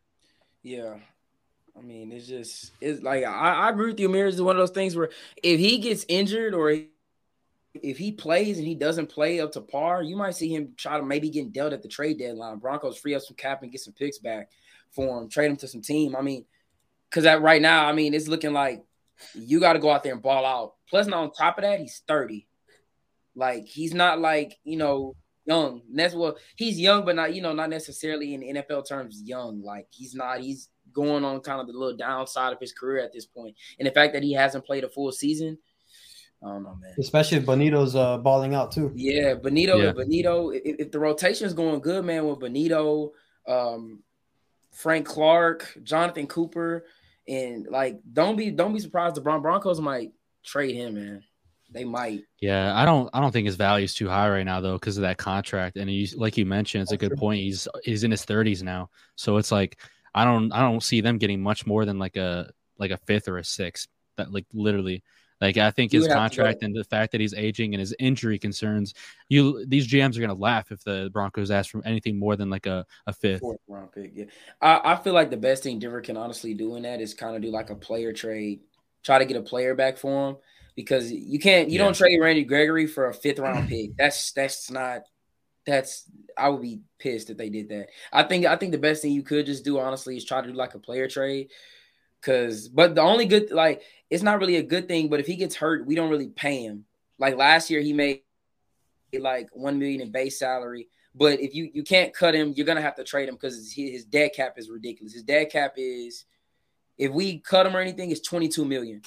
Yeah. 0.62 0.96
I 1.78 1.82
mean, 1.82 2.10
it's 2.10 2.26
just 2.26 2.72
it's 2.80 3.02
like 3.02 3.24
I, 3.24 3.54
I 3.54 3.70
agree 3.70 3.90
with 3.90 4.00
you, 4.00 4.08
Amir. 4.08 4.26
It's 4.26 4.40
one 4.40 4.56
of 4.56 4.60
those 4.60 4.70
things 4.70 4.96
where 4.96 5.10
if 5.42 5.60
he 5.60 5.78
gets 5.78 6.06
injured 6.08 6.54
or 6.54 6.70
if 7.74 7.98
he 7.98 8.12
plays 8.12 8.58
and 8.58 8.66
he 8.66 8.74
doesn't 8.74 9.08
play 9.08 9.40
up 9.40 9.52
to 9.52 9.60
par, 9.60 10.02
you 10.02 10.16
might 10.16 10.34
see 10.34 10.54
him 10.54 10.72
try 10.76 10.96
to 10.96 11.04
maybe 11.04 11.28
get 11.28 11.52
dealt 11.52 11.74
at 11.74 11.82
the 11.82 11.88
trade 11.88 12.18
deadline. 12.18 12.58
Broncos 12.58 12.98
free 12.98 13.14
up 13.14 13.22
some 13.22 13.36
cap 13.36 13.62
and 13.62 13.70
get 13.70 13.82
some 13.82 13.92
picks 13.92 14.18
back 14.18 14.48
for 14.90 15.20
him, 15.20 15.28
trade 15.28 15.50
him 15.50 15.56
to 15.58 15.68
some 15.68 15.82
team. 15.82 16.16
I 16.16 16.22
mean, 16.22 16.46
because 17.10 17.24
that 17.24 17.42
right 17.42 17.60
now, 17.60 17.86
I 17.86 17.92
mean, 17.92 18.14
it's 18.14 18.28
looking 18.28 18.52
like 18.52 18.84
you 19.34 19.60
got 19.60 19.74
to 19.74 19.78
go 19.78 19.90
out 19.90 20.02
there 20.02 20.12
and 20.12 20.22
ball 20.22 20.44
out. 20.44 20.74
Plus, 20.88 21.08
on 21.08 21.32
top 21.32 21.58
of 21.58 21.62
that, 21.62 21.80
he's 21.80 22.02
30. 22.06 22.45
Like, 23.36 23.66
he's 23.66 23.94
not 23.94 24.18
like, 24.18 24.58
you 24.64 24.76
know, 24.76 25.14
young. 25.44 25.82
That's 25.92 26.14
well, 26.14 26.36
he's 26.56 26.80
young, 26.80 27.04
but 27.04 27.14
not, 27.14 27.34
you 27.34 27.42
know, 27.42 27.52
not 27.52 27.70
necessarily 27.70 28.34
in 28.34 28.56
NFL 28.56 28.88
terms 28.88 29.22
young. 29.24 29.62
Like, 29.62 29.86
he's 29.90 30.14
not, 30.14 30.40
he's 30.40 30.70
going 30.92 31.24
on 31.24 31.40
kind 31.40 31.60
of 31.60 31.66
the 31.66 31.72
little 31.74 31.96
downside 31.96 32.52
of 32.52 32.58
his 32.58 32.72
career 32.72 33.04
at 33.04 33.12
this 33.12 33.26
point. 33.26 33.54
And 33.78 33.86
the 33.86 33.92
fact 33.92 34.14
that 34.14 34.22
he 34.22 34.32
hasn't 34.32 34.64
played 34.64 34.82
a 34.82 34.88
full 34.88 35.12
season, 35.12 35.58
I 36.42 36.48
don't 36.48 36.62
know, 36.64 36.76
man. 36.80 36.94
Especially 36.98 37.38
if 37.38 37.46
Bonitto's 37.46 37.94
uh, 37.94 38.18
balling 38.18 38.54
out 38.54 38.72
too. 38.72 38.92
Yeah, 38.94 39.34
Bonitto. 39.34 39.82
Yeah. 39.82 39.92
Bonitto. 39.92 40.54
If, 40.54 40.76
if 40.80 40.90
the 40.90 40.98
rotation 40.98 41.46
is 41.46 41.54
going 41.54 41.80
good, 41.80 42.04
man, 42.04 42.26
with 42.26 42.40
Bonitto, 42.40 43.10
um, 43.48 44.02
Frank 44.72 45.06
Clark, 45.06 45.78
Jonathan 45.82 46.26
Cooper, 46.26 46.84
and 47.26 47.66
like 47.70 48.00
don't 48.12 48.36
be 48.36 48.50
don't 48.50 48.74
be 48.74 48.80
surprised 48.80 49.16
the 49.16 49.20
Bron- 49.20 49.42
Broncos 49.42 49.80
might 49.80 50.12
trade 50.44 50.74
him, 50.74 50.94
man. 50.94 51.24
They 51.70 51.84
might. 51.84 52.22
Yeah, 52.40 52.76
I 52.76 52.84
don't 52.84 53.10
I 53.12 53.20
don't 53.20 53.32
think 53.32 53.46
his 53.46 53.56
value 53.56 53.84
is 53.84 53.94
too 53.94 54.08
high 54.08 54.28
right 54.28 54.44
now 54.44 54.60
though 54.60 54.74
because 54.74 54.96
of 54.96 55.02
that 55.02 55.18
contract. 55.18 55.76
And 55.76 55.90
he's 55.90 56.16
like 56.16 56.36
you 56.36 56.46
mentioned, 56.46 56.82
it's 56.82 56.92
a 56.92 56.96
good 56.96 57.16
point. 57.16 57.40
He's 57.40 57.66
he's 57.82 58.04
in 58.04 58.10
his 58.10 58.24
30s 58.24 58.62
now, 58.62 58.90
so 59.16 59.36
it's 59.36 59.50
like 59.50 59.78
I 60.14 60.24
don't 60.24 60.52
I 60.52 60.60
don't 60.60 60.82
see 60.82 61.00
them 61.00 61.18
getting 61.18 61.42
much 61.42 61.66
more 61.66 61.84
than 61.84 61.98
like 61.98 62.16
a 62.16 62.50
like 62.78 62.90
a 62.90 62.98
fifth 62.98 63.28
or 63.28 63.38
a 63.38 63.44
sixth. 63.44 63.88
That 64.16 64.32
like 64.32 64.46
literally 64.54 65.02
like 65.40 65.58
I 65.58 65.70
think 65.70 65.92
his 65.92 66.08
contract 66.08 66.62
and 66.62 66.74
the 66.74 66.84
fact 66.84 67.12
that 67.12 67.20
he's 67.20 67.34
aging 67.34 67.74
and 67.74 67.80
his 67.80 67.94
injury 67.98 68.38
concerns, 68.38 68.94
you 69.28 69.66
these 69.66 69.86
GMs 69.86 70.16
are 70.16 70.20
gonna 70.20 70.34
laugh 70.34 70.72
if 70.72 70.82
the 70.84 71.10
Broncos 71.12 71.50
ask 71.50 71.70
for 71.70 71.84
anything 71.84 72.18
more 72.18 72.36
than 72.36 72.48
like 72.48 72.66
a, 72.66 72.86
a 73.06 73.12
fifth. 73.12 73.40
Fourth 73.40 73.60
round 73.68 73.92
pick. 73.92 74.12
Yeah. 74.14 74.24
I, 74.62 74.92
I 74.92 74.96
feel 74.96 75.12
like 75.12 75.30
the 75.30 75.36
best 75.36 75.62
thing 75.62 75.78
Denver 75.78 76.00
can 76.00 76.16
honestly 76.16 76.54
do 76.54 76.76
in 76.76 76.84
that 76.84 77.00
is 77.00 77.12
kind 77.12 77.36
of 77.36 77.42
do 77.42 77.50
like 77.50 77.68
a 77.68 77.74
player 77.74 78.14
trade, 78.14 78.60
try 79.02 79.18
to 79.18 79.26
get 79.26 79.36
a 79.36 79.42
player 79.42 79.74
back 79.74 79.98
for 79.98 80.30
him. 80.30 80.36
Because 80.76 81.10
you 81.10 81.38
can't 81.38 81.68
you 81.70 81.78
yeah. 81.78 81.84
don't 81.84 81.96
trade 81.96 82.20
Randy 82.20 82.44
Gregory 82.44 82.86
for 82.86 83.08
a 83.08 83.14
fifth 83.14 83.38
round 83.38 83.68
pick. 83.70 83.96
That's 83.96 84.32
that's 84.32 84.70
not 84.70 85.02
that's 85.66 86.08
I 86.36 86.50
would 86.50 86.62
be 86.62 86.82
pissed 86.98 87.30
if 87.30 87.38
they 87.38 87.48
did 87.48 87.70
that. 87.70 87.88
I 88.12 88.22
think 88.22 88.46
I 88.46 88.56
think 88.56 88.72
the 88.72 88.78
best 88.78 89.02
thing 89.02 89.12
you 89.12 89.22
could 89.22 89.46
just 89.46 89.64
do 89.64 89.78
honestly 89.78 90.16
is 90.16 90.24
try 90.24 90.42
to 90.42 90.48
do 90.48 90.54
like 90.54 90.74
a 90.74 90.78
player 90.78 91.08
trade 91.08 91.48
Cause, 92.26 92.68
but 92.68 92.96
the 92.96 93.02
only 93.02 93.24
good, 93.26 93.52
like, 93.52 93.82
it's 94.10 94.22
not 94.22 94.40
really 94.40 94.56
a 94.56 94.62
good 94.62 94.88
thing. 94.88 95.08
But 95.08 95.20
if 95.20 95.26
he 95.26 95.36
gets 95.36 95.54
hurt, 95.54 95.86
we 95.86 95.94
don't 95.94 96.10
really 96.10 96.28
pay 96.28 96.62
him. 96.62 96.84
Like 97.18 97.36
last 97.36 97.70
year, 97.70 97.80
he 97.80 97.92
made 97.92 98.22
like 99.16 99.48
one 99.52 99.78
million 99.78 100.00
in 100.00 100.10
base 100.10 100.38
salary. 100.38 100.88
But 101.14 101.40
if 101.40 101.54
you 101.54 101.70
you 101.72 101.82
can't 101.82 102.12
cut 102.12 102.34
him, 102.34 102.52
you're 102.56 102.66
gonna 102.66 102.82
have 102.82 102.96
to 102.96 103.04
trade 103.04 103.28
him 103.28 103.36
because 103.36 103.54
his, 103.54 103.72
his 103.72 104.04
dead 104.04 104.32
cap 104.34 104.54
is 104.58 104.68
ridiculous. 104.68 105.14
His 105.14 105.22
dead 105.22 105.50
cap 105.50 105.74
is, 105.76 106.24
if 106.98 107.12
we 107.12 107.38
cut 107.38 107.64
him 107.64 107.76
or 107.76 107.80
anything, 107.80 108.10
it's 108.10 108.20
22 108.20 108.64
million. 108.64 109.02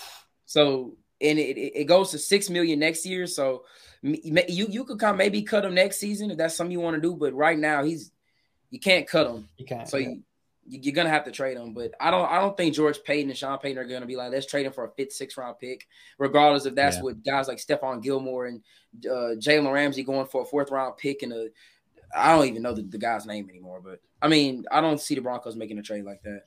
So 0.46 0.96
and 1.22 1.40
it, 1.40 1.58
it 1.58 1.86
goes 1.86 2.12
to 2.12 2.18
six 2.18 2.50
million 2.50 2.80
next 2.80 3.06
year. 3.06 3.28
So 3.28 3.66
you 4.02 4.68
you 4.70 4.84
could 4.86 5.00
come 5.00 5.18
maybe 5.18 5.42
cut 5.42 5.66
him 5.66 5.74
next 5.74 5.98
season 5.98 6.32
if 6.32 6.38
that's 6.38 6.56
something 6.56 6.72
you 6.72 6.80
want 6.80 6.96
to 6.96 7.02
do. 7.02 7.16
But 7.16 7.34
right 7.34 7.58
now 7.58 7.84
he's 7.84 8.12
you 8.70 8.80
can't 8.80 9.08
cut 9.08 9.28
him. 9.28 9.48
You 9.58 9.66
can't. 9.66 9.88
So 9.88 9.98
yeah. 9.98 10.10
you, 10.10 10.24
you're 10.66 10.96
gonna 10.96 11.10
have 11.10 11.26
to 11.26 11.32
trade 11.32 11.58
him. 11.58 11.74
But 11.74 11.94
I 12.00 12.12
don't 12.12 12.30
I 12.30 12.40
don't 12.40 12.56
think 12.56 12.76
George 12.76 13.04
Paton 13.04 13.30
and 13.30 13.38
Sean 13.38 13.58
Payton 13.60 13.78
are 13.78 13.88
gonna 13.88 14.06
be 14.06 14.16
like, 14.16 14.32
let's 14.32 14.46
trade 14.46 14.66
him 14.66 14.74
for 14.74 14.86
a 14.86 14.92
fifth, 14.92 15.14
sixth 15.14 15.38
round 15.38 15.60
pick, 15.60 15.88
regardless 16.18 16.66
if 16.66 16.76
that's 16.76 16.98
yeah. 16.98 17.04
what 17.04 17.24
guys 17.24 17.48
like 17.48 17.58
Stephon 17.58 18.02
Gilmore 18.02 18.48
and 18.48 18.62
uh, 19.06 19.36
Jalen 19.36 19.74
Ramsey 19.74 20.04
going 20.04 20.28
for 20.28 20.44
a 20.44 20.46
fourth 20.46 20.72
round 20.72 20.98
pick 20.98 21.24
and 21.24 21.34
a 21.34 21.48
I 22.16 22.36
don't 22.36 22.48
even 22.48 22.64
know 22.64 22.74
the, 22.74 22.82
the 22.84 22.98
guy's 22.98 23.26
name 23.26 23.50
anymore. 23.50 23.82
But 23.84 24.00
I 24.22 24.28
mean, 24.28 24.66
I 24.72 24.82
don't 24.82 25.00
see 25.00 25.16
the 25.16 25.22
Broncos 25.22 25.56
making 25.56 25.78
a 25.78 25.84
trade 25.84 26.06
like 26.06 26.22
that. 26.24 26.44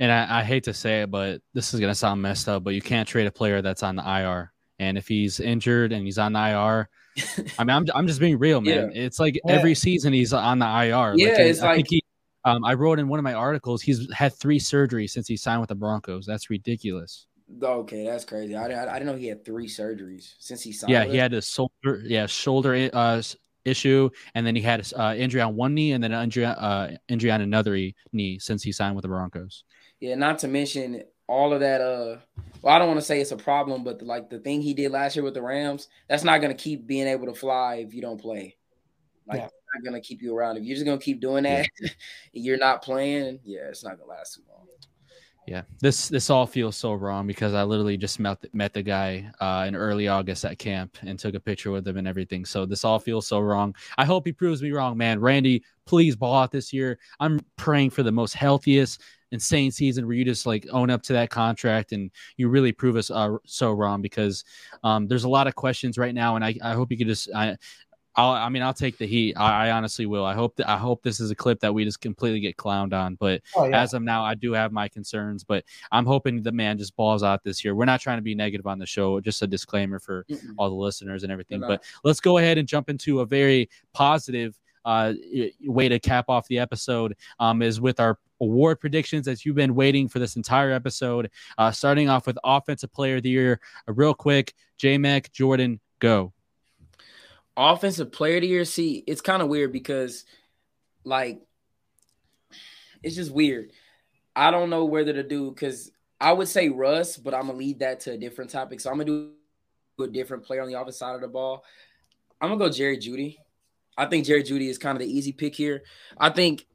And 0.00 0.10
I, 0.10 0.40
I 0.40 0.42
hate 0.42 0.64
to 0.64 0.74
say 0.74 1.02
it, 1.02 1.10
but 1.10 1.42
this 1.54 1.72
is 1.72 1.80
gonna 1.80 1.94
sound 1.94 2.20
messed 2.22 2.48
up, 2.48 2.64
but 2.64 2.74
you 2.74 2.82
can't 2.82 3.06
trade 3.06 3.26
a 3.26 3.30
player 3.30 3.62
that's 3.62 3.82
on 3.82 3.96
the 3.96 4.02
IR. 4.02 4.52
And 4.78 4.96
if 4.96 5.06
he's 5.06 5.40
injured 5.40 5.92
and 5.92 6.04
he's 6.04 6.18
on 6.18 6.32
the 6.32 6.40
IR, 6.40 6.88
I 7.58 7.64
mean, 7.64 7.76
I'm, 7.76 7.86
I'm 7.94 8.06
just 8.06 8.18
being 8.18 8.38
real, 8.38 8.60
man. 8.60 8.90
Yeah. 8.92 9.02
It's 9.02 9.20
like 9.20 9.34
yeah. 9.44 9.52
every 9.52 9.74
season 9.74 10.12
he's 10.12 10.32
on 10.32 10.58
the 10.58 10.66
IR. 10.66 11.14
Yeah, 11.16 11.28
like, 11.28 11.38
it's 11.40 11.60
I 11.60 11.76
like 11.76 11.86
he, 11.88 12.02
um, 12.44 12.64
I 12.64 12.74
wrote 12.74 12.98
in 12.98 13.08
one 13.08 13.18
of 13.18 13.24
my 13.24 13.34
articles 13.34 13.82
he's 13.82 14.10
had 14.12 14.34
three 14.34 14.58
surgeries 14.58 15.10
since 15.10 15.28
he 15.28 15.36
signed 15.36 15.60
with 15.60 15.68
the 15.68 15.74
Broncos. 15.74 16.24
That's 16.24 16.48
ridiculous. 16.48 17.26
Okay, 17.62 18.06
that's 18.06 18.24
crazy. 18.24 18.56
I, 18.56 18.68
I, 18.68 18.94
I 18.94 18.98
didn't 18.98 19.06
know 19.06 19.16
he 19.16 19.26
had 19.26 19.44
three 19.44 19.66
surgeries 19.66 20.34
since 20.38 20.62
he 20.62 20.72
signed. 20.72 20.92
Yeah, 20.92 21.04
he 21.04 21.16
had 21.16 21.34
a 21.34 21.42
shoulder, 21.42 22.00
yeah, 22.04 22.26
shoulder 22.26 22.88
uh, 22.92 23.22
issue, 23.64 24.08
and 24.34 24.46
then 24.46 24.54
he 24.54 24.62
had 24.62 24.80
an 24.80 25.00
uh, 25.00 25.14
injury 25.14 25.40
on 25.40 25.56
one 25.56 25.74
knee, 25.74 25.92
and 25.92 26.02
then 26.02 26.12
an 26.12 26.22
injury, 26.22 26.44
uh, 26.44 26.92
injury 27.08 27.30
on 27.30 27.40
another 27.40 27.76
knee 28.12 28.38
since 28.38 28.62
he 28.62 28.72
signed 28.72 28.94
with 28.94 29.02
the 29.02 29.08
Broncos. 29.08 29.64
Yeah, 30.00 30.14
not 30.14 30.38
to 30.40 30.48
mention 30.48 31.04
all 31.26 31.52
of 31.52 31.60
that. 31.60 31.80
Uh, 31.80 32.16
well, 32.62 32.74
I 32.74 32.78
don't 32.78 32.88
want 32.88 33.00
to 33.00 33.06
say 33.06 33.20
it's 33.20 33.32
a 33.32 33.36
problem, 33.36 33.84
but 33.84 34.02
like 34.02 34.30
the 34.30 34.38
thing 34.38 34.62
he 34.62 34.74
did 34.74 34.90
last 34.90 35.16
year 35.16 35.24
with 35.24 35.34
the 35.34 35.42
Rams, 35.42 35.88
that's 36.08 36.24
not 36.24 36.40
going 36.40 36.54
to 36.54 36.62
keep 36.62 36.86
being 36.86 37.06
able 37.06 37.26
to 37.26 37.34
fly 37.34 37.76
if 37.76 37.94
you 37.94 38.02
don't 38.02 38.20
play. 38.20 38.56
Like, 39.26 39.40
yeah 39.40 39.48
not 39.74 39.84
gonna 39.84 40.00
keep 40.00 40.22
you 40.22 40.36
around. 40.36 40.56
If 40.56 40.64
you're 40.64 40.76
just 40.76 40.86
gonna 40.86 40.98
keep 40.98 41.20
doing 41.20 41.44
that, 41.44 41.68
you're 42.32 42.58
not 42.58 42.82
playing. 42.82 43.40
Yeah, 43.44 43.68
it's 43.68 43.84
not 43.84 43.98
gonna 43.98 44.10
last 44.10 44.34
too 44.34 44.42
long. 44.48 44.66
Yeah, 45.46 45.62
this 45.80 46.08
this 46.08 46.30
all 46.30 46.46
feels 46.46 46.76
so 46.76 46.92
wrong 46.92 47.26
because 47.26 47.54
I 47.54 47.64
literally 47.64 47.96
just 47.96 48.20
met 48.20 48.38
met 48.54 48.72
the 48.72 48.82
guy 48.82 49.30
uh, 49.40 49.64
in 49.66 49.74
early 49.74 50.06
August 50.06 50.44
at 50.44 50.58
camp 50.58 50.98
and 51.02 51.18
took 51.18 51.34
a 51.34 51.40
picture 51.40 51.70
with 51.70 51.88
him 51.88 51.96
and 51.96 52.06
everything. 52.06 52.44
So 52.44 52.66
this 52.66 52.84
all 52.84 52.98
feels 52.98 53.26
so 53.26 53.40
wrong. 53.40 53.74
I 53.98 54.04
hope 54.04 54.26
he 54.26 54.32
proves 54.32 54.62
me 54.62 54.70
wrong, 54.70 54.96
man. 54.96 55.18
Randy, 55.18 55.64
please 55.86 56.14
ball 56.14 56.36
out 56.36 56.52
this 56.52 56.72
year. 56.72 56.98
I'm 57.18 57.40
praying 57.56 57.90
for 57.90 58.02
the 58.02 58.12
most 58.12 58.34
healthiest, 58.34 59.00
insane 59.32 59.70
season 59.70 60.06
where 60.06 60.16
you 60.16 60.24
just 60.24 60.46
like 60.46 60.66
own 60.72 60.90
up 60.90 61.02
to 61.02 61.12
that 61.12 61.30
contract 61.30 61.92
and 61.92 62.10
you 62.36 62.48
really 62.48 62.72
prove 62.72 62.96
us 62.96 63.10
uh, 63.10 63.36
so 63.44 63.72
wrong 63.72 64.02
because 64.02 64.44
um, 64.84 65.06
there's 65.06 65.24
a 65.24 65.28
lot 65.28 65.46
of 65.46 65.54
questions 65.54 65.98
right 65.98 66.14
now, 66.14 66.36
and 66.36 66.44
I, 66.44 66.54
I 66.62 66.74
hope 66.74 66.90
you 66.90 66.98
could 66.98 67.06
just 67.06 67.28
I, 67.34 67.56
I'll, 68.16 68.32
I 68.32 68.48
mean, 68.48 68.62
I'll 68.62 68.74
take 68.74 68.98
the 68.98 69.06
heat. 69.06 69.36
I, 69.36 69.68
I, 69.68 69.70
honestly 69.70 70.04
will. 70.04 70.24
I 70.24 70.34
hope 70.34 70.56
that 70.56 70.68
I 70.68 70.76
hope 70.76 71.02
this 71.02 71.20
is 71.20 71.30
a 71.30 71.34
clip 71.34 71.60
that 71.60 71.72
we 71.72 71.84
just 71.84 72.00
completely 72.00 72.40
get 72.40 72.56
clowned 72.56 72.92
on. 72.92 73.14
But 73.14 73.40
oh, 73.56 73.68
yeah. 73.68 73.80
as 73.80 73.94
of 73.94 74.02
now, 74.02 74.24
I 74.24 74.34
do 74.34 74.52
have 74.52 74.72
my 74.72 74.88
concerns. 74.88 75.44
But 75.44 75.64
I'm 75.92 76.04
hoping 76.04 76.42
the 76.42 76.52
man 76.52 76.76
just 76.76 76.96
balls 76.96 77.22
out 77.22 77.44
this 77.44 77.64
year. 77.64 77.74
We're 77.74 77.84
not 77.84 78.00
trying 78.00 78.18
to 78.18 78.22
be 78.22 78.34
negative 78.34 78.66
on 78.66 78.78
the 78.78 78.86
show. 78.86 79.20
Just 79.20 79.42
a 79.42 79.46
disclaimer 79.46 80.00
for 80.00 80.24
Mm-mm. 80.28 80.54
all 80.58 80.68
the 80.68 80.74
listeners 80.74 81.22
and 81.22 81.30
everything. 81.30 81.60
But 81.60 81.84
let's 82.02 82.20
go 82.20 82.38
ahead 82.38 82.58
and 82.58 82.66
jump 82.66 82.90
into 82.90 83.20
a 83.20 83.26
very 83.26 83.70
positive 83.94 84.58
uh, 84.84 85.12
way 85.64 85.88
to 85.88 85.98
cap 85.98 86.26
off 86.28 86.48
the 86.48 86.58
episode. 86.58 87.16
Um, 87.38 87.62
is 87.62 87.80
with 87.80 88.00
our 88.00 88.18
award 88.40 88.80
predictions 88.80 89.28
as 89.28 89.44
you've 89.44 89.56
been 89.56 89.74
waiting 89.74 90.08
for 90.08 90.18
this 90.18 90.36
entire 90.36 90.72
episode. 90.72 91.30
Uh, 91.58 91.70
starting 91.70 92.08
off 92.08 92.26
with 92.26 92.38
offensive 92.44 92.92
player 92.92 93.16
of 93.16 93.22
the 93.22 93.30
year, 93.30 93.60
uh, 93.88 93.92
real 93.92 94.14
quick. 94.14 94.54
J 94.78 94.96
Mac 94.96 95.30
Jordan, 95.32 95.78
go 95.98 96.32
offensive 97.56 98.10
player 98.10 98.36
of 98.36 98.42
the 98.42 98.48
year. 98.48 98.64
See, 98.64 99.04
it's 99.06 99.20
kind 99.20 99.42
of 99.42 99.48
weird 99.48 99.72
because, 99.72 100.24
like, 101.04 101.40
it's 103.02 103.16
just 103.16 103.30
weird. 103.30 103.70
I 104.34 104.50
don't 104.50 104.70
know 104.70 104.84
whether 104.84 105.12
to 105.12 105.22
do 105.22 105.50
because 105.50 105.90
I 106.20 106.32
would 106.32 106.48
say 106.48 106.68
Russ, 106.68 107.16
but 107.16 107.34
I'm 107.34 107.46
gonna 107.46 107.58
lead 107.58 107.80
that 107.80 108.00
to 108.00 108.12
a 108.12 108.18
different 108.18 108.50
topic. 108.50 108.80
So 108.80 108.90
I'm 108.90 108.96
gonna 108.96 109.06
do 109.06 109.32
a 110.02 110.08
different 110.08 110.44
player 110.44 110.62
on 110.62 110.68
the 110.68 110.78
offensive 110.78 110.98
side 110.98 111.14
of 111.14 111.20
the 111.20 111.28
ball. 111.28 111.64
I'm 112.40 112.50
gonna 112.50 112.58
go 112.58 112.70
Jerry 112.70 112.98
Jeudy. 112.98 113.36
I 114.00 114.06
think 114.06 114.24
Jerry 114.24 114.42
Jeudy 114.42 114.68
is 114.68 114.78
kind 114.78 114.96
of 114.96 115.06
the 115.06 115.14
easy 115.14 115.30
pick 115.30 115.54
here. 115.54 115.82
I 116.16 116.30
think 116.30 116.66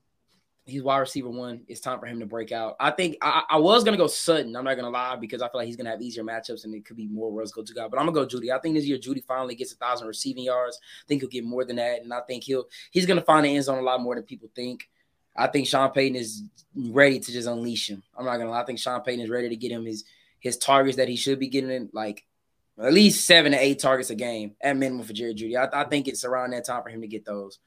he's 0.65 0.83
wide 0.83 0.99
receiver 0.99 1.29
one. 1.29 1.63
It's 1.67 1.79
time 1.79 1.99
for 1.99 2.05
him 2.05 2.19
to 2.19 2.27
break 2.27 2.51
out. 2.51 2.75
I 2.79 2.91
think 2.91 3.17
I, 3.19 3.43
I, 3.49 3.57
was 3.57 3.83
gonna 3.83 3.97
go 3.97 4.05
Sutton. 4.05 4.55
I'm 4.55 4.63
not 4.63 4.75
gonna 4.75 4.91
lie 4.91 5.15
because 5.15 5.41
I 5.41 5.49
feel 5.49 5.59
like 5.61 5.65
he's 5.65 5.75
gonna 5.75 5.89
have 5.89 6.03
easier 6.03 6.23
matchups 6.23 6.65
and 6.65 6.75
it 6.75 6.85
could 6.85 6.97
be 6.97 7.07
more 7.07 7.31
Russ 7.31 7.51
go 7.51 7.63
to 7.63 7.73
guy. 7.73 7.87
But 7.87 7.99
I'm 7.99 8.05
gonna 8.05 8.27
go 8.27 8.27
Jeudy. 8.27 8.51
I 8.51 8.59
think 8.59 8.75
this 8.75 8.85
year 8.85 8.99
Jeudy 8.99 9.23
finally 9.25 9.55
gets 9.55 9.73
a 9.73 9.75
thousand 9.75 10.07
receiving 10.07 10.43
yards. 10.43 10.79
I 10.83 11.05
think 11.07 11.21
he'll 11.21 11.29
get 11.31 11.45
more 11.45 11.65
than 11.65 11.77
that, 11.77 12.03
and 12.03 12.13
I 12.13 12.21
think 12.21 12.43
he'll 12.43 12.65
he's 12.91 13.07
gonna 13.07 13.21
find 13.21 13.43
the 13.43 13.55
end 13.55 13.63
zone 13.63 13.79
a 13.79 13.81
lot 13.81 14.01
more 14.01 14.13
than 14.13 14.23
people 14.23 14.49
think. 14.55 14.87
I 15.35 15.47
think 15.47 15.67
Sean 15.67 15.89
Payton 15.89 16.15
is 16.15 16.43
ready 16.75 17.19
to 17.19 17.31
just 17.31 17.47
unleash 17.47 17.89
him. 17.89 18.03
I'm 18.15 18.25
not 18.25 18.37
gonna 18.37 18.51
lie. 18.51 18.61
I 18.61 18.65
think 18.65 18.77
Sean 18.77 19.01
Payton 19.01 19.23
is 19.23 19.31
ready 19.31 19.49
to 19.49 19.55
get 19.55 19.71
him 19.71 19.85
his 19.85 20.03
his 20.39 20.57
targets 20.57 20.97
that 20.97 21.09
he 21.09 21.15
should 21.15 21.39
be 21.39 21.47
getting 21.47 21.71
in 21.71 21.89
like 21.91 22.23
at 22.79 22.93
least 22.93 23.25
seven 23.25 23.51
to 23.53 23.57
eight 23.57 23.79
targets 23.79 24.09
a 24.09 24.15
game 24.15 24.55
at 24.61 24.75
minimum 24.75 25.05
for 25.05 25.13
Jerry 25.13 25.33
Jeudy. 25.33 25.55
I, 25.57 25.81
I 25.81 25.85
think 25.85 26.07
it's 26.07 26.25
around 26.25 26.51
that 26.51 26.65
time 26.65 26.83
for 26.83 26.89
him 26.89 27.01
to 27.01 27.07
get 27.07 27.25
those. 27.25 27.59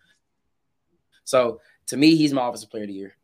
So 1.25 1.61
to 1.87 1.97
me, 1.97 2.17
he's 2.17 2.33
my 2.33 2.47
offensive 2.47 2.71
player 2.71 2.85
of 2.85 2.89
the 2.89 2.95
year. 2.95 3.15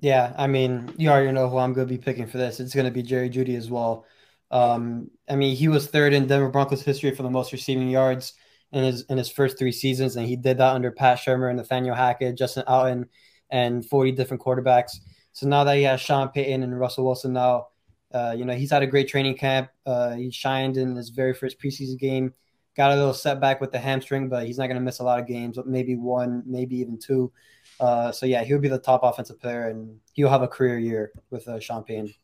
Yeah, 0.00 0.34
I 0.36 0.46
mean, 0.48 0.92
you 0.96 1.10
already 1.10 1.30
know 1.32 1.48
who 1.48 1.58
I'm 1.58 1.74
going 1.74 1.86
to 1.86 1.94
be 1.94 1.98
picking 1.98 2.26
for 2.26 2.38
this. 2.38 2.58
It's 2.58 2.74
going 2.74 2.86
to 2.86 2.90
be 2.90 3.02
Jerry 3.02 3.30
Jeudy 3.30 3.56
as 3.56 3.70
well. 3.70 4.04
Um, 4.50 5.10
I 5.28 5.36
mean, 5.36 5.54
he 5.54 5.68
was 5.68 5.86
third 5.86 6.12
in 6.12 6.26
Denver 6.26 6.48
Broncos 6.48 6.82
history 6.82 7.14
for 7.14 7.22
the 7.22 7.30
most 7.30 7.52
receiving 7.52 7.88
yards 7.88 8.34
in 8.72 8.84
his 8.84 9.02
in 9.02 9.16
his 9.16 9.28
first 9.28 9.58
three 9.58 9.72
seasons, 9.72 10.16
and 10.16 10.26
he 10.26 10.36
did 10.36 10.58
that 10.58 10.74
under 10.74 10.90
Pat 10.90 11.18
Shurmur 11.18 11.48
and 11.48 11.58
Nathaniel 11.58 11.94
Hackett, 11.94 12.36
Justin 12.36 12.64
Allen, 12.66 13.06
and 13.50 13.86
40 13.86 14.12
different 14.12 14.42
quarterbacks. 14.42 14.92
So 15.32 15.46
now 15.46 15.64
that 15.64 15.76
he 15.76 15.84
has 15.84 16.00
Sean 16.00 16.28
Payton 16.28 16.62
and 16.62 16.78
Russell 16.78 17.04
Wilson 17.04 17.32
now, 17.32 17.68
uh, 18.12 18.34
you 18.36 18.44
know, 18.44 18.54
he's 18.54 18.70
had 18.70 18.82
a 18.82 18.86
great 18.86 19.08
training 19.08 19.36
camp. 19.36 19.70
Uh, 19.86 20.12
he 20.12 20.30
shined 20.30 20.76
in 20.76 20.94
his 20.96 21.08
very 21.08 21.34
first 21.34 21.60
preseason 21.60 21.98
game. 21.98 22.32
Got 22.76 22.92
a 22.92 22.96
little 22.96 23.12
setback 23.12 23.60
with 23.60 23.72
the 23.72 23.78
hamstring, 23.78 24.28
but 24.28 24.46
he's 24.46 24.58
not 24.58 24.66
going 24.66 24.76
to 24.76 24.82
miss 24.82 25.00
a 25.00 25.04
lot 25.04 25.18
of 25.18 25.26
games, 25.26 25.58
maybe 25.66 25.94
one, 25.94 26.42
maybe 26.46 26.76
even 26.78 26.98
two. 26.98 27.30
Uh, 27.78 28.12
so 28.12 28.24
yeah, 28.24 28.44
he'll 28.44 28.58
be 28.58 28.68
the 28.68 28.78
top 28.78 29.02
offensive 29.02 29.40
player, 29.40 29.68
and 29.68 29.98
he'll 30.14 30.28
have 30.28 30.42
a 30.42 30.48
career 30.48 30.78
year 30.78 31.12
with 31.30 31.46
uh, 31.48 31.58
Payton. 31.86 32.14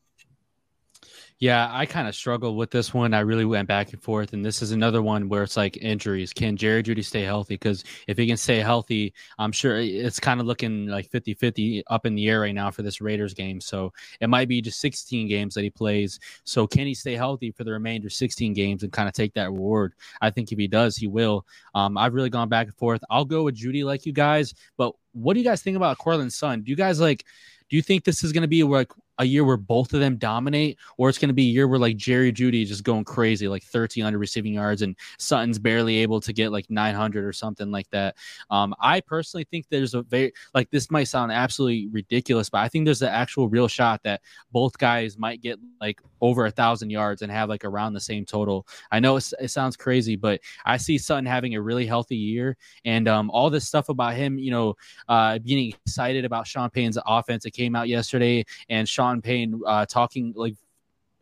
Yeah, 1.40 1.68
I 1.70 1.87
kind 1.87 2.09
of 2.09 2.16
struggled 2.16 2.57
with 2.57 2.72
this 2.72 2.92
one. 2.92 3.14
I 3.14 3.20
really 3.20 3.44
went 3.44 3.68
back 3.68 3.92
and 3.92 4.03
forth, 4.03 4.33
and 4.33 4.44
this 4.44 4.61
is 4.61 4.72
another 4.72 5.03
one 5.03 5.29
where 5.29 5.44
it's 5.44 5.57
like 5.57 5.77
injuries. 5.77 6.33
Can 6.33 6.57
Jerry 6.57 6.83
Jeudy 6.83 7.05
stay 7.05 7.22
healthy? 7.22 7.55
Because 7.55 7.85
if 8.09 8.18
he 8.18 8.27
can 8.27 8.37
stay 8.37 8.59
healthy, 8.59 9.14
I'm 9.38 9.53
sure 9.53 9.79
it's 9.79 10.18
kind 10.18 10.40
of 10.40 10.46
looking 10.46 10.88
like 10.88 11.09
50 11.09 11.35
50 11.35 11.85
up 11.87 12.07
in 12.07 12.16
the 12.16 12.29
air 12.29 12.40
right 12.40 12.55
now 12.55 12.72
for 12.72 12.83
this 12.83 13.01
Raiders 13.01 13.35
game. 13.35 13.61
So 13.61 13.92
it 14.20 14.29
might 14.29 14.48
be 14.48 14.61
just 14.61 14.81
16 14.81 15.29
games 15.29 15.55
that 15.55 15.62
he 15.62 15.70
plays. 15.70 16.18
So 16.42 16.66
can 16.66 16.88
he 16.88 16.94
stay 16.94 17.14
healthy 17.14 17.53
for 17.53 17.62
the 17.62 17.70
remainder 17.70 18.11
16 18.11 18.53
games 18.53 18.83
and 18.83 18.92
kind 18.92 19.09
of 19.09 19.14
take 19.14 19.33
that 19.35 19.53
reward? 19.53 19.94
I 20.20 20.31
think 20.31 20.51
if 20.51 20.59
he 20.59 20.66
does, 20.66 20.96
he 20.96 21.07
will. 21.07 21.46
Um, 21.72 21.96
I've 21.96 22.14
really 22.14 22.31
gone 22.31 22.48
back 22.48 22.66
and 22.66 22.77
forth. 22.77 23.01
I'll 23.11 23.24
go 23.24 23.44
with 23.44 23.55
Jeudy 23.55 23.85
like 23.85 24.07
you 24.07 24.12
guys, 24.12 24.55
but 24.77 24.92
what 25.12 25.35
do 25.35 25.40
you 25.40 25.46
guys 25.46 25.62
think 25.62 25.77
about 25.77 25.98
Courtland 25.98 26.33
Sutton? 26.33 26.62
Do 26.62 26.70
you 26.70 26.77
guys 26.77 26.98
like? 27.01 27.24
Do 27.70 27.77
you 27.77 27.83
think 27.83 28.05
this 28.05 28.24
is 28.24 28.33
going 28.33 28.42
to 28.42 28.48
be 28.48 28.64
like 28.64 28.90
a 29.18 29.24
year 29.24 29.44
where 29.44 29.57
both 29.57 29.92
of 29.92 30.00
them 30.00 30.16
dominate, 30.16 30.78
or 30.96 31.09
it's 31.09 31.18
going 31.18 31.28
to 31.28 31.35
be 31.35 31.48
a 31.48 31.52
year 31.52 31.68
where 31.68 31.78
like 31.78 31.96
Jerry 31.96 32.33
Jeudy 32.33 32.64
just 32.66 32.85
going 32.85 33.04
crazy, 33.04 33.48
like 33.48 33.62
1300 33.62 34.18
receiving 34.18 34.54
yards, 34.54 34.83
and 34.83 34.96
Sutton's 35.18 35.59
barely 35.59 35.98
able 35.98 36.20
to 36.20 36.33
get 36.33 36.52
like 36.52 36.70
900 36.70 37.24
or 37.24 37.33
something 37.33 37.70
like 37.70 37.88
that. 37.90 38.16
Um, 38.50 38.74
I 38.81 39.00
personally 39.00 39.44
think 39.50 39.66
there's 39.68 39.94
a 39.94 40.02
very 40.02 40.33
like 40.54 40.70
this 40.70 40.90
might 40.90 41.04
sound 41.04 41.33
absolutely 41.33 41.88
ridiculous, 41.88 42.48
but 42.48 42.59
I 42.59 42.68
think 42.68 42.85
there's 42.85 43.02
an 43.02 43.09
actual 43.09 43.48
real 43.48 43.68
shot 43.68 44.02
that 44.04 44.20
both 44.52 44.78
guys 44.78 45.18
might 45.18 45.42
get 45.42 45.59
like 45.81 46.00
over 46.20 46.46
a 46.46 46.50
thousand 46.50 46.90
yards 46.90 47.22
and 47.22 47.31
have 47.31 47.48
like 47.48 47.64
around 47.64 47.92
the 47.92 48.00
same 48.00 48.24
total. 48.24 48.66
I 48.90 49.00
know 49.00 49.16
it 49.16 49.50
sounds 49.50 49.76
crazy, 49.76 50.16
but 50.16 50.40
I 50.64 50.76
see 50.76 50.98
Sutton 50.98 51.26
having 51.26 51.54
a 51.54 51.62
really 51.62 51.87
healthy 51.87 52.16
year, 52.16 52.57
and 52.85 53.09
um, 53.09 53.31
all 53.31 53.50
this 53.50 53.66
stuff 53.66 53.88
about 53.88 54.14
him, 54.14 54.38
you 54.38 54.50
know, 54.50 54.76
uh, 55.09 55.38
being 55.38 55.72
excited 55.87 56.24
about 56.24 56.46
Sean 56.46 56.70
Payton's 56.70 56.98
offense. 57.07 57.44
It 57.44 57.52
came 57.52 57.74
out 57.74 57.88
yesterday, 57.88 58.44
and 58.68 58.88
Sean 58.88 59.08
Sean 59.09 59.23
Payton 59.23 59.61
uh, 59.66 59.87
talking 59.87 60.33
like 60.37 60.55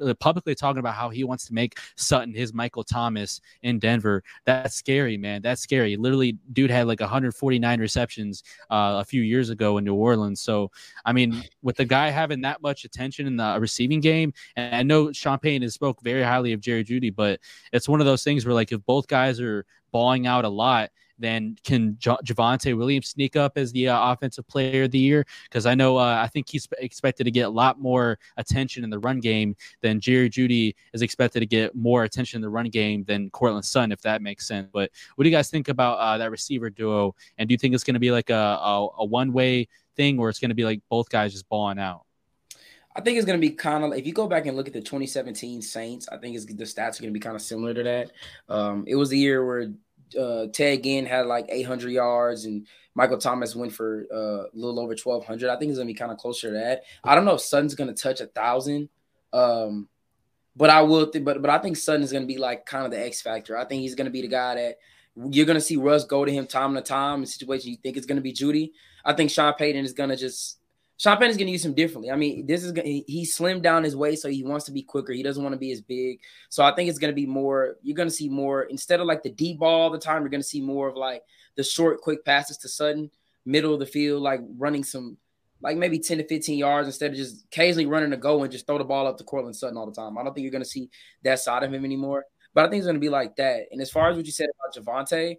uh, 0.01 0.12
publicly 0.14 0.55
talking 0.55 0.81
about 0.81 0.94
how 0.94 1.09
he 1.09 1.25
wants 1.25 1.46
to 1.46 1.55
make 1.55 1.79
Sutton 1.96 2.35
his 2.35 2.53
Michael 2.53 2.85
Thomas 2.85 3.40
in 3.62 3.79
Denver. 3.79 4.22
That's 4.44 4.75
scary, 4.75 5.16
man. 5.16 5.40
That's 5.40 5.62
scary. 5.62 5.96
Literally, 5.96 6.37
dude 6.53 6.70
had 6.70 6.87
like 6.87 7.01
149 7.01 7.81
receptions 7.81 8.42
uh, 8.70 8.99
a 9.01 9.05
few 9.05 9.22
years 9.22 9.51
ago 9.51 9.79
in 9.79 9.85
New 9.85 9.94
Orleans. 9.94 10.40
So, 10.40 10.70
I 11.05 11.12
mean, 11.12 11.42
with 11.62 11.77
the 11.77 11.85
guy 11.85 12.11
having 12.11 12.42
that 12.42 12.61
much 12.61 12.85
attention 12.85 13.27
in 13.27 13.37
the 13.37 13.57
receiving 13.59 14.01
game, 14.01 14.35
and 14.57 14.75
I 14.75 14.83
know 14.83 15.12
Payton 15.12 15.62
has 15.62 15.75
spoke 15.75 16.03
very 16.03 16.22
highly 16.22 16.53
of 16.53 16.61
Jerry 16.61 16.85
Jeudy, 16.85 17.14
but 17.14 17.40
it's 17.72 17.88
one 17.88 18.01
of 18.01 18.07
those 18.07 18.25
things 18.25 18.44
where 18.44 18.55
like 18.55 18.72
if 18.72 18.85
both 18.85 19.07
guys 19.07 19.40
are 19.40 19.64
balling 19.92 20.27
out 20.27 20.44
a 20.44 20.49
lot 20.49 20.90
then 21.18 21.57
can 21.64 21.96
J- 21.98 22.16
Javonte 22.24 22.76
Williams 22.76 23.09
sneak 23.09 23.37
up 23.37 23.57
as 23.57 23.72
the 23.72 23.88
uh, 23.88 24.12
offensive 24.12 24.46
player 24.46 24.85
of 24.85 24.90
the 24.90 24.98
year? 24.98 25.24
Because 25.44 25.66
I 25.66 25.74
know 25.74 25.96
uh, 25.96 26.20
I 26.22 26.26
think 26.29 26.48
he's 26.48 26.68
expected 26.79 27.24
to 27.24 27.31
get 27.31 27.42
a 27.42 27.50
lot 27.50 27.81
more 27.81 28.18
attention 28.37 28.85
in 28.85 28.90
the 28.90 28.98
run 28.98 29.20
game 29.20 29.57
than 29.81 30.00
Jerry 30.00 30.31
Jeudy 30.31 30.74
is 30.92 31.02
expected 31.02 31.40
to 31.40 31.46
get 31.46 31.74
more 31.74 32.05
attention 32.05 32.38
in 32.38 32.42
the 32.42 32.48
run 32.48 32.68
game 32.68 33.05
than 33.05 33.31
Courtland 33.31 33.64
Sutton, 33.64 33.92
if 33.92 34.00
that 34.02 34.22
makes 34.22 34.46
sense. 34.46 34.68
But 34.72 34.90
what 35.14 35.24
do 35.24 35.31
you 35.31 35.37
guys 35.37 35.50
think 35.50 35.68
about 35.68 35.98
uh, 35.98 36.18
that 36.18 36.31
receiver 36.31 36.70
duo? 36.70 37.14
And 37.38 37.48
do 37.48 37.52
you 37.52 37.59
think 37.59 37.74
it's 37.74 37.85
going 37.85 37.94
to 37.94 38.00
be 38.00 38.11
like 38.11 38.31
a, 38.31 38.35
a, 38.35 38.88
a 38.98 39.05
one 39.05 39.33
way 39.33 39.68
thing, 39.96 40.18
or 40.18 40.29
it's 40.29 40.38
going 40.38 40.50
to 40.50 40.55
be 40.55 40.64
like 40.64 40.81
both 40.88 41.09
guys 41.09 41.33
just 41.33 41.48
balling 41.48 41.79
out? 41.79 42.07
I 42.96 43.02
think 43.02 43.18
it's 43.18 43.26
going 43.26 43.38
to 43.38 43.46
be 43.46 43.55
kind 43.55 43.85
of 43.85 43.92
if 43.92 44.07
you 44.07 44.14
go 44.14 44.26
back 44.26 44.46
and 44.46 44.57
look 44.57 44.68
at 44.68 44.72
the 44.72 44.81
2017 44.81 45.61
Saints, 45.61 46.09
I 46.11 46.16
think 46.16 46.35
the 46.38 46.64
stats 46.64 46.98
are 46.98 47.02
going 47.02 47.12
to 47.12 47.18
be 47.18 47.20
kind 47.20 47.37
of 47.37 47.42
similar 47.42 47.74
to 47.74 47.83
that. 47.83 48.12
Um, 48.48 48.85
it 48.87 48.94
was 48.94 49.11
the 49.11 49.18
year 49.18 49.44
where 49.44 49.70
uh, 50.19 50.47
Ted 50.53 50.83
Ginn 50.83 51.07
had 51.07 51.27
like 51.27 51.47
800 51.49 51.90
yards, 51.90 52.45
and 52.45 52.66
Michael 52.95 53.19
Thomas 53.19 53.57
went 53.57 53.73
for 53.73 54.07
uh, 54.12 54.45
a 54.45 54.55
little 54.55 54.81
over 54.81 54.95
1,200. 54.95 55.51
I 55.51 55.59
think 55.59 55.71
it's 55.71 55.79
gonna 55.79 55.87
be 55.87 55.95
kind 55.95 56.12
of 56.12 56.19
closer 56.19 56.49
to 56.49 56.55
that. 56.55 56.83
I 57.05 57.14
don't 57.14 57.25
know 57.25 57.35
if 57.35 57.40
Sutton's 57.40 57.75
gonna 57.75 57.95
touch 57.95 58.21
a 58.21 58.27
thousand, 58.27 58.88
um, 59.33 59.88
but 60.55 60.71
I 60.71 60.83
will. 60.83 61.11
Th- 61.11 61.25
but 61.25 61.40
but 61.42 61.51
I 61.51 61.59
think 61.59 61.77
Sutton 61.77 62.03
is 62.03 62.12
gonna 62.12 62.27
be 62.27 62.38
like 62.38 62.66
kind 62.66 62.85
of 62.85 62.90
the 62.90 63.05
X 63.05 63.21
factor. 63.21 63.57
I 63.57 63.64
think 63.64 63.83
he's 63.83 63.95
gonna 63.95 64.11
be 64.11 64.23
the 64.23 64.29
guy 64.29 64.55
that 64.55 64.79
you're 65.31 65.47
gonna 65.47 65.61
see 65.61 65.77
Russ 65.77 66.05
go 66.05 66.25
to 66.25 66.33
him 66.33 66.47
time 66.47 66.75
to 66.75 66.83
time 66.83 67.21
in 67.21 67.27
situations 67.27 67.66
you 67.66 67.77
think 67.77 67.97
it's 67.97 68.07
gonna 68.07 68.21
be 68.21 68.33
Jeudy. 68.33 68.73
I 69.05 69.12
think 69.12 69.31
Sean 69.31 69.55
Payton 69.55 69.85
is 69.85 69.92
gonna 69.92 70.16
just 70.16 70.59
Sean 70.98 71.22
is 71.24 71.37
going 71.37 71.46
to 71.46 71.52
use 71.52 71.64
him 71.64 71.74
differently. 71.74 72.11
I 72.11 72.16
mean, 72.16 72.46
this 72.46 72.64
is 72.64 72.72
he 72.85 73.26
slimmed 73.30 73.62
down 73.62 73.85
his 73.85 73.94
waist, 73.94 74.22
so 74.22 74.30
he 74.30 74.42
wants 74.42 74.64
to 74.66 74.72
be 74.72 74.82
quicker. 74.82 75.12
He 75.12 75.22
doesn't 75.22 75.42
want 75.42 75.52
to 75.52 75.59
be 75.59 75.70
as 75.72 75.82
big. 75.82 76.20
So 76.48 76.64
I 76.64 76.74
think 76.74 76.88
it's 76.88 76.98
going 76.98 77.12
to 77.12 77.14
be 77.14 77.26
more. 77.26 77.76
You're 77.82 77.96
going 77.96 78.09
to 78.09 78.14
see 78.14 78.30
more 78.30 78.62
instead 78.62 79.00
of 79.00 79.06
like 79.06 79.22
the 79.22 79.30
deep 79.30 79.59
ball 79.59 79.82
all 79.82 79.90
the 79.90 79.98
time. 79.98 80.22
You're 80.22 80.30
going 80.30 80.40
to 80.42 80.48
see 80.48 80.62
more 80.62 80.88
of 80.88 80.96
like 80.96 81.22
the 81.56 81.62
short, 81.62 82.00
quick 82.00 82.24
passes 82.24 82.56
to 82.59 82.68
Sutton, 82.68 83.11
middle 83.44 83.74
of 83.74 83.80
the 83.80 83.87
field, 83.87 84.22
like 84.22 84.40
running 84.56 84.85
some, 84.85 85.18
like 85.61 85.76
maybe 85.76 85.98
10 85.98 86.18
to 86.18 86.26
15 86.26 86.59
yards 86.59 86.88
instead 86.88 87.11
of 87.11 87.16
just 87.16 87.44
occasionally 87.46 87.87
running 87.87 88.12
a 88.14 88.16
go 88.16 88.42
and 88.42 88.50
just 88.50 88.66
throw 88.66 88.78
the 88.78 88.85
ball 88.85 89.06
up 89.06 89.18
to 89.18 89.24
Courtland 89.24 89.56
Sutton 89.56 89.76
all 89.76 89.87
the 89.87 89.92
time. 89.92 90.16
I 90.16 90.24
don't 90.24 90.32
think 90.32 90.44
you're 90.44 90.50
going 90.50 90.64
to 90.64 90.68
see 90.68 90.88
that 91.24 91.40
side 91.40 91.62
of 91.62 91.74
him 91.74 91.85
anymore. 91.85 92.24
But 92.54 92.64
I 92.64 92.70
think 92.70 92.78
it's 92.78 92.87
going 92.87 92.96
to 92.96 93.00
be 93.00 93.11
like 93.11 93.37
that. 93.37 93.66
And 93.70 93.82
as 93.82 93.90
far 93.90 94.09
as 94.09 94.16
what 94.16 94.24
you 94.24 94.32
said 94.32 94.48
about 94.48 94.82
Javonte, 94.82 95.37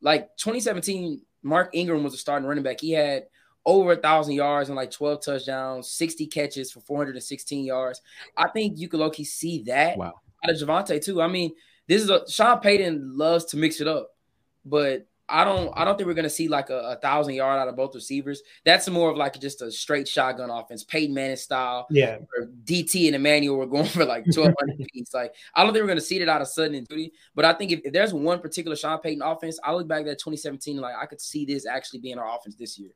like 0.00 0.34
2017, 0.38 1.20
Mark 1.42 1.68
Ingram 1.74 2.02
was 2.02 2.14
a 2.14 2.16
starting 2.16 2.48
running 2.48 2.64
back. 2.64 2.80
He 2.80 2.92
had 2.92 3.24
over 3.66 3.92
a 3.92 3.96
thousand 3.96 4.34
yards 4.34 4.68
and 4.68 4.76
like 4.76 4.90
12 4.90 5.22
touchdowns, 5.22 5.88
60 5.90 6.26
catches 6.26 6.70
for 6.70 6.80
416 6.80 7.64
yards. 7.64 8.02
I 8.36 8.48
think 8.48 8.78
you 8.78 8.88
could 8.88 9.00
low 9.00 9.10
key 9.10 9.24
see 9.24 9.62
that 9.64 9.96
wow. 9.96 10.14
out 10.44 10.50
of 10.50 10.56
Javonte 10.56 11.02
too. 11.02 11.22
I 11.22 11.28
mean, 11.28 11.52
this 11.86 12.02
is 12.02 12.10
a 12.10 12.28
Sean 12.28 12.60
Payton 12.60 13.16
loves 13.16 13.46
to 13.46 13.56
mix 13.56 13.80
it 13.80 13.88
up, 13.88 14.10
but 14.64 15.06
I 15.26 15.44
don't 15.44 15.72
I 15.74 15.84
don't 15.84 15.96
think 15.96 16.06
we're 16.06 16.14
gonna 16.14 16.28
see 16.28 16.48
like 16.48 16.68
a, 16.68 16.78
a 16.78 16.96
thousand 16.96 17.34
yard 17.34 17.58
out 17.58 17.68
of 17.68 17.76
both 17.76 17.94
receivers. 17.94 18.42
That's 18.64 18.88
more 18.90 19.10
of 19.10 19.16
like 19.16 19.38
just 19.40 19.62
a 19.62 19.70
straight 19.70 20.06
shotgun 20.06 20.50
offense, 20.50 20.84
Peyton 20.84 21.14
Manning 21.14 21.36
style. 21.36 21.86
Yeah. 21.90 22.18
DT 22.64 23.06
and 23.06 23.16
Emmanuel 23.16 23.56
were 23.56 23.66
going 23.66 23.86
for 23.86 24.04
like 24.04 24.26
1200 24.26 24.76
feet. 24.92 25.08
Like 25.14 25.34
I 25.54 25.62
don't 25.62 25.72
think 25.72 25.82
we're 25.82 25.88
gonna 25.88 26.00
see 26.00 26.20
it 26.20 26.28
out 26.28 26.42
of 26.42 26.48
Sutton 26.48 26.74
and 26.74 26.88
Jeudy. 26.88 27.12
But 27.34 27.44
I 27.44 27.52
think 27.52 27.72
if, 27.72 27.80
if, 27.84 27.92
there's 27.92 28.12
one 28.12 28.40
particular 28.40 28.76
Sean 28.76 28.98
Payton 28.98 29.22
offense, 29.22 29.58
I 29.62 29.72
look 29.72 29.86
back 29.86 30.00
at 30.00 30.18
2017 30.18 30.78
like 30.78 30.94
I 31.00 31.06
could 31.06 31.20
see 31.20 31.44
this 31.46 31.66
actually 31.66 32.00
being 32.00 32.18
our 32.18 32.36
offense 32.36 32.56
this 32.56 32.78
year. 32.78 32.90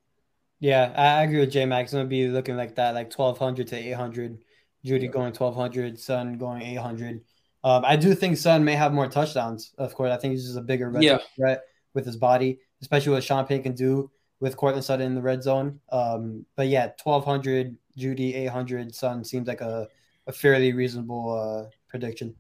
Yeah, 0.61 0.93
I 0.97 1.23
agree 1.23 1.41
with 1.41 1.53
J 1.53 1.67
Mac. 1.67 1.85
It's 1.85 1.93
gonna 1.93 2.05
be 2.05 2.29
looking 2.29 2.57
like 2.57 2.75
that, 2.77 2.95
like 2.95 3.11
twelve 3.11 3.39
hundred 3.39 3.69
to 3.69 3.77
eight 3.77 3.93
hundred. 3.93 4.39
Jeudy 4.85 5.03
yeah. 5.03 5.09
going 5.09 5.33
twelve 5.33 5.55
hundred, 5.55 5.99
Sutton 5.99 6.39
going 6.39 6.63
eight 6.63 6.77
hundred. 6.79 7.21
Um, 7.65 7.85
I 7.85 7.97
do 7.97 8.15
think 8.15 8.37
Sutton 8.37 8.65
may 8.65 8.75
have 8.75 8.93
more 8.93 9.09
touchdowns. 9.09 9.73
Of 9.79 9.95
course, 9.95 10.11
I 10.13 10.17
think 10.17 10.33
he's 10.33 10.45
just 10.45 10.59
a 10.59 10.63
bigger 10.63 10.91
red 10.91 11.03
yeah. 11.03 11.19
threat 11.37 11.63
with 11.95 12.07
his 12.07 12.17
body, 12.17 12.59
especially 12.81 13.13
what 13.13 13.25
Sean 13.25 13.47
Payton 13.47 13.63
can 13.63 13.75
do 13.75 14.11
with 14.41 14.57
Courtland 14.57 14.85
Sutton 14.85 15.07
in 15.07 15.15
the 15.15 15.23
red 15.23 15.43
zone. 15.43 15.81
Um, 15.91 16.45
but 16.57 16.69
yeah, 16.69 16.89
twelve 17.01 17.25
hundred, 17.25 17.77
Jeudy, 17.97 18.35
eight 18.35 18.51
hundred, 18.51 18.95
Sutton 18.95 19.25
seems 19.25 19.49
like 19.49 19.61
a, 19.61 19.89
a 20.27 20.33
fairly 20.33 20.73
reasonable 20.73 21.39
uh, 21.39 21.71
prediction. 21.89 22.35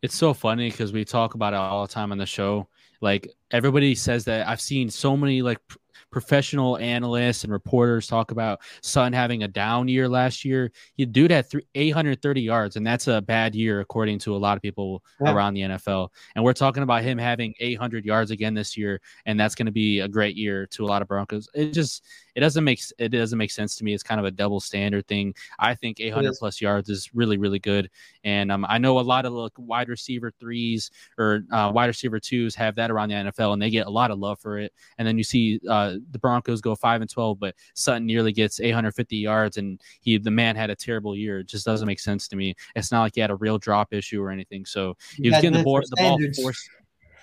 It's 0.00 0.14
so 0.14 0.34
funny 0.34 0.70
because 0.70 0.92
we 0.92 1.04
talk 1.04 1.34
about 1.34 1.52
it 1.52 1.56
all 1.56 1.86
the 1.86 1.92
time 1.92 2.12
on 2.12 2.18
the 2.18 2.26
show. 2.26 2.68
Like 3.00 3.28
everybody 3.50 3.94
says 3.94 4.24
that 4.24 4.48
I've 4.48 4.60
seen 4.60 4.88
so 4.90 5.16
many 5.16 5.42
like 5.42 5.58
professional 6.12 6.76
analysts 6.78 7.42
and 7.42 7.52
reporters 7.52 8.06
talk 8.06 8.30
about 8.30 8.60
Sutton 8.82 9.12
having 9.12 9.42
a 9.42 9.48
down 9.48 9.88
year 9.88 10.08
last 10.08 10.44
year. 10.44 10.70
He 10.94 11.06
dude 11.06 11.30
had 11.30 11.50
three, 11.50 11.66
830 11.74 12.40
yards, 12.40 12.76
and 12.76 12.86
that's 12.86 13.08
a 13.08 13.20
bad 13.20 13.54
year 13.54 13.80
according 13.80 14.18
to 14.20 14.36
a 14.36 14.38
lot 14.38 14.56
of 14.56 14.62
people 14.62 15.02
yeah. 15.20 15.32
around 15.32 15.54
the 15.54 15.62
NFL. 15.62 16.10
And 16.36 16.44
we're 16.44 16.52
talking 16.52 16.82
about 16.82 17.02
him 17.02 17.18
having 17.18 17.54
800 17.58 18.04
yards 18.04 18.30
again 18.30 18.54
this 18.54 18.76
year, 18.76 19.00
and 19.26 19.40
that's 19.40 19.54
going 19.54 19.66
to 19.66 19.72
be 19.72 20.00
a 20.00 20.08
great 20.08 20.36
year 20.36 20.66
to 20.66 20.84
a 20.84 20.86
lot 20.86 21.02
of 21.02 21.08
Broncos. 21.08 21.48
It 21.54 21.72
just 21.72 22.04
it 22.34 22.40
doesn't 22.40 22.64
make 22.64 22.82
it 22.98 23.08
doesn't 23.08 23.38
make 23.38 23.50
sense 23.50 23.76
to 23.76 23.84
me. 23.84 23.94
It's 23.94 24.02
kind 24.02 24.18
of 24.18 24.24
a 24.26 24.30
double 24.30 24.60
standard 24.60 25.06
thing. 25.06 25.34
I 25.58 25.74
think 25.74 26.00
800 26.00 26.34
plus 26.38 26.60
yards 26.60 26.88
is 26.88 27.14
really 27.14 27.36
really 27.36 27.58
good, 27.58 27.90
and 28.24 28.50
um, 28.50 28.66
I 28.68 28.78
know 28.78 28.98
a 28.98 29.00
lot 29.00 29.24
of 29.24 29.32
like 29.32 29.52
wide 29.56 29.88
receiver 29.88 30.32
threes 30.38 30.90
or 31.18 31.44
uh, 31.52 31.70
wide 31.74 31.86
receiver 31.86 32.18
twos 32.20 32.54
have 32.54 32.74
that 32.76 32.90
around 32.90 33.10
the 33.10 33.16
NFL, 33.16 33.52
and 33.52 33.62
they 33.62 33.70
get 33.70 33.86
a 33.86 33.90
lot 33.90 34.10
of 34.10 34.18
love 34.18 34.38
for 34.38 34.58
it. 34.58 34.72
And 34.98 35.06
then 35.06 35.18
you 35.18 35.24
see 35.24 35.60
uh, 35.68 35.96
the 36.10 36.18
Broncos 36.18 36.60
go 36.60 36.74
five 36.74 37.00
and 37.00 37.10
12, 37.10 37.38
but 37.38 37.54
Sutton 37.74 38.06
nearly 38.06 38.32
gets 38.32 38.60
850 38.60 39.16
yards, 39.16 39.56
and 39.56 39.80
he 40.00 40.18
the 40.18 40.30
man 40.30 40.56
had 40.56 40.70
a 40.70 40.76
terrible 40.76 41.16
year. 41.16 41.40
It 41.40 41.48
just 41.48 41.66
doesn't 41.66 41.86
make 41.86 42.00
sense 42.00 42.28
to 42.28 42.36
me. 42.36 42.54
It's 42.76 42.92
not 42.92 43.02
like 43.02 43.14
he 43.14 43.20
had 43.20 43.30
a 43.30 43.36
real 43.36 43.58
drop 43.58 43.92
issue 43.92 44.22
or 44.22 44.30
anything. 44.30 44.64
So 44.64 44.96
he 45.16 45.30
was 45.30 45.40
getting 45.40 45.58
the, 45.58 45.64
board, 45.64 45.84
the 45.88 45.96
ball 45.96 46.18
forced. 46.40 46.68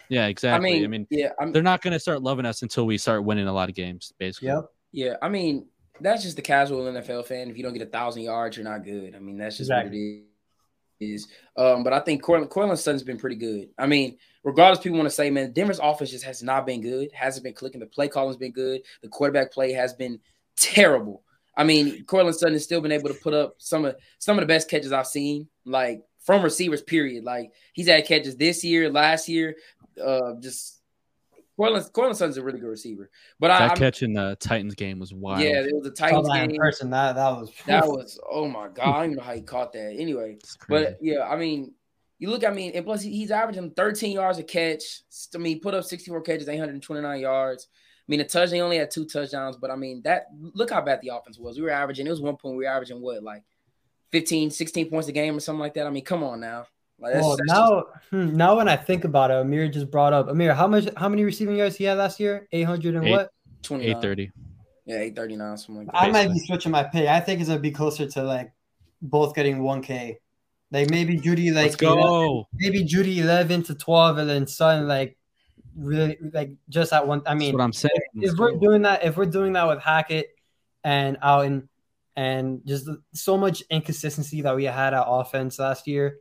Yeah, 0.10 0.26
exactly. 0.26 0.70
I 0.70 0.74
mean, 0.74 0.84
I 0.84 0.88
mean 0.88 1.08
yeah, 1.10 1.30
I'm, 1.40 1.52
they're 1.52 1.64
not 1.64 1.82
going 1.82 1.94
to 1.94 2.00
start 2.00 2.24
loving 2.24 2.46
us 2.46 2.64
until 2.64 2.86
we 2.86 2.98
start 2.98 3.24
winning 3.24 3.48
a 3.48 3.54
lot 3.54 3.70
of 3.70 3.76
games, 3.76 4.12
basically. 4.18 4.48
Yep. 4.48 4.70
Yeah, 4.92 5.16
I 5.22 5.30
mean, 5.30 5.68
that's 6.02 6.24
just 6.24 6.36
the 6.36 6.42
casual 6.42 6.86
NFL 6.86 7.26
fan. 7.26 7.50
If 7.50 7.58
you 7.58 7.64
don't 7.64 7.74
get 7.74 7.88
a 7.88 7.92
thousand 7.92 8.24
yards, 8.24 8.58
you're 8.58 8.64
not 8.64 8.84
good. 8.84 9.16
I 9.16 9.20
mean, 9.20 9.38
that's 9.38 9.58
just 9.58 9.70
exactly. 9.70 10.24
what 11.00 11.08
it 11.08 11.14
is. 11.14 11.28
Um, 11.58 11.84
but 11.84 11.94
I 11.94 12.00
think 12.00 12.22
Courtland, 12.24 12.50
Courtland 12.50 12.80
Sutton's 12.80 13.04
been 13.04 13.18
pretty 13.18 13.36
good. 13.36 13.70
I 13.78 13.86
mean, 13.88 14.18
regardless, 14.44 14.84
people 14.84 14.98
want 14.98 15.10
to 15.10 15.16
say, 15.16 15.30
man, 15.30 15.52
Denver's 15.52 15.80
offense 15.80 16.12
just 16.12 16.24
has 16.24 16.42
not 16.42 16.66
been 16.66 16.82
good. 16.82 17.12
Hasn't 17.14 17.44
been 17.44 17.54
clicking. 17.54 17.80
The 17.80 17.86
play 17.86 18.08
calling's 18.08 18.38
been 18.38 18.52
good. 18.52 18.82
The 19.02 19.10
quarterback 19.10 19.52
play 19.52 19.72
has 19.74 19.94
been 19.94 20.20
terrible. 20.58 21.24
I 21.56 21.64
mean, 21.64 22.06
Courtland 22.06 22.38
Sutton 22.38 22.54
has 22.54 22.64
still 22.64 22.82
been 22.82 22.92
able 22.92 23.10
to 23.10 23.16
put 23.16 23.34
up 23.34 23.56
some 23.58 23.86
of 23.86 23.96
some 24.18 24.38
of 24.38 24.42
the 24.42 24.48
best 24.48 24.70
catches 24.70 24.94
I've 24.94 25.08
seen, 25.08 25.48
like 25.66 26.02
from 26.20 26.42
receivers. 26.42 26.82
Period. 26.82 27.24
Like 27.24 27.52
he's 27.74 27.88
had 27.88 28.06
catches 28.06 28.38
this 28.38 28.64
year, 28.64 28.90
last 28.90 29.28
year, 29.28 29.56
uh, 30.02 30.36
just 30.40 30.79
Courtland, 31.60 31.92
Courtland 31.92 32.18
Sutton's 32.18 32.38
a 32.38 32.44
really 32.44 32.60
good 32.60 32.70
receiver. 32.70 33.10
But 33.38 33.50
that 33.50 33.72
I, 33.72 33.76
catch 33.76 34.02
in 34.02 34.14
the 34.14 34.38
Titans 34.40 34.76
game 34.76 34.98
was 34.98 35.14
wild. 35.14 35.42
Yeah, 35.42 35.60
it 35.60 35.76
was 35.76 35.86
a 35.86 35.92
Titans 35.92 36.30
game. 36.30 36.56
Person, 36.56 36.90
that 36.92 37.16
that 37.16 37.32
was 37.32 37.52
that 37.68 37.86
was 37.86 38.18
oh 38.32 38.48
my 38.48 38.70
god, 38.70 38.88
I 38.88 38.94
don't 38.94 39.06
even 39.06 39.18
know 39.18 39.24
how 39.24 39.34
he 39.34 39.42
caught 39.42 39.74
that. 39.74 39.94
Anyway, 39.98 40.38
but 40.70 40.98
yeah, 41.02 41.28
I 41.28 41.36
mean, 41.36 41.74
you 42.18 42.30
look, 42.30 42.46
I 42.46 42.50
mean, 42.50 42.72
and 42.76 42.86
plus 42.86 43.02
he's 43.02 43.30
averaging 43.30 43.72
13 43.72 44.14
yards 44.14 44.40
a 44.40 44.44
catch. 44.44 45.02
I 45.36 45.38
mean, 45.38 45.60
put 45.60 45.74
up 45.74 45.84
64 45.84 46.22
catches, 46.22 46.48
829 46.48 47.20
yards. 47.20 47.68
I 47.74 48.06
mean, 48.08 48.20
the 48.20 48.26
touch 48.26 48.52
they 48.52 48.62
only 48.62 48.78
had 48.78 48.90
two 48.90 49.06
touchdowns, 49.06 49.58
but 49.58 49.70
I 49.70 49.76
mean 49.76 50.02
that 50.04 50.28
look 50.40 50.70
how 50.70 50.80
bad 50.80 51.02
the 51.02 51.10
offense 51.10 51.38
was. 51.38 51.58
We 51.58 51.64
were 51.64 51.72
averaging 51.72 52.08
it 52.08 52.12
was 52.12 52.22
one 52.22 52.38
point. 52.38 52.56
We 52.56 52.64
were 52.64 52.72
averaging 52.72 53.02
what 53.02 53.22
like 53.22 53.44
15, 54.12 54.52
16 54.52 54.90
points 54.90 55.10
a 55.10 55.12
game 55.12 55.36
or 55.36 55.42
something 55.42 55.60
like 55.60 55.74
that. 55.74 55.88
I 55.88 55.90
mean, 55.90 56.06
come 56.06 56.24
on 56.24 56.40
now. 56.40 56.68
Like 57.02 57.16
well, 57.16 57.38
now, 57.44 57.84
just... 57.94 58.10
Hmm, 58.10 58.36
now 58.36 58.58
when 58.58 58.68
I 58.68 58.76
think 58.76 59.06
about 59.06 59.32
it, 59.32 59.36
Amir 59.36 59.70
just 59.70 59.90
brought 59.90 60.14
up 60.14 60.28
Amir. 60.28 60.54
How 60.54 60.68
much? 60.68 60.88
How 60.98 61.08
many 61.08 61.24
receiving 61.24 61.56
yards 61.56 61.78
he 61.78 61.86
had 61.86 61.98
last 61.98 62.20
year? 62.20 62.48
Eight 62.52 62.64
hundred 62.64 62.96
and 62.96 63.08
Eight, 63.08 63.12
what? 63.12 63.32
Eight 63.72 64.02
thirty. 64.02 64.32
Yeah, 64.86 64.98
eight 64.98 65.16
thirty 65.16 65.36
nine, 65.36 65.58
something 65.58 65.86
like 65.86 65.94
that. 65.94 65.96
I 65.96 66.12
might 66.12 66.34
be 66.34 66.40
switching 66.40 66.72
my 66.72 66.84
pay. 66.84 67.08
I 67.08 67.20
think 67.22 67.40
it's 67.40 67.50
gonna 67.50 67.62
be 67.62 67.72
closer 67.72 68.06
to 68.08 68.24
like 68.24 68.52
both 69.02 69.34
getting 69.34 69.64
one 69.64 69.82
k. 69.82 70.20
Like 70.72 70.90
maybe 70.90 71.18
Jeudy, 71.18 71.54
like 71.54 71.66
Let's 71.66 71.76
go. 71.78 71.94
11, 71.94 72.44
maybe 72.54 72.84
Jeudy 72.84 73.18
eleven 73.18 73.64
to 73.64 73.76
twelve, 73.76 74.18
and 74.18 74.30
then 74.30 74.46
Sutton 74.46 74.88
like 74.88 75.18
really 75.76 76.18
like 76.34 76.52
just 76.68 76.92
at 76.92 77.08
one. 77.08 77.22
I 77.26 77.34
mean, 77.34 77.52
That's 77.52 77.54
what 77.54 77.64
I'm 77.64 77.74
saying. 77.74 77.92
If, 78.16 78.34
if 78.34 78.38
we're 78.38 78.58
doing 78.58 78.82
that, 78.82 79.06
if 79.06 79.16
we're 79.16 79.26
doing 79.26 79.54
that 79.54 79.68
with 79.68 79.80
Hackett 79.80 80.28
and 80.84 81.18
Allen, 81.22 81.70
and 82.18 82.62
just 82.66 82.90
so 83.14 83.38
much 83.38 83.64
inconsistency 83.70 84.42
that 84.42 84.56
we 84.56 84.66
had 84.66 84.94
at 84.94 85.06
offense 85.08 85.60
last 85.60 85.88
year 85.88 86.18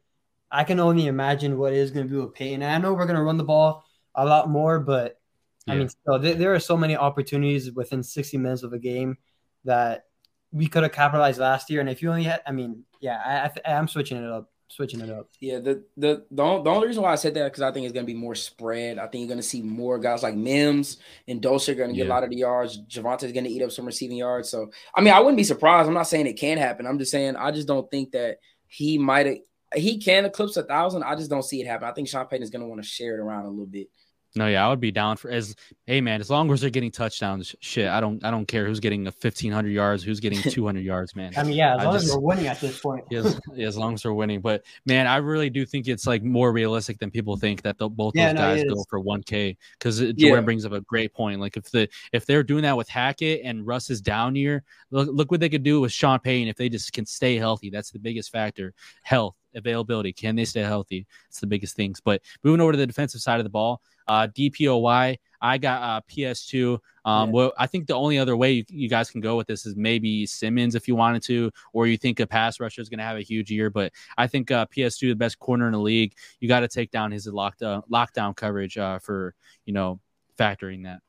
I 0.51 0.65
can 0.65 0.81
only 0.81 1.07
imagine 1.07 1.59
what 1.59 1.73
it 1.73 1.79
is 1.79 1.91
going 1.91 2.07
to 2.07 2.13
be 2.13 2.21
with 2.21 2.35
Payton. 2.35 2.63
And 2.63 2.73
I 2.73 2.79
know 2.79 2.95
we're 2.95 3.07
going 3.07 3.17
to 3.17 3.23
run 3.23 3.37
the 3.37 3.45
ball 3.45 3.85
a 4.15 4.25
lot 4.25 4.49
more, 4.49 4.81
but 4.81 5.21
yeah. 5.67 5.75
I 5.75 5.77
mean, 5.77 5.89
still, 5.89 6.19
there, 6.19 6.35
there 6.35 6.55
are 6.55 6.61
so 6.61 6.77
many 6.77 6.97
opportunities 6.97 7.73
within 7.73 8.03
60 8.03 8.39
minutes 8.39 8.63
of 8.63 8.73
a 8.73 8.79
game 8.79 9.19
that 9.65 10.05
we 10.51 10.67
could 10.67 10.83
have 10.83 10.93
capitalized 10.93 11.39
last 11.39 11.71
year. 11.71 11.81
And 11.81 11.91
if 11.91 12.03
you 12.03 12.11
only 12.11 12.25
had, 12.25 12.41
I 12.47 12.53
mean, 12.53 12.85
yeah, 13.01 13.51
I, 13.65 13.69
I 13.69 13.73
am 13.73 13.89
switching 13.89 14.17
it 14.17 14.31
up 14.31 14.51
switching 14.69 15.01
it 15.01 15.11
up. 15.11 15.29
Yeah, 15.41 15.59
the 15.59 15.85
the 15.97 16.25
the, 16.31 16.43
only 16.43 16.87
reason 16.87 17.03
why 17.03 17.13
I 17.13 17.17
said 17.17 17.35
that 17.35 17.45
because 17.45 17.63
I 17.63 17.73
think 17.73 17.85
it's 17.85 17.93
gonna 17.93 18.07
be 18.07 18.15
more 18.15 18.35
spread. 18.35 18.99
I 18.99 19.07
think 19.07 19.23
you're 19.23 19.29
gonna 19.29 19.43
see 19.43 19.63
more 19.63 19.99
guys 19.99 20.23
like 20.23 20.35
Mims 20.35 20.99
and 21.27 21.41
Dulce 21.41 21.69
are 21.69 21.75
gonna 21.75 21.95
get 21.95 22.07
yeah. 22.07 22.13
a 22.13 22.15
lot 22.15 22.25
of 22.25 22.31
the 22.31 22.37
yards. 22.37 22.79
Javonte's 22.87 23.33
gonna 23.33 23.49
eat 23.49 23.63
up 23.63 23.73
some 23.73 23.87
receiving 23.87 24.19
yards. 24.19 24.49
So 24.49 24.71
I 24.95 25.01
mean, 25.01 25.15
I 25.15 25.21
wouldn't 25.21 25.37
be 25.37 25.45
surprised. 25.45 25.89
I'm 25.89 25.95
not 25.95 26.09
saying 26.09 26.27
it 26.27 26.35
can't 26.35 26.61
happen. 26.61 26.87
I'm 26.87 26.99
just 26.99 27.11
saying 27.11 27.37
I 27.37 27.51
just 27.51 27.69
don't 27.69 27.91
think 27.91 28.13
that 28.13 28.39
he 28.67 28.99
might 28.99 29.27
have 29.27 29.39
he 29.75 29.99
can 29.99 30.25
eclipse 30.25 30.57
a 30.57 30.63
thousand. 30.63 31.03
I 31.03 31.15
just 31.15 31.31
don't 31.31 31.43
see 31.43 31.61
it 31.61 31.67
happen. 31.67 31.89
I 31.89 31.93
think 31.93 32.09
Sean 32.09 32.27
Payton 32.27 32.43
is 32.43 32.51
going 32.51 32.63
to 32.63 32.69
want 32.69 32.83
to 32.83 32.89
share 32.89 33.15
it 33.15 33.21
around 33.21 33.47
a 33.47 33.51
little 33.51 33.67
bit. 33.67 33.89
No, 34.37 34.47
yeah, 34.47 34.65
I 34.65 34.69
would 34.69 34.81
be 34.81 34.93
down 34.93 35.17
for 35.17 35.31
as 35.31 35.55
hey 35.87 36.03
man, 36.03 36.21
as 36.21 36.29
long 36.29 36.51
as 36.53 36.61
they're 36.61 36.69
getting 36.69 36.91
touchdowns, 36.91 37.57
shit, 37.61 37.89
I 37.89 37.99
don't 37.99 38.23
I 38.23 38.31
don't 38.31 38.47
care 38.47 38.67
who's 38.67 38.79
getting 38.79 39.07
a 39.07 39.13
fifteen 39.13 39.51
hundred 39.51 39.71
yards, 39.71 40.03
who's 40.03 40.21
getting 40.21 40.41
two 40.51 40.67
hundred 40.67 40.85
yards, 40.85 41.17
man. 41.17 41.33
I 41.37 41.43
mean, 41.45 41.55
yeah, 41.55 41.77
as 41.77 41.81
I 41.81 41.85
long 41.85 41.93
just, 41.95 42.05
as 42.07 42.15
we're 42.15 42.21
winning 42.21 42.47
at 42.47 42.61
this 42.61 42.79
point. 42.79 43.05
yeah, 43.11 43.21
as, 43.21 43.41
yeah, 43.55 43.67
as 43.67 43.79
long 43.79 43.95
as 43.95 44.05
we're 44.05 44.13
winning. 44.13 44.43
But 44.43 44.65
man, 44.85 45.07
I 45.07 45.17
really 45.17 45.49
do 45.49 45.65
think 45.65 45.89
it's 45.89 46.07
like 46.07 46.23
more 46.23 46.53
realistic 46.53 46.99
than 46.99 47.11
people 47.11 47.37
think 47.37 47.63
that 47.63 47.79
the, 47.79 47.89
both 47.89 48.15
yeah, 48.15 48.33
those 48.33 48.35
no, 48.35 48.41
guys 48.41 48.75
go 48.75 48.85
for 48.91 49.01
one 49.01 49.23
K 49.23 49.57
because 49.79 49.99
Jordan 49.99 50.15
yeah. 50.19 50.41
brings 50.41 50.67
up 50.67 50.73
a 50.73 50.83
great 50.83 51.15
point. 51.15 51.41
Like 51.41 51.57
if 51.57 51.71
the 51.71 51.89
if 52.13 52.27
they're 52.27 52.43
doing 52.43 52.63
that 52.63 52.77
with 52.77 52.89
Hackett 52.89 53.41
and 53.45 53.67
Russ 53.67 53.89
is 53.89 54.03
down 54.03 54.35
here, 54.35 54.63
look 54.91 55.09
look 55.11 55.31
what 55.31 55.41
they 55.41 55.49
could 55.49 55.63
do 55.63 55.81
with 55.81 55.91
Sean 55.91 56.19
Payton 56.19 56.49
if 56.49 56.57
they 56.57 56.69
just 56.69 56.93
can 56.93 57.07
stay 57.07 57.37
healthy. 57.37 57.71
That's 57.71 57.91
the 57.91 57.99
biggest 57.99 58.31
factor. 58.31 58.75
Health 59.03 59.37
availability. 59.55 60.13
Can 60.13 60.37
they 60.37 60.45
stay 60.45 60.61
healthy? 60.61 61.07
It's 61.29 61.41
the 61.41 61.47
biggest 61.47 61.77
things. 61.77 62.01
But 62.01 62.23
moving 62.43 62.61
over 62.61 62.73
to 62.73 62.79
the 62.79 62.87
defensive 62.87 63.21
side 63.21 63.41
of 63.41 63.45
the 63.45 63.51
ball, 63.51 63.83
uh, 64.07 64.27
DPOY, 64.29 65.19
I 65.41 65.59
got 65.59 65.83
uh, 65.83 66.01
PS2. 66.11 66.79
Um, 67.05 67.29
yeah. 67.29 67.33
Well, 67.33 67.53
I 67.59 67.67
think 67.67 67.87
the 67.87 67.95
only 67.95 68.19
other 68.19 68.37
way 68.37 68.53
you, 68.53 68.65
you, 68.69 68.89
guys 68.89 69.11
can 69.11 69.21
go 69.21 69.37
with 69.37 69.47
this 69.47 69.67
is 69.67 69.77
maybe 69.77 70.27
Simmons 70.27 70.75
if 70.75 70.89
you 70.89 70.97
wanted 70.97 71.23
to, 71.25 71.51
or 71.73 71.87
you 71.87 71.97
think 71.97 72.21
a 72.21 72.27
pass 72.27 72.59
rusher 72.59 72.81
is 72.81 72.89
going 72.89 72.99
to 72.99 73.05
have 73.05 73.17
a 73.17 73.23
huge 73.23 73.51
year. 73.51 73.71
But 73.71 73.93
I 74.17 74.27
think 74.27 74.51
uh, 74.51 74.67
PS2, 74.67 75.09
the 75.09 75.15
best 75.15 75.39
corner 75.39 75.67
in 75.67 75.73
the 75.73 75.79
league, 75.79 76.15
you 76.41 76.49
got 76.49 76.61
to 76.61 76.69
take 76.69 76.91
down 76.91 77.13
his 77.13 77.27
lockdown 77.27 77.83
lockdown 77.89 78.35
coverage 78.35 78.77
uh, 78.79 78.99
for 78.99 79.35
you 79.65 79.73
know 79.73 80.01
factoring 80.39 80.85
that. 80.85 81.01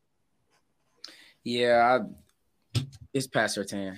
Yeah, 1.44 2.00
I, 2.76 2.82
it's 3.14 3.28
Pat 3.28 3.50
Surtain. 3.50 3.98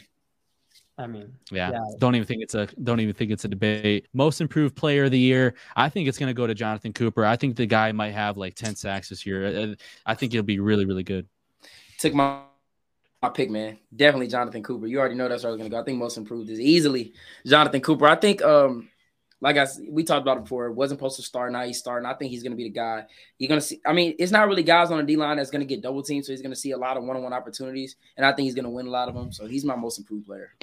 I 0.98 1.08
mean, 1.08 1.34
yeah, 1.52 1.72
yeah, 1.72 1.80
don't 2.00 2.16
even 2.16 2.28
think 2.28 2.44
it's 2.44 2.54
a 2.54 2.68
don't 2.84 3.00
even 3.00 3.16
think 3.16 3.32
it's 3.32 3.46
a 3.46 3.48
debate. 3.48 4.08
Most 4.14 4.40
improved 4.40 4.76
player 4.76 5.06
of 5.06 5.12
the 5.12 5.20
year, 5.20 5.56
I 5.76 5.90
think 5.90 6.08
it's 6.08 6.18
going 6.18 6.30
to 6.30 6.34
go 6.34 6.46
to 6.46 6.54
Jonathan 6.54 6.94
Cooper. 6.94 7.26
I 7.26 7.38
think 7.38 7.56
the 7.56 7.66
guy 7.66 7.92
might 7.92 8.12
have 8.12 8.38
like 8.38 8.56
ten 8.56 8.76
sacks 8.76 9.10
this 9.10 9.26
year. 9.26 9.46
Uh, 9.46 9.76
I 10.06 10.16
think 10.16 10.34
he'll 10.34 10.44
be 10.44 10.60
really 10.60 10.86
really 10.86 11.04
good. 11.04 11.28
Took 11.98 12.14
my 12.14 12.42
my 13.22 13.30
pick, 13.30 13.50
man. 13.50 13.78
Definitely 13.96 14.28
Jonathan 14.28 14.64
Cooper. 14.64 14.88
You 14.88 15.00
already 15.00 15.16
know 15.16 15.28
that's 15.28 15.44
where 15.44 15.50
I 15.50 15.54
was 15.54 15.60
going 15.60 15.70
to 15.70 15.76
go. 15.76 15.82
I 15.82 15.84
think 15.84 15.98
most 15.98 16.18
improved 16.18 16.50
is 16.50 16.60
easily 16.60 17.14
Jonathan 17.46 17.82
Cooper. 17.82 18.08
I 18.08 18.16
think 18.16 18.42
um 18.42 18.90
like 19.42 19.58
I 19.58 19.68
we 19.90 20.04
talked 20.04 20.22
about 20.22 20.38
it 20.38 20.44
before, 20.44 20.68
it 20.68 20.74
wasn't 20.74 21.00
supposed 21.00 21.16
to 21.16 21.24
start. 21.24 21.52
Now 21.52 21.64
he's 21.64 21.80
starting. 21.80 22.06
I 22.06 22.14
think 22.14 22.32
he's 22.32 22.44
going 22.44 22.52
to 22.52 22.58
be 22.58 22.66
the 22.66 22.70
guy. 22.70 23.06
You're 23.40 23.50
going 23.50 23.60
to 23.60 23.66
see. 23.66 23.82
I 23.86 23.92
mean, 23.92 24.16
it's 24.20 24.32
not 24.32 24.48
really 24.48 24.62
guys 24.64 24.92
on 24.92 24.98
the 24.98 25.04
D 25.04 25.16
line 25.16 25.38
that's 25.38 25.50
going 25.50 25.62
to 25.62 25.66
get 25.66 25.82
double 25.82 26.04
teamed, 26.04 26.26
so 26.26 26.32
he's 26.32 26.44
going 26.44 26.54
to 26.54 26.60
see 26.60 26.72
a 26.72 26.78
lot 26.78 26.96
of 26.96 27.04
one 27.04 27.18
on 27.18 27.24
one 27.24 27.34
opportunities, 27.34 27.96
and 28.18 28.26
I 28.26 28.34
think 28.34 28.46
he's 28.46 28.54
going 28.54 28.66
to 28.66 28.70
win 28.70 28.86
a 28.86 28.92
lot 28.92 29.10
of 29.10 29.16
them. 29.16 29.32
So 29.32 29.48
he's 29.48 29.66
my 29.66 29.76
most 29.76 29.98
improved 29.98 30.28
player. 30.28 30.54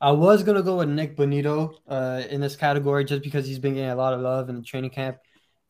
I 0.00 0.10
was 0.10 0.42
gonna 0.42 0.62
go 0.62 0.76
with 0.78 0.88
Nik 0.88 1.16
Bonitto 1.16 1.74
uh, 1.88 2.22
in 2.28 2.40
this 2.40 2.56
category 2.56 3.04
just 3.04 3.22
because 3.22 3.46
he's 3.46 3.58
been 3.58 3.74
getting 3.74 3.90
a 3.90 3.96
lot 3.96 4.12
of 4.12 4.20
love 4.20 4.48
in 4.48 4.56
the 4.56 4.62
training 4.62 4.90
camp 4.90 5.18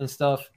and 0.01 0.11
stuff. 0.11 0.51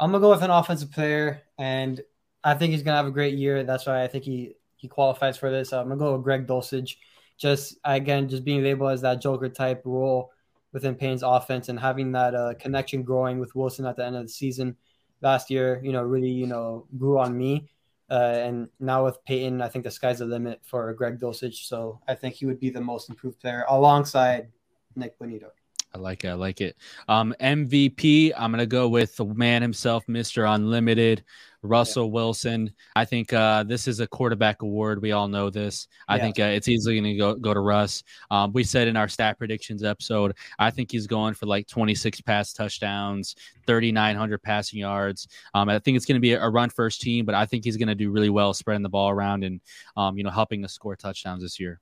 I'm 0.00 0.10
gonna 0.10 0.20
go 0.20 0.30
with 0.30 0.42
an 0.42 0.50
offensive 0.50 0.90
player, 0.90 1.42
and 1.58 2.00
I 2.42 2.54
think 2.54 2.72
he's 2.72 2.82
gonna 2.82 2.96
have 2.96 3.06
a 3.06 3.10
great 3.10 3.34
year. 3.34 3.62
That's 3.62 3.86
why 3.86 4.02
I 4.02 4.08
think 4.08 4.24
he 4.24 4.54
he 4.76 4.88
qualifies 4.88 5.36
for 5.36 5.50
this. 5.50 5.72
I'm 5.72 5.88
gonna 5.88 5.98
go 5.98 6.14
with 6.14 6.24
Greg 6.24 6.46
Dulcich. 6.46 6.96
Just 7.36 7.76
again, 7.84 8.28
just 8.28 8.44
being 8.44 8.62
labeled 8.62 8.92
as 8.92 9.02
that 9.02 9.20
Joker 9.20 9.48
type 9.48 9.82
role 9.84 10.30
within 10.72 10.94
Payne's 10.94 11.22
offense 11.22 11.68
and 11.68 11.78
having 11.78 12.12
that 12.12 12.34
uh, 12.34 12.54
connection 12.58 13.02
growing 13.02 13.38
with 13.38 13.54
Wilson 13.54 13.86
at 13.86 13.96
the 13.96 14.04
end 14.04 14.16
of 14.16 14.22
the 14.22 14.28
season 14.28 14.76
last 15.20 15.50
year, 15.50 15.80
you 15.84 15.92
know, 15.92 16.02
really 16.02 16.30
you 16.30 16.46
know 16.46 16.86
grew 16.96 17.18
on 17.18 17.36
me. 17.36 17.68
Uh, 18.10 18.34
and 18.36 18.68
now 18.78 19.04
with 19.04 19.24
Payton, 19.24 19.62
I 19.62 19.68
think 19.68 19.84
the 19.84 19.90
sky's 19.90 20.18
the 20.18 20.26
limit 20.26 20.60
for 20.62 20.92
Greg 20.92 21.18
Dulcich. 21.18 21.66
So 21.66 22.00
I 22.06 22.14
think 22.14 22.34
he 22.34 22.46
would 22.46 22.60
be 22.60 22.70
the 22.70 22.80
most 22.80 23.08
improved 23.08 23.40
player 23.40 23.64
alongside 23.68 24.48
Nik 24.94 25.18
Bonitto. 25.18 25.50
I 25.94 25.98
like 25.98 26.24
it. 26.24 26.28
I 26.28 26.34
like 26.34 26.60
it. 26.60 26.76
Um, 27.08 27.34
MVP, 27.40 28.32
I'm 28.36 28.50
gonna 28.50 28.66
go 28.66 28.88
with 28.88 29.14
the 29.16 29.24
man 29.24 29.62
himself, 29.62 30.04
Mr. 30.08 30.52
Unlimited, 30.52 31.22
Russell 31.62 32.06
yeah. 32.06 32.10
Wilson. 32.10 32.72
I 32.96 33.04
think 33.04 33.32
uh, 33.32 33.62
this 33.62 33.86
is 33.86 34.00
a 34.00 34.06
quarterback 34.08 34.62
award. 34.62 35.00
We 35.00 35.12
all 35.12 35.28
know 35.28 35.50
this. 35.50 35.86
I 36.08 36.16
yeah. 36.16 36.22
think 36.22 36.40
uh, 36.40 36.42
it's 36.44 36.66
easily 36.66 37.00
going 37.00 37.14
to 37.14 37.18
go 37.18 37.34
go 37.36 37.54
to 37.54 37.60
Russ. 37.60 38.02
Um, 38.30 38.52
we 38.52 38.64
said 38.64 38.88
in 38.88 38.96
our 38.96 39.06
stat 39.06 39.38
predictions 39.38 39.84
episode, 39.84 40.36
I 40.58 40.70
think 40.70 40.90
he's 40.90 41.06
going 41.06 41.34
for 41.34 41.46
like 41.46 41.68
26 41.68 42.20
pass 42.22 42.52
touchdowns, 42.52 43.36
3,900 43.66 44.42
passing 44.42 44.80
yards. 44.80 45.28
Um, 45.54 45.68
I 45.68 45.78
think 45.78 45.96
it's 45.96 46.06
going 46.06 46.16
to 46.16 46.20
be 46.20 46.32
a, 46.32 46.48
run 46.48 46.70
first 46.70 47.00
team, 47.00 47.24
but 47.24 47.34
I 47.34 47.46
think 47.46 47.64
he's 47.64 47.76
going 47.76 47.88
to 47.88 47.94
do 47.94 48.10
really 48.10 48.30
well 48.30 48.52
spreading 48.52 48.82
the 48.82 48.88
ball 48.88 49.10
around 49.10 49.44
and 49.44 49.60
um, 49.96 50.18
you 50.18 50.24
know 50.24 50.30
helping 50.30 50.64
us 50.64 50.72
score 50.72 50.96
touchdowns 50.96 51.42
this 51.42 51.58
year. 51.60 51.80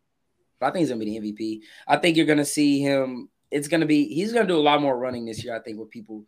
I 0.60 0.70
think 0.70 0.80
he's 0.80 0.88
going 0.90 1.00
to 1.00 1.04
be 1.04 1.18
the 1.18 1.32
MVP. 1.32 1.60
I 1.88 1.96
think 1.96 2.16
you're 2.16 2.26
going 2.26 2.38
to 2.38 2.44
see 2.44 2.80
him 2.80 3.28
it's 3.52 3.68
gonna 3.68 3.86
be 3.86 4.08
he's 4.08 4.32
gonna 4.32 4.48
do 4.48 4.58
a 4.58 4.60
lot 4.60 4.80
more 4.80 4.98
running 4.98 5.24
this 5.24 5.44
year. 5.44 5.54
I 5.54 5.60
think 5.60 5.78
with 5.78 5.90
people, 5.90 6.24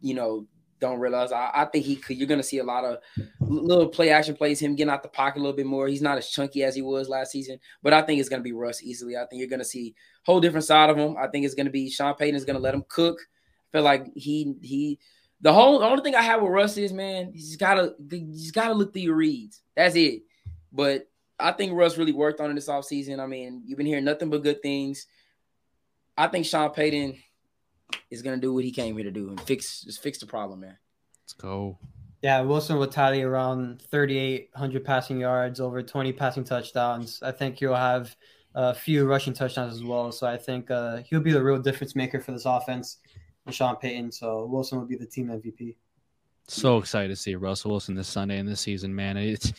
you 0.00 0.14
know, 0.14 0.46
don't 0.80 0.98
realize. 0.98 1.32
I, 1.32 1.50
I 1.54 1.64
think 1.66 1.84
he 1.84 1.96
could. 1.96 2.16
You're 2.16 2.28
gonna 2.28 2.42
see 2.42 2.58
a 2.58 2.64
lot 2.64 2.84
of 2.84 2.98
little 3.40 3.88
play 3.88 4.10
action 4.10 4.34
plays. 4.34 4.60
Him 4.60 4.74
getting 4.74 4.92
out 4.92 5.02
the 5.02 5.08
pocket 5.08 5.38
a 5.38 5.42
little 5.42 5.56
bit 5.56 5.66
more. 5.66 5.88
He's 5.88 6.02
not 6.02 6.18
as 6.18 6.28
chunky 6.28 6.62
as 6.64 6.74
he 6.74 6.82
was 6.82 7.08
last 7.08 7.32
season, 7.32 7.58
but 7.82 7.92
I 7.92 8.02
think 8.02 8.20
it's 8.20 8.28
gonna 8.28 8.42
be 8.42 8.52
Russ 8.52 8.82
easily. 8.82 9.16
I 9.16 9.26
think 9.26 9.40
you're 9.40 9.48
gonna 9.48 9.64
see 9.64 9.94
a 10.26 10.30
whole 10.30 10.40
different 10.40 10.64
side 10.64 10.90
of 10.90 10.96
him. 10.96 11.16
I 11.18 11.28
think 11.28 11.44
it's 11.44 11.54
gonna 11.54 11.70
be 11.70 11.90
Sean 11.90 12.14
Payton 12.14 12.36
is 12.36 12.44
gonna 12.44 12.58
let 12.58 12.74
him 12.74 12.84
cook. 12.88 13.18
I 13.20 13.78
feel 13.78 13.82
like 13.82 14.12
he 14.14 14.54
he. 14.62 14.98
The 15.40 15.52
whole 15.52 15.80
the 15.80 15.86
only 15.86 16.02
thing 16.02 16.14
I 16.14 16.22
have 16.22 16.42
with 16.42 16.52
Russ 16.52 16.76
is 16.76 16.92
man, 16.92 17.32
he's 17.32 17.56
gotta 17.56 17.94
he's 18.10 18.52
gotta 18.52 18.74
look 18.74 18.92
through 18.92 19.02
your 19.02 19.16
reads. 19.16 19.62
That's 19.76 19.96
it. 19.96 20.22
But 20.72 21.08
I 21.38 21.52
think 21.52 21.72
Russ 21.72 21.98
really 21.98 22.12
worked 22.12 22.40
on 22.40 22.50
it 22.50 22.54
this 22.54 22.68
offseason. 22.68 23.18
I 23.18 23.26
mean, 23.26 23.62
you've 23.66 23.78
been 23.78 23.86
hearing 23.86 24.04
nothing 24.04 24.30
but 24.30 24.44
good 24.44 24.62
things. 24.62 25.06
I 26.22 26.28
think 26.28 26.46
Sean 26.46 26.70
Payton 26.70 27.18
is 28.08 28.22
gonna 28.22 28.36
do 28.36 28.54
what 28.54 28.62
he 28.62 28.70
came 28.70 28.94
here 28.94 29.02
to 29.02 29.10
do 29.10 29.30
and 29.30 29.40
fix 29.40 29.82
just 29.82 30.00
fix 30.00 30.18
the 30.18 30.26
problem, 30.26 30.60
man. 30.60 30.78
Let's 31.24 31.32
go. 31.32 31.78
Yeah, 32.22 32.42
Wilson 32.42 32.78
will 32.78 32.86
tally 32.86 33.22
around 33.22 33.82
3,800 33.90 34.84
passing 34.84 35.18
yards, 35.18 35.58
over 35.58 35.82
20 35.82 36.12
passing 36.12 36.44
touchdowns. 36.44 37.20
I 37.24 37.32
think 37.32 37.58
he'll 37.58 37.74
have 37.74 38.14
a 38.54 38.72
few 38.72 39.04
rushing 39.04 39.32
touchdowns 39.32 39.74
as 39.74 39.82
well. 39.82 40.12
So 40.12 40.28
I 40.28 40.36
think 40.36 40.70
uh, 40.70 40.98
he'll 40.98 41.18
be 41.18 41.32
the 41.32 41.42
real 41.42 41.58
difference 41.58 41.96
maker 41.96 42.20
for 42.20 42.30
this 42.30 42.46
offense 42.46 42.98
and 43.44 43.52
Sean 43.52 43.74
Payton. 43.74 44.12
So 44.12 44.46
Wilson 44.46 44.78
will 44.78 44.86
be 44.86 44.94
the 44.94 45.06
team 45.06 45.26
MVP. 45.26 45.74
So 46.48 46.78
excited 46.78 47.08
to 47.08 47.16
see 47.16 47.34
Russell 47.34 47.70
Wilson 47.70 47.94
this 47.94 48.08
Sunday 48.08 48.38
in 48.38 48.46
this 48.46 48.60
season, 48.60 48.94
man. 48.94 49.16
It's 49.16 49.52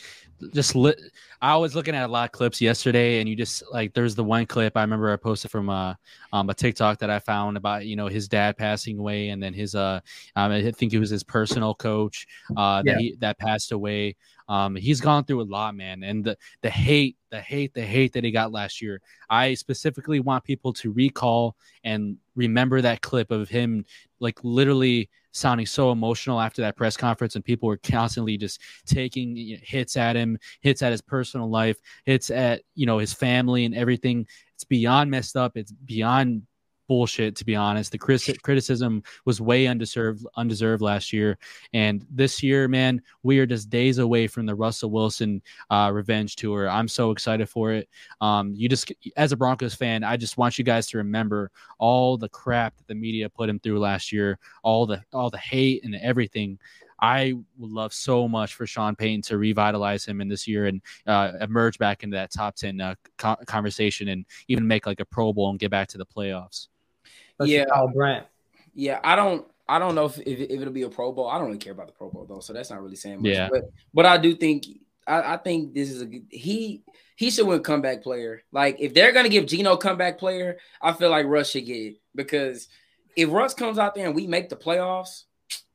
just 0.52 0.74
lit. 0.74 1.00
I 1.40 1.56
was 1.56 1.74
looking 1.74 1.94
at 1.94 2.04
a 2.04 2.12
lot 2.12 2.26
of 2.26 2.32
clips 2.32 2.60
yesterday, 2.60 3.20
and 3.20 3.28
you 3.28 3.34
just 3.34 3.62
like 3.72 3.94
there's 3.94 4.14
the 4.14 4.24
one 4.24 4.46
clip 4.46 4.76
I 4.76 4.82
remember 4.82 5.12
I 5.12 5.16
posted 5.16 5.50
from 5.50 5.70
uh, 5.70 5.94
um, 6.32 6.50
a 6.50 6.54
TikTok 6.54 6.98
that 6.98 7.10
I 7.10 7.18
found 7.18 7.56
about 7.56 7.86
you 7.86 7.96
know 7.96 8.06
his 8.06 8.28
dad 8.28 8.56
passing 8.56 8.98
away, 8.98 9.30
and 9.30 9.42
then 9.42 9.54
his 9.54 9.74
uh, 9.74 10.00
um, 10.36 10.52
I 10.52 10.70
think 10.72 10.92
it 10.92 10.98
was 10.98 11.10
his 11.10 11.24
personal 11.24 11.74
coach 11.74 12.26
uh, 12.56 12.82
that 12.82 12.98
he, 12.98 13.16
that 13.20 13.38
passed 13.38 13.72
away. 13.72 14.16
Um, 14.48 14.76
he's 14.76 15.00
gone 15.00 15.24
through 15.24 15.42
a 15.42 15.44
lot, 15.44 15.74
man, 15.74 16.02
and 16.02 16.22
the 16.22 16.36
the 16.60 16.70
hate, 16.70 17.16
the 17.30 17.40
hate, 17.40 17.72
the 17.72 17.84
hate 17.84 18.12
that 18.12 18.24
he 18.24 18.30
got 18.30 18.52
last 18.52 18.82
year. 18.82 19.00
I 19.30 19.54
specifically 19.54 20.20
want 20.20 20.44
people 20.44 20.72
to 20.74 20.92
recall 20.92 21.56
and 21.82 22.18
remember 22.36 22.82
that 22.82 23.00
clip 23.00 23.30
of 23.30 23.48
him, 23.48 23.86
like 24.20 24.38
literally 24.44 25.08
sounding 25.34 25.66
so 25.66 25.92
emotional 25.92 26.40
after 26.40 26.62
that 26.62 26.76
press 26.76 26.96
conference, 26.96 27.34
and 27.34 27.44
people 27.44 27.68
were 27.68 27.76
constantly 27.76 28.36
just 28.38 28.60
taking 28.86 29.36
you 29.36 29.56
know, 29.56 29.60
hits 29.62 29.96
at 29.96 30.16
him, 30.16 30.38
hits 30.60 30.80
at 30.80 30.92
his 30.92 31.02
personal 31.02 31.50
life, 31.50 31.76
hits 32.06 32.30
at 32.30 32.62
you 32.74 32.86
know 32.86 32.98
his 32.98 33.12
family 33.12 33.64
and 33.64 33.74
everything. 33.74 34.26
It's 34.54 34.64
beyond 34.64 35.10
messed 35.10 35.36
up. 35.36 35.56
It's 35.56 35.72
beyond 35.72 36.42
bullshit 36.86 37.36
to 37.36 37.44
be 37.44 37.56
honest. 37.56 37.92
The 37.92 37.98
criticism 37.98 39.02
was 39.24 39.40
way 39.40 39.66
undeserved 39.66 40.26
undeserved 40.36 40.82
last 40.82 41.12
year. 41.12 41.38
And 41.72 42.06
this 42.10 42.42
year 42.42 42.68
man 42.68 43.02
we 43.22 43.38
are 43.38 43.46
just 43.46 43.70
days 43.70 43.98
away 43.98 44.26
from 44.26 44.46
the 44.46 44.54
russell 44.54 44.90
wilson 44.90 45.42
uh, 45.70 45.90
revenge 45.92 46.36
tour. 46.36 46.68
I'm 46.68 46.88
so 46.88 47.10
excited 47.10 47.48
for 47.48 47.72
it. 47.72 47.88
Um, 48.20 48.52
you 48.54 48.68
just 48.68 48.92
as 49.16 49.32
a 49.32 49.36
broncos 49.36 49.74
fan 49.74 50.04
i 50.04 50.16
just 50.16 50.38
want 50.38 50.58
you 50.58 50.64
guys 50.64 50.86
to 50.88 50.98
remember 50.98 51.50
all 51.78 52.16
the 52.16 52.28
crap 52.28 52.76
that 52.76 52.86
the 52.86 52.94
media 52.94 53.28
put 53.28 53.48
him 53.48 53.58
through 53.58 53.78
last 53.78 54.12
year 54.12 54.38
all 54.62 54.86
the 54.86 55.02
all 55.12 55.30
the 55.30 55.38
hate 55.38 55.84
and 55.84 55.94
everything. 55.96 56.58
I 57.00 57.34
would 57.58 57.70
love 57.70 57.92
so 57.92 58.28
much 58.28 58.54
for 58.54 58.66
Sean 58.66 58.96
Payton 58.96 59.22
to 59.22 59.36
revitalize 59.36 60.04
him 60.04 60.20
in 60.20 60.28
this 60.28 60.46
year 60.48 60.66
and 60.66 60.80
uh, 61.06 61.32
emerge 61.40 61.78
back 61.78 62.02
into 62.02 62.16
that 62.16 62.32
top 62.32 62.54
10 62.54 62.80
uh, 62.80 62.94
co- 63.18 63.36
conversation 63.46 64.08
and 64.08 64.24
even 64.48 64.66
make 64.66 64.86
like 64.86 65.00
a 65.00 65.04
Pro 65.04 65.32
Bowl 65.32 65.50
and 65.50 65.58
get 65.58 65.70
back 65.70 65.88
to 65.88 65.98
the 65.98 66.06
playoffs 66.06 66.68
yeah, 67.40 67.64
Kyle 67.66 67.88
Brandt. 67.88 68.26
Yeah, 68.74 69.00
I 69.02 69.16
don't. 69.16 69.46
I 69.66 69.78
don't 69.78 69.94
know 69.94 70.04
if, 70.04 70.18
if, 70.18 70.40
if, 70.40 70.60
it'll 70.60 70.74
be 70.74 70.82
a 70.82 70.90
Pro 70.90 71.10
Bowl. 71.10 71.26
I 71.26 71.38
don't 71.38 71.46
really 71.46 71.58
care 71.58 71.72
about 71.72 71.86
the 71.86 71.94
Pro 71.94 72.10
Bowl 72.10 72.26
though, 72.26 72.40
so 72.40 72.52
that's 72.52 72.70
not 72.70 72.82
really 72.82 72.96
saying 72.96 73.22
much. 73.22 73.32
Yeah. 73.32 73.48
But 73.50 73.64
but 73.94 74.06
I 74.06 74.18
do 74.18 74.34
think 74.34 74.66
I, 75.06 75.34
I 75.34 75.36
think 75.38 75.74
this 75.74 75.90
is 75.90 76.02
a 76.02 76.22
he 76.30 76.82
he 77.16 77.30
should 77.30 77.46
win 77.46 77.62
comeback 77.62 78.02
player. 78.02 78.42
Like 78.52 78.76
if 78.78 78.94
they're 78.94 79.12
gonna 79.12 79.28
give 79.28 79.46
Geno 79.46 79.76
comeback 79.76 80.18
player, 80.18 80.58
I 80.82 80.92
feel 80.92 81.10
like 81.10 81.26
Russ 81.26 81.50
should 81.50 81.66
get 81.66 81.76
it 81.76 81.96
because 82.14 82.68
if 83.16 83.30
Russ 83.30 83.54
comes 83.54 83.78
out 83.78 83.94
there 83.94 84.06
and 84.06 84.14
we 84.14 84.26
make 84.26 84.48
the 84.48 84.56
playoffs, 84.56 85.24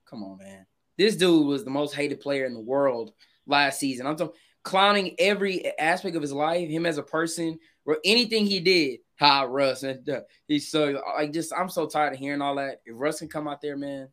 come 0.06 0.24
on, 0.24 0.38
man. 0.38 0.66
This 0.98 1.16
dude 1.16 1.48
was 1.48 1.64
the 1.64 1.72
most 1.72 1.96
hated 1.96 2.20
player 2.20 2.46
in 2.46 2.54
the 2.54 2.60
world 2.60 3.14
last 3.48 3.80
season. 3.80 4.06
I'm 4.06 4.18
talking 4.18 4.36
clowning 4.64 5.16
every 5.18 5.78
aspect 5.80 6.16
of 6.16 6.22
his 6.22 6.34
life, 6.34 6.70
him 6.70 6.86
as 6.86 6.98
a 6.98 7.04
person, 7.04 7.58
or 7.86 7.98
anything 8.04 8.46
he 8.46 8.60
did 8.60 9.00
hi 9.20 9.46
Russ, 9.46 9.84
and 9.84 10.08
uh, 10.10 10.22
he's 10.48 10.72
so 10.72 11.02
like 11.16 11.34
just 11.34 11.54
I'm 11.54 11.70
so 11.70 11.88
tired 11.88 12.14
of 12.14 12.20
hearing 12.20 12.42
all 12.42 12.56
that. 12.56 12.82
If 12.86 12.94
Russ 12.98 13.20
can 13.20 13.28
come 13.28 13.48
out 13.48 13.62
there, 13.62 13.76
man, 13.76 14.08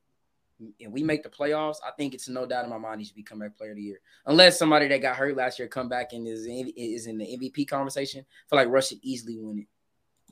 and 0.81 0.93
we 0.93 1.03
make 1.03 1.23
the 1.23 1.29
playoffs, 1.29 1.77
I 1.87 1.91
think 1.97 2.15
it's 2.15 2.29
no 2.29 2.47
doubt 2.47 2.65
in 2.65 2.71
my 2.71 2.79
mind 2.79 3.01
he 3.01 3.07
should 3.07 3.17
be 3.17 3.23
comeback 3.23 3.57
player 3.57 3.71
of 3.71 3.77
the 3.77 3.83
year. 3.83 4.01
Unless 4.27 4.59
somebody 4.59 4.89
that 4.89 5.03
got 5.03 5.17
hurt 5.17 5.37
last 5.37 5.59
year 5.59 5.69
come 5.69 5.89
back 5.89 6.13
and 6.13 6.27
is 6.27 6.47
is 6.47 7.07
in 7.07 7.19
the 7.19 7.25
MVP 7.25 7.69
conversation, 7.69 8.21
I 8.21 8.45
feel 8.51 8.59
like 8.59 8.69
Russ 8.69 8.89
should 8.89 8.99
easily 9.03 9.39
win 9.39 9.61
it. 9.61 9.67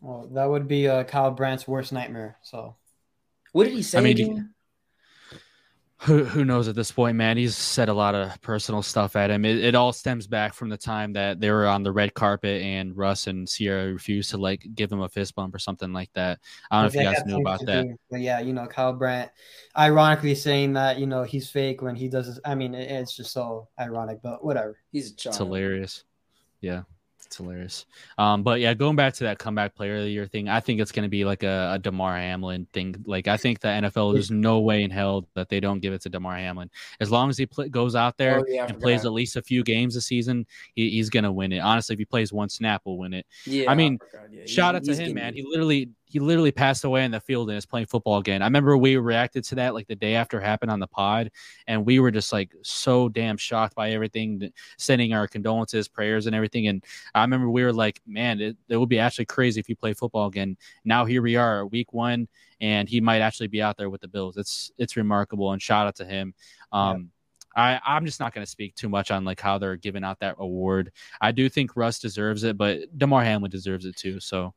Well, 0.01 0.29
that 0.33 0.49
would 0.49 0.69
be 0.69 0.89
uh, 0.89 1.05
Kyle 1.05 1.31
Brandt's 1.31 1.69
worst 1.69 1.93
nightmare. 1.93 2.37
So, 2.43 2.77
what 3.53 3.65
did 3.65 3.73
he 3.73 3.83
say 3.83 3.99
I 3.99 4.01
mean, 4.03 4.13
again? 4.13 4.55
Who 6.05 6.25
who 6.25 6.45
knows 6.45 6.69
at 6.69 6.75
this 6.75 6.93
point, 6.93 7.17
man? 7.17 7.37
He's 7.37 7.57
said 7.57 7.89
a 7.89 7.95
lot 7.95 8.15
of 8.15 8.41
personal 8.43 8.83
stuff 8.83 9.17
at 9.17 9.31
him. 9.31 9.45
It, 9.45 9.65
it, 9.65 9.75
all 9.75 9.93
stems 9.93 10.27
back 10.27 10.53
from 10.53 10.69
the 10.69 10.77
time 10.77 11.13
that 11.15 11.41
they 11.41 11.51
were 11.51 11.67
on 11.67 11.83
the 11.83 11.93
red 11.93 12.15
carpet 12.15 12.63
and 12.63 12.97
Russ 12.97 13.27
and 13.27 13.49
Ciara 13.49 13.93
refused 13.93 14.31
to 14.31 14.37
like 14.37 14.67
give 14.75 14.93
him 14.93 15.01
a 15.01 15.09
fist 15.09 15.35
bump 15.35 15.55
or 15.55 15.59
something 15.59 15.93
like 15.93 16.11
that. 16.13 16.41
I 16.71 16.77
don't 16.77 16.83
know 16.83 17.01
if 17.01 17.07
you 17.07 17.13
guys 17.13 17.27
knew 17.27 17.41
about 17.41 17.65
that. 17.67 17.87
Do. 17.87 17.97
But 18.11 18.21
yeah, 18.21 18.41
you 18.41 18.53
know, 18.53 18.67
Kyle 18.67 18.93
Brandt, 18.93 19.31
ironically 19.77 20.35
saying 20.35 20.75
that 20.75 20.99
you 20.99 21.07
know 21.07 21.23
he's 21.23 21.49
fake 21.49 21.81
when 21.83 21.97
he 21.97 22.09
does. 22.09 22.27
This, 22.27 22.41
I 22.45 22.55
mean, 22.55 22.75
it, 22.75 22.91
it's 22.91 23.17
just 23.17 23.33
so 23.33 23.69
ironic, 23.81 24.21
but 24.23 24.45
whatever. 24.45 24.79
He's 24.93 25.13
a 25.13 25.17
child. 25.17 25.33
It's 25.33 25.39
hilarious. 25.39 26.05
Yeah. 26.61 26.83
It's 27.27 27.37
hilarious. 27.37 27.87
Um, 28.19 28.43
but 28.43 28.61
yeah, 28.61 28.75
going 28.75 28.97
back 28.97 29.15
to 29.15 29.25
that 29.25 29.39
comeback 29.39 29.75
player 29.75 29.97
of 29.97 30.03
the 30.03 30.11
year 30.11 30.27
thing, 30.27 30.49
I 30.49 30.61
think 30.61 30.81
it's 30.81 30.93
going 30.93 31.05
to 31.05 31.09
be 31.09 31.25
like 31.25 31.43
a, 31.43 31.73
a 31.75 31.79
Damar 31.79 32.17
Hamlin 32.17 32.67
thing. 32.73 32.95
Like 33.07 33.29
I 33.29 33.37
think 33.37 33.61
the 33.61 33.69
NFL, 33.69 34.15
there's 34.15 34.31
no 34.31 34.61
way 34.61 34.83
in 34.83 34.91
hell 34.91 35.27
that 35.35 35.49
they 35.49 35.61
don't 35.61 35.81
give 35.81 35.93
it 35.93 36.03
to 36.03 36.09
Damar 36.09 36.37
Hamlin. 36.37 36.71
As 37.01 37.11
long 37.11 37.31
as 37.31 37.39
he 37.39 37.47
pl- 37.47 37.69
goes 37.69 37.95
out 37.95 38.17
there 38.17 38.41
oh, 38.41 38.45
yeah, 38.49 38.67
and 38.67 38.79
plays 38.79 39.05
at 39.05 39.13
least 39.13 39.37
a 39.37 39.43
few 39.43 39.65
games 39.65 39.97
a 39.97 40.01
season, 40.01 40.47
he, 40.75 40.91
he's 40.91 41.11
going 41.11 41.25
to 41.25 41.33
win 41.33 41.53
it. 41.53 41.59
Honestly, 41.59 41.95
if 41.95 41.99
he 41.99 42.05
plays 42.05 42.33
one 42.33 42.49
snap, 42.49 42.83
we'll 42.85 42.99
win 42.99 43.15
it. 43.15 43.27
Yeah, 43.47 43.71
I 43.71 43.75
mean, 43.75 43.99
yeah. 44.31 44.47
shout 44.47 44.75
out 44.75 44.85
to 44.85 44.95
him, 44.95 45.15
man. 45.15 45.35
He 45.35 45.43
literally 45.43 45.91
he 46.15 46.21
literally 46.21 46.53
passed 46.53 46.85
away 46.85 47.05
in 47.05 47.11
the 47.11 47.19
field 47.19 47.49
and 47.51 47.59
is 47.59 47.67
playing 47.67 47.87
football 47.87 48.19
again. 48.19 48.41
I 48.41 48.45
remember 48.45 48.77
we 48.77 48.97
reacted 48.97 49.43
to 49.47 49.57
that 49.57 49.75
like 49.75 49.89
the 49.89 49.97
day 49.97 50.15
after 50.15 50.39
it 50.39 50.45
happened 50.45 50.71
on 50.71 50.79
the 50.79 50.87
pod, 50.87 51.33
and 51.67 51.85
we 51.85 51.99
were 51.99 52.13
just 52.13 52.33
like 52.33 52.55
so 52.63 53.09
damn 53.09 53.37
shocked 53.37 53.75
by 53.75 53.91
everything, 53.91 54.53
sending 54.79 55.13
our 55.13 55.27
condolences, 55.27 55.89
prayers, 55.89 56.27
and 56.27 56.37
everything. 56.37 56.69
And 56.69 56.85
I 57.17 57.23
remember 57.23 57.51
we 57.51 57.65
were 57.65 57.73
like, 57.73 58.01
man, 58.07 58.41
it, 58.41 58.57
it 58.69 58.77
would 58.77 58.89
be 58.89 59.01
actually 59.01 59.25
crazy 59.25 59.59
if 59.59 59.67
he 59.67 59.75
played 59.75 59.99
football 59.99 60.29
again. 60.29 60.57
Now 60.85 61.05
here 61.05 61.21
we 61.21 61.35
are, 61.35 61.67
week 61.67 61.93
one, 61.93 62.29
and 62.61 62.89
he 62.89 63.01
might 63.01 63.19
actually 63.19 63.49
be 63.49 63.61
out 63.61 63.77
there 63.77 63.91
with 63.91 64.01
the 64.01 64.07
Bills. 64.07 64.37
It's 64.37 64.71
it's 64.79 64.97
remarkable, 64.97 65.51
and 65.51 65.61
shout 65.61 65.89
out 65.89 65.97
to 65.97 66.05
him. 66.05 66.33
Um, 66.71 67.11
yeah. 67.57 67.81
I, 67.81 67.81
I'm 67.85 68.07
just 68.07 68.21
not 68.21 68.35
going 68.35 68.45
to 68.45 68.51
speak 68.51 68.77
too 68.77 68.89
much 68.89 69.11
on 69.11 69.25
like 69.25 69.41
how 69.41 69.59
they're 69.59 69.77
giving 69.77 70.05
out 70.05 70.21
that 70.21 70.37
award. 70.39 70.93
I 71.21 71.33
do 71.33 71.49
think 71.49 71.77
Russ 71.77 71.99
deserves 71.99 72.45
it, 72.45 72.57
but 72.57 72.97
Damar 72.97 73.25
Hamlin 73.25 73.51
deserves 73.51 73.85
it 73.85 73.97
too. 73.97 74.21
So 74.21 74.55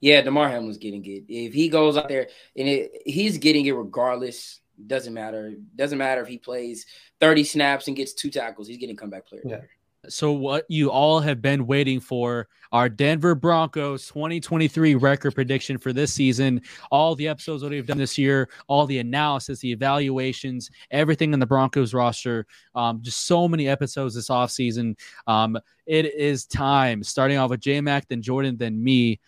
yeah, 0.00 0.20
Damar 0.22 0.48
Hamlin's 0.48 0.78
getting 0.78 1.04
it. 1.04 1.24
If 1.28 1.54
he 1.54 1.68
goes 1.68 1.96
out 1.96 2.08
there 2.08 2.28
and 2.56 2.68
it, 2.68 3.02
he's 3.06 3.38
getting 3.38 3.66
it 3.66 3.72
regardless, 3.72 4.60
doesn't 4.86 5.14
matter. 5.14 5.54
Doesn't 5.74 5.98
matter 5.98 6.20
if 6.20 6.28
he 6.28 6.38
plays 6.38 6.86
30 7.20 7.44
snaps 7.44 7.88
and 7.88 7.96
gets 7.96 8.12
two 8.12 8.30
tackles. 8.30 8.68
He's 8.68 8.78
getting 8.78 8.96
comeback 8.96 9.26
player. 9.26 9.42
Yeah. 9.44 9.60
So 10.08 10.32
what 10.32 10.64
you 10.68 10.90
all 10.90 11.20
have 11.20 11.42
been 11.42 11.66
waiting 11.66 12.00
for 12.00 12.48
our 12.72 12.88
Denver 12.88 13.34
Broncos 13.34 14.06
2023 14.08 14.94
record 14.94 15.34
prediction 15.34 15.78
for 15.78 15.92
this 15.92 16.12
season. 16.12 16.62
All 16.90 17.14
the 17.14 17.28
episodes 17.28 17.62
that 17.62 17.70
we've 17.70 17.86
done 17.86 17.98
this 17.98 18.18
year, 18.18 18.48
all 18.68 18.86
the 18.86 18.98
analysis, 18.98 19.60
the 19.60 19.72
evaluations, 19.72 20.70
everything 20.90 21.32
in 21.32 21.40
the 21.40 21.46
Broncos 21.46 21.94
roster. 21.94 22.46
Um, 22.74 23.00
just 23.02 23.26
so 23.26 23.48
many 23.48 23.68
episodes 23.68 24.14
this 24.14 24.28
offseason. 24.28 24.96
Um, 25.26 25.58
it 25.86 26.14
is 26.14 26.46
time. 26.46 27.02
Starting 27.02 27.38
off 27.38 27.50
with 27.50 27.60
J 27.60 27.80
Mac, 27.80 28.08
then 28.08 28.22
Jordan, 28.22 28.56
then 28.56 28.82
me. 28.82 29.20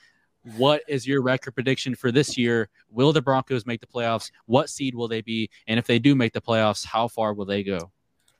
What 0.56 0.82
is 0.88 1.06
your 1.06 1.22
record 1.22 1.52
prediction 1.52 1.94
for 1.94 2.10
this 2.10 2.36
year? 2.38 2.68
Will 2.90 3.12
the 3.12 3.22
Broncos 3.22 3.66
make 3.66 3.80
the 3.80 3.86
playoffs? 3.86 4.30
What 4.46 4.70
seed 4.70 4.94
will 4.94 5.08
they 5.08 5.20
be? 5.20 5.50
And 5.66 5.78
if 5.78 5.86
they 5.86 5.98
do 5.98 6.14
make 6.14 6.32
the 6.32 6.40
playoffs, 6.40 6.84
how 6.84 7.08
far 7.08 7.34
will 7.34 7.44
they 7.44 7.62
go? 7.62 7.90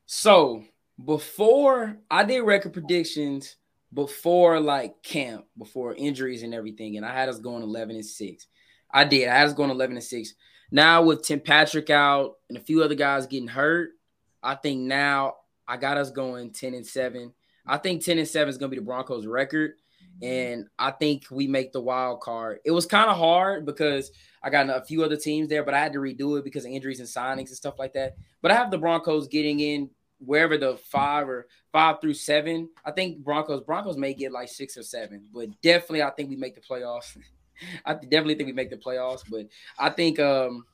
So 0.07 0.65
before 1.05 1.99
I 2.11 2.25
did 2.25 2.41
record 2.41 2.73
predictions 2.73 3.57
before 3.93 4.61
like 4.61 5.03
camp, 5.03 5.47
before 5.57 5.95
injuries 5.95 6.43
and 6.43 6.55
everything, 6.55 6.97
and 6.97 7.07
I 7.07 7.13
had 7.13 7.29
us 7.29 7.39
going 7.39 7.63
11 7.63 7.97
and 7.97 8.05
6. 8.05 8.47
I 8.91 9.05
did. 9.05 9.29
I 9.29 9.39
had 9.39 9.49
us 9.49 9.55
going 9.55 9.71
11 9.71 9.97
and 9.97 10.05
6. 10.05 10.35
Now 10.71 11.03
with 11.03 11.23
Tim 11.23 11.41
Patrick 11.41 11.91
out 11.91 12.37
and 12.49 12.59
a 12.59 12.61
few 12.61 12.83
other 12.83 12.95
guys 12.95 13.27
getting 13.27 13.49
hurt, 13.49 13.91
I 14.43 14.55
think 14.55 14.81
now 14.81 15.35
I 15.67 15.77
got 15.77 15.99
us 15.99 16.11
going 16.11 16.53
10 16.53 16.75
and 16.75 16.87
7. 16.87 17.33
I 17.67 17.77
think 17.77 18.05
10 18.05 18.19
and 18.19 18.29
7 18.29 18.49
is 18.49 18.59
going 18.59 18.71
to 18.71 18.77
be 18.77 18.81
the 18.81 18.87
Broncos 18.87 19.27
record. 19.27 19.73
And 20.23 20.67
I 20.79 20.91
think 20.91 21.27
we 21.31 21.47
make 21.47 21.73
the 21.73 21.81
wild 21.81 22.21
card. 22.21 22.59
It 22.65 22.71
was 22.71 22.87
kind 22.87 23.09
of 23.09 23.17
hard 23.17 23.65
because 23.65 24.11
I 24.43 24.51
got 24.51 24.69
a 24.69 24.85
few 24.85 25.05
other 25.05 25.17
teams 25.17 25.49
there, 25.49 25.65
but 25.65 25.75
I 25.75 25.81
had 25.81 25.93
to 25.93 26.01
redo 26.01 26.39
it 26.39 26.45
because 26.45 26.65
of 26.65 26.71
injuries 26.71 27.01
and 27.01 27.09
signings 27.09 27.49
and 27.49 27.57
stuff 27.57 27.79
like 27.79 27.93
that. 27.95 28.17
But 28.43 28.51
I 28.51 28.55
have 28.55 28.71
the 28.71 28.79
Broncos 28.79 29.29
getting 29.29 29.61
in 29.61 29.91
wherever 30.19 30.59
the 30.59 30.77
five 30.77 31.29
or 31.29 31.47
five 31.73 32.01
through 32.01 32.15
seven. 32.15 32.69
I 32.85 32.91
think 32.91 33.19
Broncos 33.19 33.63
Broncos 33.63 33.97
may 33.97 34.15
get 34.15 34.33
like 34.33 34.49
six 34.49 34.77
or 34.77 34.83
seven, 34.83 35.27
but 35.33 35.49
definitely 35.63 36.03
I 36.03 36.11
think 36.11 36.31
we 36.31 36.37
make 36.37 36.55
the 36.55 36.61
playoffs. 36.61 37.17
I 37.85 37.95
definitely 37.95 38.35
think 38.35 38.49
we 38.49 38.53
make 38.53 38.71
the 38.71 38.77
playoffs, 38.77 39.23
but 39.29 39.47
I 39.79 39.91
think 39.91 40.19
um 40.19 40.65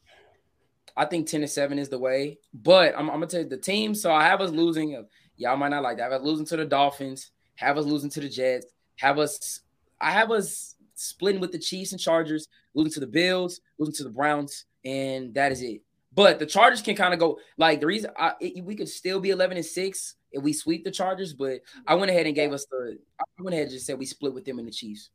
I 0.96 1.04
think 1.04 1.28
ten 1.28 1.40
to 1.40 1.48
seven 1.48 1.78
is 1.78 1.88
the 1.88 1.98
way. 1.98 2.38
But 2.52 2.94
I'm, 2.96 3.10
I'm 3.10 3.16
gonna 3.16 3.26
tell 3.26 3.42
you 3.42 3.48
the 3.48 3.56
team. 3.56 3.94
So 3.94 4.12
I 4.12 4.24
have 4.24 4.40
us 4.40 4.50
losing. 4.50 5.04
Y'all 5.36 5.56
might 5.56 5.68
not 5.68 5.82
like 5.82 5.96
that. 5.98 6.10
I 6.10 6.12
have 6.12 6.20
us 6.20 6.26
losing 6.26 6.46
to 6.46 6.56
the 6.56 6.64
Dolphins. 6.64 7.30
Have 7.56 7.78
us 7.78 7.84
losing 7.84 8.10
to 8.10 8.20
the 8.20 8.28
Jets. 8.28 8.66
Have 8.96 9.18
us. 9.18 9.60
I 10.00 10.10
have 10.10 10.30
us 10.30 10.74
splitting 10.94 11.40
with 11.40 11.52
the 11.52 11.58
Chiefs 11.58 11.92
and 11.92 12.00
Chargers, 12.00 12.48
losing 12.74 12.92
to 12.92 13.00
the 13.00 13.06
Bills, 13.06 13.60
losing 13.78 13.94
to 13.94 14.04
the 14.04 14.10
Browns, 14.10 14.66
and 14.84 15.34
that 15.34 15.52
is 15.52 15.62
it. 15.62 15.82
But 16.14 16.38
the 16.38 16.46
Chargers 16.46 16.82
can 16.82 16.94
kind 16.94 17.12
of 17.12 17.20
go 17.20 17.38
like 17.58 17.80
the 17.80 17.86
reason 17.86 18.10
I, 18.16 18.32
it, 18.40 18.64
we 18.64 18.76
could 18.76 18.88
still 18.88 19.18
be 19.18 19.30
11 19.30 19.56
and 19.56 19.66
6 19.66 20.14
if 20.32 20.42
we 20.42 20.52
sweep 20.52 20.84
the 20.84 20.90
Chargers, 20.90 21.32
but 21.32 21.60
I 21.86 21.94
went 21.94 22.10
ahead 22.10 22.26
and 22.26 22.34
gave 22.34 22.52
us 22.52 22.66
the 22.70 22.98
I 23.18 23.24
went 23.42 23.54
ahead 23.54 23.64
and 23.64 23.72
just 23.72 23.86
said 23.86 23.98
we 23.98 24.06
split 24.06 24.34
with 24.34 24.44
them 24.44 24.58
and 24.58 24.68
the 24.68 24.72
Chiefs. 24.72 25.10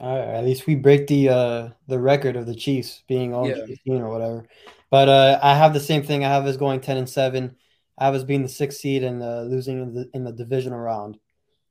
All 0.00 0.18
right, 0.18 0.28
at 0.28 0.44
least 0.44 0.66
we 0.66 0.74
break 0.74 1.06
the 1.06 1.28
uh 1.28 1.68
the 1.86 1.98
record 1.98 2.36
of 2.36 2.46
the 2.46 2.54
Chiefs 2.54 3.04
being 3.06 3.34
on 3.34 3.46
yeah. 3.46 3.66
15 3.66 4.02
or 4.02 4.10
whatever. 4.10 4.46
But 4.90 5.08
uh 5.08 5.38
I 5.42 5.54
have 5.54 5.74
the 5.74 5.80
same 5.80 6.02
thing. 6.02 6.24
I 6.24 6.28
have 6.28 6.46
us 6.46 6.56
going 6.56 6.80
10 6.80 6.96
and 6.96 7.08
7. 7.08 7.54
I 7.98 8.06
have 8.06 8.14
us 8.14 8.24
being 8.24 8.42
the 8.42 8.48
sixth 8.48 8.80
seed 8.80 9.04
and 9.04 9.22
uh, 9.22 9.42
losing 9.42 9.80
in 9.80 9.94
the 9.94 10.10
in 10.14 10.24
the 10.24 10.32
divisional 10.32 10.78
round. 10.78 11.18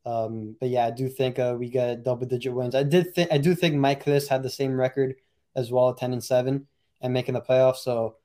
Um, 0.05 0.55
but 0.59 0.69
yeah, 0.69 0.87
I 0.87 0.91
do 0.91 1.07
think 1.07 1.37
uh, 1.37 1.55
we 1.57 1.69
get 1.69 2.03
double 2.03 2.25
digit 2.25 2.53
wins. 2.53 2.75
I 2.75 2.83
did 2.83 3.13
think 3.13 3.31
I 3.31 3.37
do 3.37 3.53
think 3.53 3.75
Mike 3.75 4.03
Klis 4.03 4.27
had 4.27 4.43
the 4.43 4.49
same 4.49 4.79
record 4.79 5.15
as 5.55 5.71
well, 5.71 5.93
10 5.93 6.13
and 6.13 6.23
7 6.23 6.67
and 7.01 7.13
making 7.13 7.33
the 7.33 7.41
playoffs. 7.41 7.77
So 7.77 8.15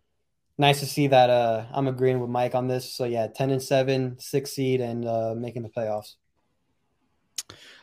nice 0.58 0.80
to 0.80 0.86
see 0.86 1.06
that 1.08 1.30
uh, 1.30 1.66
I'm 1.72 1.88
agreeing 1.88 2.20
with 2.20 2.30
Mike 2.30 2.54
on 2.54 2.68
this. 2.68 2.90
So 2.90 3.04
yeah, 3.04 3.26
10 3.26 3.50
and 3.50 3.62
7, 3.62 4.18
six 4.18 4.52
seed, 4.52 4.80
and 4.80 5.06
uh, 5.06 5.34
making 5.36 5.62
the 5.62 5.68
playoffs. 5.68 6.14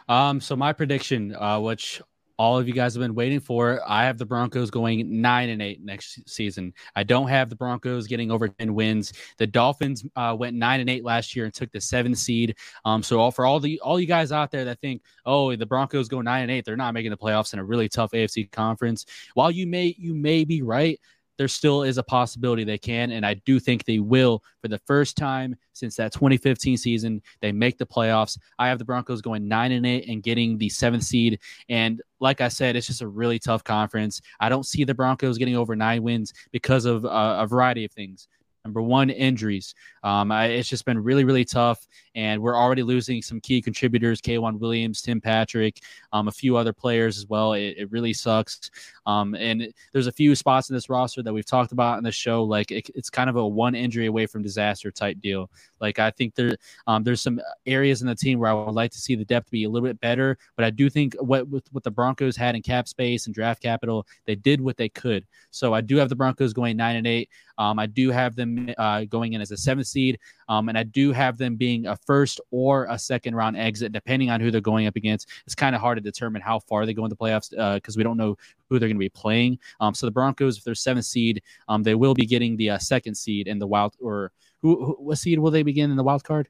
Um, 0.10 0.42
so 0.42 0.56
my 0.56 0.74
prediction, 0.74 1.36
uh, 1.36 1.60
which 1.60 2.02
all 2.44 2.60
of 2.60 2.68
you 2.68 2.74
guys 2.74 2.94
have 2.94 3.00
been 3.00 3.16
waiting 3.16 3.40
for, 3.40 3.80
I 3.88 4.04
have 4.04 4.18
the 4.18 4.26
Broncos 4.26 4.70
going 4.70 5.22
nine 5.22 5.48
and 5.48 5.62
eight 5.62 5.82
next 5.82 6.28
season. 6.28 6.74
I 6.94 7.04
don't 7.04 7.30
have 7.30 7.50
the 7.50 7.56
Broncos 7.56 8.06
getting 8.06 8.32
over 8.32 8.50
10 8.50 8.76
wins. 8.76 9.14
The 9.38 9.48
Dolphins 9.48 10.04
uh, 10.18 10.36
went 10.38 10.58
nine 10.58 10.82
and 10.82 10.90
eight 10.90 11.06
last 11.06 11.38
year 11.38 11.46
and 11.46 11.54
took 11.54 11.72
the 11.72 11.80
seventh 11.80 12.18
seed. 12.18 12.58
Um, 12.84 13.02
so 13.02 13.22
all 13.22 13.32
for 13.32 13.46
all 13.46 13.62
the 13.62 13.80
all 13.80 13.98
you 13.98 14.08
guys 14.08 14.34
out 14.34 14.52
there 14.52 14.66
that 14.66 14.82
think, 14.82 15.04
oh, 15.26 15.56
the 15.56 15.66
Broncos 15.66 16.10
go 16.10 16.20
nine 16.20 16.42
and 16.42 16.52
eight, 16.52 16.66
they're 16.66 16.76
not 16.76 16.94
making 16.94 17.12
the 17.12 17.18
playoffs 17.18 17.54
in 17.54 17.60
a 17.60 17.64
really 17.64 17.88
tough 17.88 18.12
AFC 18.12 18.52
conference. 18.52 19.06
While 19.36 19.50
you 19.50 19.66
may 19.66 19.96
you 19.98 20.14
may 20.14 20.44
be 20.44 20.62
right, 20.62 21.00
there 21.38 21.48
still 21.48 21.84
is 21.84 21.98
a 21.98 22.04
possibility 22.04 22.64
they 22.64 22.78
can. 22.78 23.12
And 23.12 23.26
I 23.26 23.36
do 23.46 23.60
think 23.60 23.86
they 23.86 24.00
will 24.00 24.44
for 24.62 24.68
the 24.68 24.80
first 24.80 25.18
time 25.18 25.56
since 25.74 25.96
that 25.96 26.14
2015 26.14 26.78
season. 26.78 27.22
They 27.42 27.52
make 27.52 27.78
the 27.78 27.86
playoffs. 27.86 28.38
I 28.60 28.68
have 28.68 28.80
the 28.80 28.86
Broncos 28.86 29.22
going 29.22 29.48
nine 29.48 29.72
and 29.72 29.86
eight 29.86 30.08
and 30.08 30.24
getting 30.24 30.58
the 30.58 30.70
seventh 30.70 31.04
seed. 31.04 31.40
And 31.70 32.02
like 32.20 32.42
I 32.42 32.48
said, 32.48 32.76
it's 32.76 32.88
just 32.88 33.02
a 33.02 33.08
really 33.08 33.40
tough 33.40 33.64
conference. 33.64 34.22
I 34.40 34.50
don't 34.50 34.66
see 34.66 34.84
the 34.84 34.94
Broncos 34.94 35.38
getting 35.38 35.56
over 35.56 35.76
nine 35.76 36.04
wins 36.04 36.34
because 36.52 36.86
of 36.86 37.06
uh, 37.06 37.38
a 37.40 37.48
variety 37.48 37.86
of 37.86 37.92
things. 37.92 38.28
Number 38.66 38.82
one, 38.82 39.10
injuries. 39.10 39.76
Um, 40.04 40.32
I, 40.32 40.46
it's 40.46 40.70
just 40.70 40.86
been 40.86 40.98
really, 40.98 41.26
really 41.26 41.44
tough, 41.44 41.86
and 42.16 42.42
we're 42.42 42.56
already 42.56 42.82
losing 42.84 43.22
some 43.22 43.42
key 43.42 43.62
contributors: 43.62 44.22
K'Waun 44.22 44.58
Williams, 44.58 45.02
Tim 45.02 45.20
Patrick, 45.20 45.82
um, 46.14 46.30
a 46.30 46.32
few 46.32 46.56
other 46.56 46.72
players 46.72 47.18
as 47.18 47.28
well. 47.28 47.54
It, 47.54 47.76
it 47.78 47.92
really 47.92 48.14
sucks. 48.14 48.72
Um, 49.06 49.36
and 49.36 49.64
it, 49.64 49.76
there's 49.92 50.08
a 50.08 50.12
few 50.12 50.34
spots 50.34 50.70
in 50.70 50.76
this 50.76 50.90
roster 50.90 51.22
that 51.24 51.34
we've 51.34 51.46
talked 51.46 51.74
about 51.74 51.98
in 51.98 52.06
the 52.06 52.12
show. 52.12 52.44
Like 52.44 52.72
it, 52.72 52.90
it's 52.96 53.10
kind 53.10 53.30
of 53.30 53.36
a 53.36 53.46
one 53.46 53.76
injury 53.76 54.06
away 54.06 54.28
from 54.28 54.44
disaster 54.44 54.92
type 54.92 55.20
deal. 55.20 55.50
Like 55.82 56.00
I 56.00 56.12
think 56.12 56.36
there, 56.36 56.56
um, 56.88 57.04
there's 57.04 57.22
some 57.22 57.42
areas 57.66 58.02
in 58.02 58.08
the 58.08 58.16
team 58.16 58.40
where 58.40 58.50
I 58.50 58.54
would 58.54 58.76
like 58.76 58.92
to 58.92 59.00
see 59.00 59.16
the 59.16 59.26
depth 59.26 59.52
be 59.52 59.66
a 59.66 59.70
little 59.70 59.88
bit 59.88 60.00
better. 60.00 60.38
But 60.56 60.64
I 60.64 60.70
do 60.70 60.90
think 60.90 61.16
what 61.20 61.50
with 61.50 61.66
what 61.74 61.84
the 61.84 61.92
Broncos 61.92 62.38
had 62.38 62.56
in 62.56 62.62
cap 62.62 62.88
space 62.88 63.26
and 63.26 63.36
draft 63.36 63.62
capital, 63.62 64.08
they 64.26 64.36
did 64.36 64.62
what 64.62 64.78
they 64.78 64.88
could. 64.88 65.26
So 65.52 65.74
I 65.74 65.82
do 65.82 65.98
have 65.98 66.08
the 66.08 66.16
Broncos 66.16 66.54
going 66.54 66.78
nine 66.78 66.96
and 66.96 67.08
eight. 67.08 67.30
Um, 67.58 67.80
I 67.80 67.86
do 67.86 68.10
have 68.12 68.36
them 68.36 68.74
uh, 68.78 69.06
going 69.06 69.34
in 69.34 69.42
as 69.42 69.52
a 69.52 69.58
seventh 69.58 69.88
seed, 69.88 70.20
um, 70.50 70.70
and 70.70 70.78
I 70.78 70.84
do 70.84 71.12
have 71.12 71.38
them 71.38 71.56
being 71.56 71.88
a 71.88 71.96
first 71.96 72.42
or 72.52 72.86
a 72.90 72.98
second 72.98 73.36
round 73.36 73.58
exit, 73.58 73.92
depending 73.92 74.30
on 74.30 74.42
who 74.42 74.52
they're 74.52 74.62
going 74.62 74.88
up 74.88 74.96
against. 74.96 75.30
It's 75.46 75.56
kind 75.56 75.76
of 75.76 75.82
hard 75.82 75.98
to 75.98 76.02
determine 76.02 76.42
how 76.42 76.60
far 76.60 76.86
they 76.86 76.94
go 76.94 77.06
in 77.06 77.10
the 77.10 77.16
playoffs 77.16 77.50
because 77.76 77.96
uh, 77.96 77.98
we 77.98 78.04
don't 78.04 78.18
know 78.18 78.38
who 78.70 78.80
they're 78.80 78.90
going 78.90 78.98
to 78.98 79.00
be 79.00 79.10
playing. 79.10 79.60
Um, 79.80 79.94
so 79.94 80.06
the 80.06 80.12
Broncos, 80.12 80.58
if 80.58 80.64
they're 80.64 80.76
seventh 80.76 81.06
seed, 81.06 81.42
um, 81.68 81.84
they 81.84 81.96
will 81.96 82.14
be 82.14 82.26
getting 82.26 82.58
the 82.58 82.72
uh, 82.72 82.78
second 82.80 83.16
seed 83.16 83.48
in 83.48 83.60
the 83.60 83.68
wild 83.68 83.96
or 84.00 84.32
who, 84.62 84.86
who, 84.86 84.94
what 85.00 85.18
seed 85.18 85.40
will 85.40 85.52
they 85.52 85.64
begin 85.64 85.92
in 85.92 85.98
the 85.98 86.04
wild 86.04 86.24
card? 86.24 86.50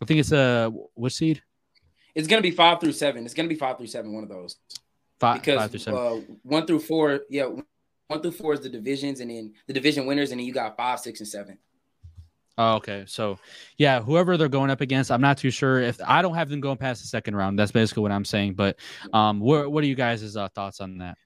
I 0.00 0.04
think 0.04 0.20
it's 0.20 0.32
a 0.32 0.38
uh, 0.38 0.70
which 0.94 1.14
seed? 1.14 1.42
It's 2.14 2.26
going 2.26 2.42
to 2.42 2.48
be 2.48 2.54
five 2.54 2.80
through 2.80 2.92
seven. 2.92 3.24
It's 3.24 3.34
going 3.34 3.48
to 3.48 3.54
be 3.54 3.58
five 3.58 3.76
through 3.76 3.86
seven. 3.86 4.12
One 4.12 4.22
of 4.22 4.28
those. 4.28 4.56
Five, 5.20 5.40
because 5.40 5.58
five 5.58 5.70
through 5.70 5.80
seven. 5.80 6.00
Uh, 6.00 6.34
one 6.42 6.66
through 6.66 6.80
four, 6.80 7.20
yeah, 7.28 7.48
one 8.08 8.22
through 8.22 8.32
four 8.32 8.54
is 8.54 8.60
the 8.60 8.68
divisions, 8.68 9.20
and 9.20 9.30
then 9.30 9.52
the 9.66 9.72
division 9.72 10.06
winners, 10.06 10.30
and 10.30 10.40
then 10.40 10.46
you 10.46 10.52
got 10.52 10.76
five, 10.76 10.98
six, 10.98 11.20
and 11.20 11.28
seven. 11.28 11.58
Oh, 12.56 12.74
okay. 12.76 13.04
So, 13.06 13.38
yeah, 13.76 14.00
whoever 14.00 14.36
they're 14.36 14.48
going 14.48 14.70
up 14.70 14.80
against, 14.80 15.12
I'm 15.12 15.20
not 15.20 15.38
too 15.38 15.50
sure 15.50 15.80
if 15.80 16.00
I 16.04 16.22
don't 16.22 16.34
have 16.34 16.48
them 16.48 16.60
going 16.60 16.78
past 16.78 17.02
the 17.02 17.06
second 17.06 17.36
round. 17.36 17.58
That's 17.58 17.70
basically 17.70 18.02
what 18.02 18.10
I'm 18.10 18.24
saying. 18.24 18.54
But, 18.54 18.78
um, 19.12 19.38
what 19.38 19.70
what 19.70 19.84
are 19.84 19.86
you 19.86 19.94
guys' 19.94 20.36
uh, 20.36 20.48
thoughts 20.48 20.80
on 20.80 20.98
that? 20.98 21.16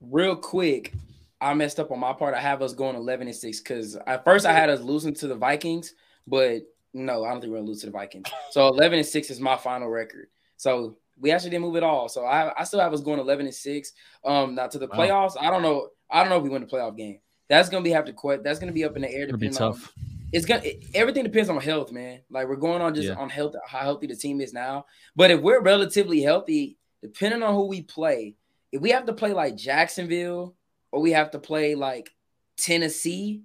Real 0.00 0.36
quick, 0.36 0.92
I 1.40 1.54
messed 1.54 1.80
up 1.80 1.90
on 1.90 2.00
my 2.00 2.12
part. 2.12 2.34
I 2.34 2.40
have 2.40 2.60
us 2.60 2.74
going 2.74 2.96
11 2.96 3.28
and 3.28 3.36
six 3.36 3.60
because 3.60 3.96
at 4.06 4.24
first 4.24 4.44
I 4.44 4.52
had 4.52 4.68
us 4.68 4.80
losing 4.80 5.14
to 5.14 5.28
the 5.28 5.36
Vikings, 5.36 5.94
but 6.26 6.62
no, 6.92 7.24
I 7.24 7.30
don't 7.30 7.40
think 7.40 7.52
we're 7.52 7.58
gonna 7.58 7.68
lose 7.68 7.80
to 7.80 7.86
the 7.86 7.92
Vikings. 7.92 8.26
So 8.50 8.68
11 8.68 8.98
and 8.98 9.06
six 9.06 9.30
is 9.30 9.40
my 9.40 9.56
final 9.56 9.88
record. 9.88 10.26
So 10.56 10.96
we 11.18 11.30
actually 11.30 11.50
didn't 11.50 11.62
move 11.62 11.76
at 11.76 11.82
all. 11.82 12.08
So 12.08 12.24
I, 12.24 12.52
I 12.58 12.64
still 12.64 12.80
have 12.80 12.92
us 12.92 13.00
going 13.00 13.20
11 13.20 13.46
and 13.46 13.54
six. 13.54 13.92
Um, 14.24 14.54
now 14.54 14.66
to 14.66 14.78
the 14.78 14.88
playoffs, 14.88 15.36
wow. 15.36 15.48
I 15.48 15.50
don't 15.50 15.62
know. 15.62 15.88
I 16.14 16.20
don't 16.20 16.30
know 16.30 16.36
if 16.36 16.44
we 16.44 16.48
win 16.48 16.62
the 16.62 16.68
playoff 16.68 16.96
game. 16.96 17.18
That's 17.48 17.68
gonna 17.68 17.82
be 17.82 17.90
have 17.90 18.04
to 18.04 18.12
quit. 18.12 18.44
That's 18.44 18.60
gonna 18.60 18.72
be 18.72 18.84
up 18.84 18.94
in 18.94 19.02
the 19.02 19.10
air. 19.10 19.24
It'll 19.24 19.36
be 19.36 19.50
tough. 19.50 19.92
On, 19.98 20.04
it's 20.32 20.46
gonna 20.46 20.62
it, 20.62 20.84
everything 20.94 21.24
depends 21.24 21.50
on 21.50 21.60
health, 21.60 21.90
man. 21.90 22.20
Like 22.30 22.46
we're 22.48 22.56
going 22.56 22.80
on 22.80 22.94
just 22.94 23.08
yeah. 23.08 23.14
on 23.14 23.28
health, 23.28 23.56
how 23.66 23.80
healthy 23.80 24.06
the 24.06 24.16
team 24.16 24.40
is 24.40 24.52
now. 24.52 24.86
But 25.16 25.32
if 25.32 25.40
we're 25.40 25.60
relatively 25.60 26.22
healthy, 26.22 26.78
depending 27.02 27.42
on 27.42 27.52
who 27.54 27.66
we 27.66 27.82
play, 27.82 28.36
if 28.70 28.80
we 28.80 28.90
have 28.90 29.06
to 29.06 29.12
play 29.12 29.32
like 29.32 29.56
Jacksonville 29.56 30.54
or 30.92 31.00
we 31.00 31.10
have 31.10 31.32
to 31.32 31.40
play 31.40 31.74
like 31.74 32.10
Tennessee, 32.56 33.42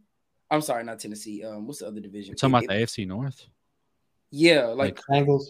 I'm 0.52 0.62
sorry, 0.62 0.84
not 0.84 1.00
Tennessee. 1.00 1.44
Um, 1.44 1.66
what's 1.66 1.80
the 1.80 1.88
other 1.88 2.00
division? 2.00 2.36
talking 2.36 2.56
about 2.56 2.68
the 2.68 2.76
AFC 2.76 3.08
North. 3.08 3.46
Yeah, 4.30 4.66
like, 4.68 5.02
like 5.10 5.26
Bengals. 5.26 5.46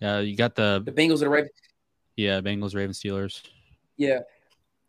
Yeah, 0.00 0.18
you 0.18 0.36
got 0.36 0.56
the 0.56 0.82
the 0.84 0.90
Bengals 0.92 1.14
or 1.14 1.26
the 1.26 1.28
Ravens. 1.28 1.52
Yeah, 2.16 2.40
Bengals, 2.40 2.74
Ravens, 2.74 3.00
Steelers. 3.00 3.40
Yeah. 3.96 4.20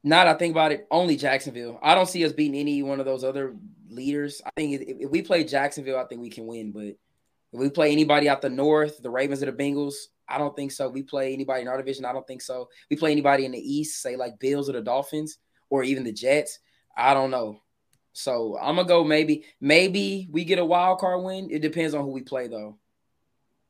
Now 0.05 0.23
that 0.23 0.35
I 0.35 0.37
think 0.37 0.51
about 0.51 0.71
it, 0.71 0.85
only 0.91 1.17
Jacksonville. 1.17 1.79
I 1.81 1.95
don't 1.95 2.07
see 2.07 2.23
us 2.23 2.31
beating 2.31 2.59
any 2.59 2.83
one 2.83 2.99
of 2.99 3.07
those 3.07 3.23
other 3.23 3.55
leaders. 3.89 4.39
I 4.45 4.51
think 4.55 4.79
if, 4.79 4.97
if 4.99 5.09
we 5.09 5.23
play 5.23 5.43
Jacksonville, 5.43 5.97
I 5.97 6.05
think 6.05 6.21
we 6.21 6.29
can 6.29 6.45
win. 6.45 6.71
But 6.71 6.83
if 6.83 6.97
we 7.51 7.71
play 7.71 7.91
anybody 7.91 8.29
out 8.29 8.43
the 8.43 8.51
north, 8.51 9.01
the 9.01 9.09
Ravens 9.09 9.41
or 9.41 9.47
the 9.47 9.51
Bengals, 9.51 9.95
I 10.29 10.37
don't 10.37 10.55
think 10.55 10.71
so. 10.71 10.89
We 10.89 11.01
play 11.01 11.33
anybody 11.33 11.63
in 11.63 11.67
our 11.67 11.77
division, 11.77 12.05
I 12.05 12.13
don't 12.13 12.27
think 12.27 12.43
so. 12.43 12.69
We 12.91 12.97
play 12.97 13.11
anybody 13.11 13.45
in 13.45 13.51
the 13.51 13.59
East, 13.59 13.99
say 13.99 14.15
like 14.15 14.39
Bills 14.39 14.69
or 14.69 14.73
the 14.73 14.81
Dolphins 14.81 15.39
or 15.71 15.83
even 15.83 16.03
the 16.03 16.13
Jets. 16.13 16.59
I 16.95 17.15
don't 17.15 17.31
know. 17.31 17.61
So 18.13 18.59
I'm 18.61 18.75
gonna 18.75 18.87
go 18.87 19.03
maybe 19.03 19.45
maybe 19.59 20.29
we 20.31 20.45
get 20.45 20.59
a 20.59 20.65
wild 20.65 20.99
card 20.99 21.23
win. 21.23 21.49
It 21.49 21.63
depends 21.63 21.95
on 21.95 22.03
who 22.05 22.11
we 22.11 22.21
play 22.21 22.47
though. 22.47 22.77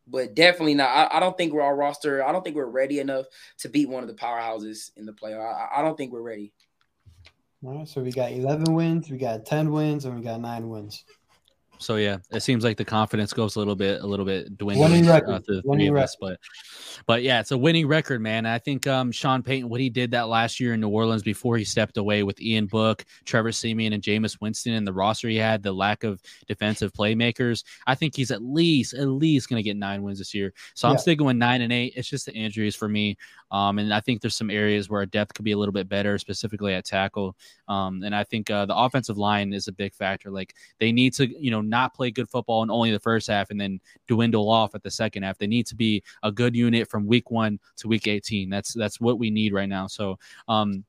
But 0.07 0.35
definitely 0.35 0.75
not. 0.75 0.89
I, 0.89 1.17
I 1.17 1.19
don't 1.19 1.35
think 1.37 1.53
we're 1.53 1.61
our 1.61 1.75
roster. 1.75 2.23
I 2.23 2.31
don't 2.31 2.43
think 2.43 2.55
we're 2.55 2.65
ready 2.65 2.99
enough 2.99 3.25
to 3.59 3.69
beat 3.69 3.89
one 3.89 4.03
of 4.03 4.07
the 4.07 4.15
powerhouses 4.15 4.91
in 4.95 5.05
the 5.05 5.13
playoff. 5.13 5.53
I, 5.53 5.79
I 5.79 5.81
don't 5.81 5.97
think 5.97 6.13
we're 6.13 6.21
ready. 6.21 6.53
All 7.63 7.79
right, 7.79 7.87
so 7.87 8.01
we 8.01 8.11
got 8.11 8.31
11 8.31 8.73
wins, 8.73 9.09
we 9.09 9.17
got 9.17 9.45
10 9.45 9.71
wins, 9.71 10.05
and 10.05 10.15
we 10.15 10.21
got 10.21 10.39
nine 10.39 10.69
wins. 10.69 11.03
So 11.77 11.97
yeah, 11.97 12.17
it 12.31 12.41
seems 12.41 12.63
like 12.63 12.77
the 12.77 12.85
confidence 12.85 13.33
goes 13.33 13.55
a 13.55 13.59
little 13.59 13.75
bit, 13.75 14.01
a 14.01 14.07
little 14.07 14.25
bit 14.25 14.57
dwindling 14.57 15.07
uh, 15.09 15.39
the 15.45 15.61
three 15.61 15.87
of 15.87 15.97
us. 15.97 16.15
But, 16.19 16.39
but 17.05 17.21
yeah, 17.21 17.39
it's 17.39 17.51
a 17.51 17.57
winning 17.57 17.87
record, 17.87 18.21
man. 18.21 18.45
I 18.45 18.59
think 18.59 18.87
um, 18.87 19.11
Sean 19.11 19.43
Payton, 19.43 19.69
what 19.69 19.81
he 19.81 19.89
did 19.89 20.11
that 20.11 20.27
last 20.27 20.59
year 20.59 20.73
in 20.73 20.79
New 20.79 20.89
Orleans 20.89 21.21
before 21.21 21.57
he 21.57 21.63
stepped 21.63 21.97
away 21.97 22.23
with 22.23 22.41
Ian 22.41 22.67
Book, 22.67 23.05
Trevor 23.25 23.51
Siemian, 23.51 23.93
and 23.93 24.01
Jameis 24.01 24.39
Winston, 24.39 24.73
and 24.73 24.87
the 24.87 24.93
roster 24.93 25.27
he 25.27 25.35
had, 25.35 25.63
the 25.63 25.71
lack 25.71 26.03
of 26.03 26.21
defensive 26.47 26.93
playmakers. 26.93 27.63
I 27.87 27.95
think 27.95 28.15
he's 28.15 28.31
at 28.31 28.41
least, 28.41 28.93
at 28.93 29.07
least 29.07 29.49
going 29.49 29.61
to 29.61 29.63
get 29.63 29.77
nine 29.77 30.01
wins 30.01 30.19
this 30.19 30.33
year. 30.33 30.53
So 30.73 30.87
I'm 30.87 30.97
sticking 30.97 31.25
with 31.25 31.35
nine 31.35 31.61
and 31.61 31.73
eight. 31.73 31.93
It's 31.95 32.09
just 32.09 32.25
the 32.25 32.33
injuries 32.33 32.75
for 32.75 32.87
me, 32.87 33.17
um, 33.51 33.79
and 33.79 33.93
I 33.93 33.99
think 33.99 34.21
there's 34.21 34.35
some 34.35 34.49
areas 34.49 34.89
where 34.89 35.01
our 35.01 35.05
depth 35.05 35.33
could 35.33 35.45
be 35.45 35.51
a 35.51 35.57
little 35.57 35.73
bit 35.73 35.89
better, 35.89 36.17
specifically 36.17 36.73
at 36.73 36.85
tackle. 36.85 37.35
Um, 37.67 38.03
and 38.03 38.15
I 38.15 38.23
think 38.23 38.49
uh, 38.49 38.65
the 38.65 38.75
offensive 38.75 39.17
line 39.17 39.53
is 39.53 39.67
a 39.67 39.71
big 39.71 39.93
factor. 39.93 40.31
Like 40.31 40.55
they 40.79 40.91
need 40.91 41.13
to, 41.15 41.27
you 41.27 41.51
know 41.51 41.61
not 41.75 41.93
play 41.93 42.09
good 42.09 42.29
football 42.29 42.63
in 42.63 42.71
only 42.71 42.91
the 42.91 42.99
first 42.99 43.27
half 43.27 43.49
and 43.49 43.59
then 43.59 43.81
dwindle 44.07 44.49
off 44.49 44.75
at 44.75 44.83
the 44.83 44.91
second 44.91 45.23
half. 45.23 45.37
They 45.37 45.47
need 45.47 45.67
to 45.67 45.75
be 45.75 46.03
a 46.23 46.31
good 46.31 46.55
unit 46.55 46.89
from 46.89 47.05
week 47.05 47.29
one 47.31 47.59
to 47.77 47.89
week 47.89 48.07
18. 48.07 48.49
That's 48.49 48.73
that's 48.73 49.01
what 49.01 49.19
we 49.19 49.29
need 49.29 49.51
right 49.53 49.67
now. 49.67 49.87
So 49.87 50.17
um 50.47 50.85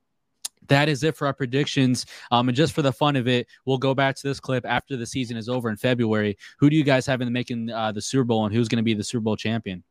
that 0.69 0.89
is 0.89 1.05
it 1.05 1.15
for 1.17 1.27
our 1.27 1.33
predictions. 1.33 2.07
Um, 2.33 2.49
and 2.49 2.57
just 2.57 2.73
for 2.73 2.83
the 2.83 2.93
fun 2.93 3.15
of 3.15 3.29
it, 3.29 3.47
we'll 3.65 3.79
go 3.79 3.95
back 3.95 4.17
to 4.17 4.27
this 4.27 4.41
clip 4.41 4.65
after 4.67 4.97
the 4.97 5.07
season 5.07 5.37
is 5.37 5.49
over 5.49 5.71
in 5.71 5.77
February. 5.77 6.37
Who 6.59 6.69
do 6.69 6.77
you 6.77 6.83
guys 6.83 7.07
have 7.07 7.21
in 7.21 7.33
making 7.33 7.71
uh, 7.71 7.93
the 7.93 8.03
Super 8.03 8.25
Bowl, 8.25 8.47
and 8.47 8.53
who's 8.53 8.67
going 8.67 8.79
to 8.79 8.83
be 8.83 8.95
the 8.95 9.05
Super 9.05 9.23
Bowl 9.23 9.37
champion? 9.37 9.85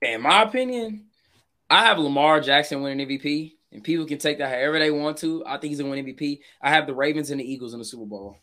In 0.00 0.22
my 0.22 0.42
opinion, 0.42 1.04
I 1.70 1.84
have 1.84 1.98
Lamar 2.00 2.40
Jackson 2.40 2.82
winning 2.82 3.06
MVP, 3.06 3.52
and 3.70 3.84
people 3.84 4.04
can 4.04 4.18
take 4.18 4.38
that 4.38 4.48
however 4.48 4.80
they 4.80 4.90
want 4.90 5.18
to. 5.18 5.44
I 5.46 5.58
think 5.58 5.70
he's 5.70 5.80
going 5.80 5.92
to 5.92 6.02
win 6.02 6.16
MVP. 6.16 6.40
I 6.60 6.70
have 6.70 6.88
the 6.88 6.94
Ravens 6.94 7.30
and 7.30 7.40
the 7.40 7.50
Eagles 7.50 7.72
in 7.72 7.78
the 7.78 7.84
Super 7.84 8.06
Bowl. 8.06 8.38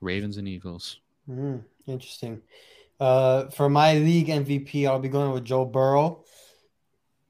Ravens 0.00 0.36
and 0.36 0.48
Eagles. 0.48 1.00
Mm, 1.28 1.62
interesting. 1.86 2.42
Uh, 2.98 3.48
for 3.50 3.68
my 3.68 3.94
league 3.94 4.28
MVP, 4.28 4.86
I'll 4.86 4.98
be 4.98 5.08
going 5.08 5.32
with 5.32 5.44
Joe 5.44 5.64
Burrow. 5.64 6.24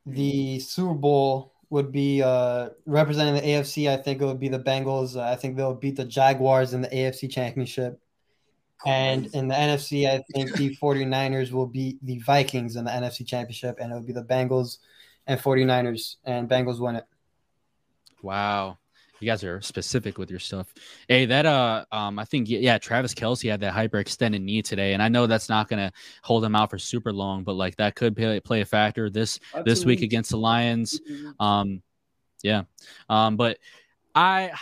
The 0.04 0.60
Super 0.60 0.94
Bowl 0.94 1.52
would 1.70 1.90
be 1.90 2.22
uh, 2.22 2.70
representing 2.84 3.34
the 3.34 3.40
AFC. 3.40 3.88
I 3.90 3.96
think 3.96 4.20
it 4.20 4.24
would 4.24 4.38
be 4.38 4.48
the 4.48 4.60
Bengals. 4.60 5.20
I 5.20 5.34
think 5.34 5.56
they'll 5.56 5.74
beat 5.74 5.96
the 5.96 6.04
Jaguars 6.04 6.74
in 6.74 6.82
the 6.82 6.88
AFC 6.88 7.30
Championship. 7.30 8.00
And 8.84 9.26
in 9.34 9.48
the 9.48 9.54
NFC, 9.54 10.08
I 10.08 10.22
think 10.32 10.54
the 10.54 10.76
49ers 10.82 11.50
will 11.50 11.66
beat 11.66 11.98
the 12.04 12.18
Vikings 12.18 12.76
in 12.76 12.84
the 12.84 12.90
NFC 12.90 13.26
Championship, 13.26 13.78
and 13.80 13.90
it 13.90 13.94
will 13.94 14.02
be 14.02 14.12
the 14.12 14.22
Bengals 14.22 14.78
and 15.26 15.40
49ers, 15.40 16.16
and 16.24 16.48
Bengals 16.48 16.78
win 16.78 16.96
it. 16.96 17.04
Wow. 18.22 18.78
You 19.20 19.26
guys 19.26 19.42
are 19.44 19.60
specific 19.60 20.18
with 20.18 20.30
your 20.30 20.38
stuff. 20.38 20.72
Hey, 21.08 21.26
that 21.26 21.46
uh 21.46 21.84
um 21.90 22.18
I 22.18 22.24
think 22.24 22.48
yeah, 22.48 22.78
Travis 22.78 23.14
Kelce 23.14 23.50
had 23.50 23.60
that 23.60 23.74
hyperextended 23.74 24.42
knee 24.42 24.62
today, 24.62 24.92
and 24.92 25.02
I 25.02 25.08
know 25.08 25.26
that's 25.26 25.48
not 25.48 25.68
gonna 25.68 25.92
hold 26.22 26.44
him 26.44 26.54
out 26.54 26.70
for 26.70 26.78
super 26.78 27.12
long, 27.12 27.42
but 27.42 27.54
like 27.54 27.76
that 27.76 27.94
could 27.94 28.16
play, 28.16 28.40
play 28.40 28.60
a 28.60 28.66
factor 28.66 29.08
this 29.08 29.40
Absolutely. 29.48 29.72
this 29.72 29.84
week 29.84 30.02
against 30.02 30.30
the 30.30 30.38
Lions. 30.38 31.00
Um, 31.40 31.82
yeah. 32.42 32.62
Um, 33.08 33.36
but 33.36 33.58
I 34.14 34.52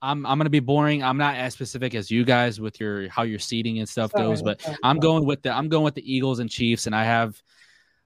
I'm 0.00 0.24
I'm 0.26 0.38
gonna 0.38 0.50
be 0.50 0.60
boring. 0.60 1.02
I'm 1.02 1.16
not 1.16 1.36
as 1.36 1.54
specific 1.54 1.94
as 1.94 2.10
you 2.10 2.24
guys 2.24 2.60
with 2.60 2.78
your 2.78 3.08
how 3.08 3.22
your 3.22 3.38
seating 3.38 3.78
and 3.78 3.88
stuff 3.88 4.12
goes, 4.12 4.42
but 4.42 4.60
I'm 4.82 4.98
going 4.98 5.24
with 5.24 5.42
the 5.42 5.50
I'm 5.50 5.68
going 5.68 5.84
with 5.84 5.94
the 5.94 6.14
Eagles 6.14 6.38
and 6.38 6.50
Chiefs, 6.50 6.86
and 6.86 6.94
I 6.94 7.04
have 7.04 7.42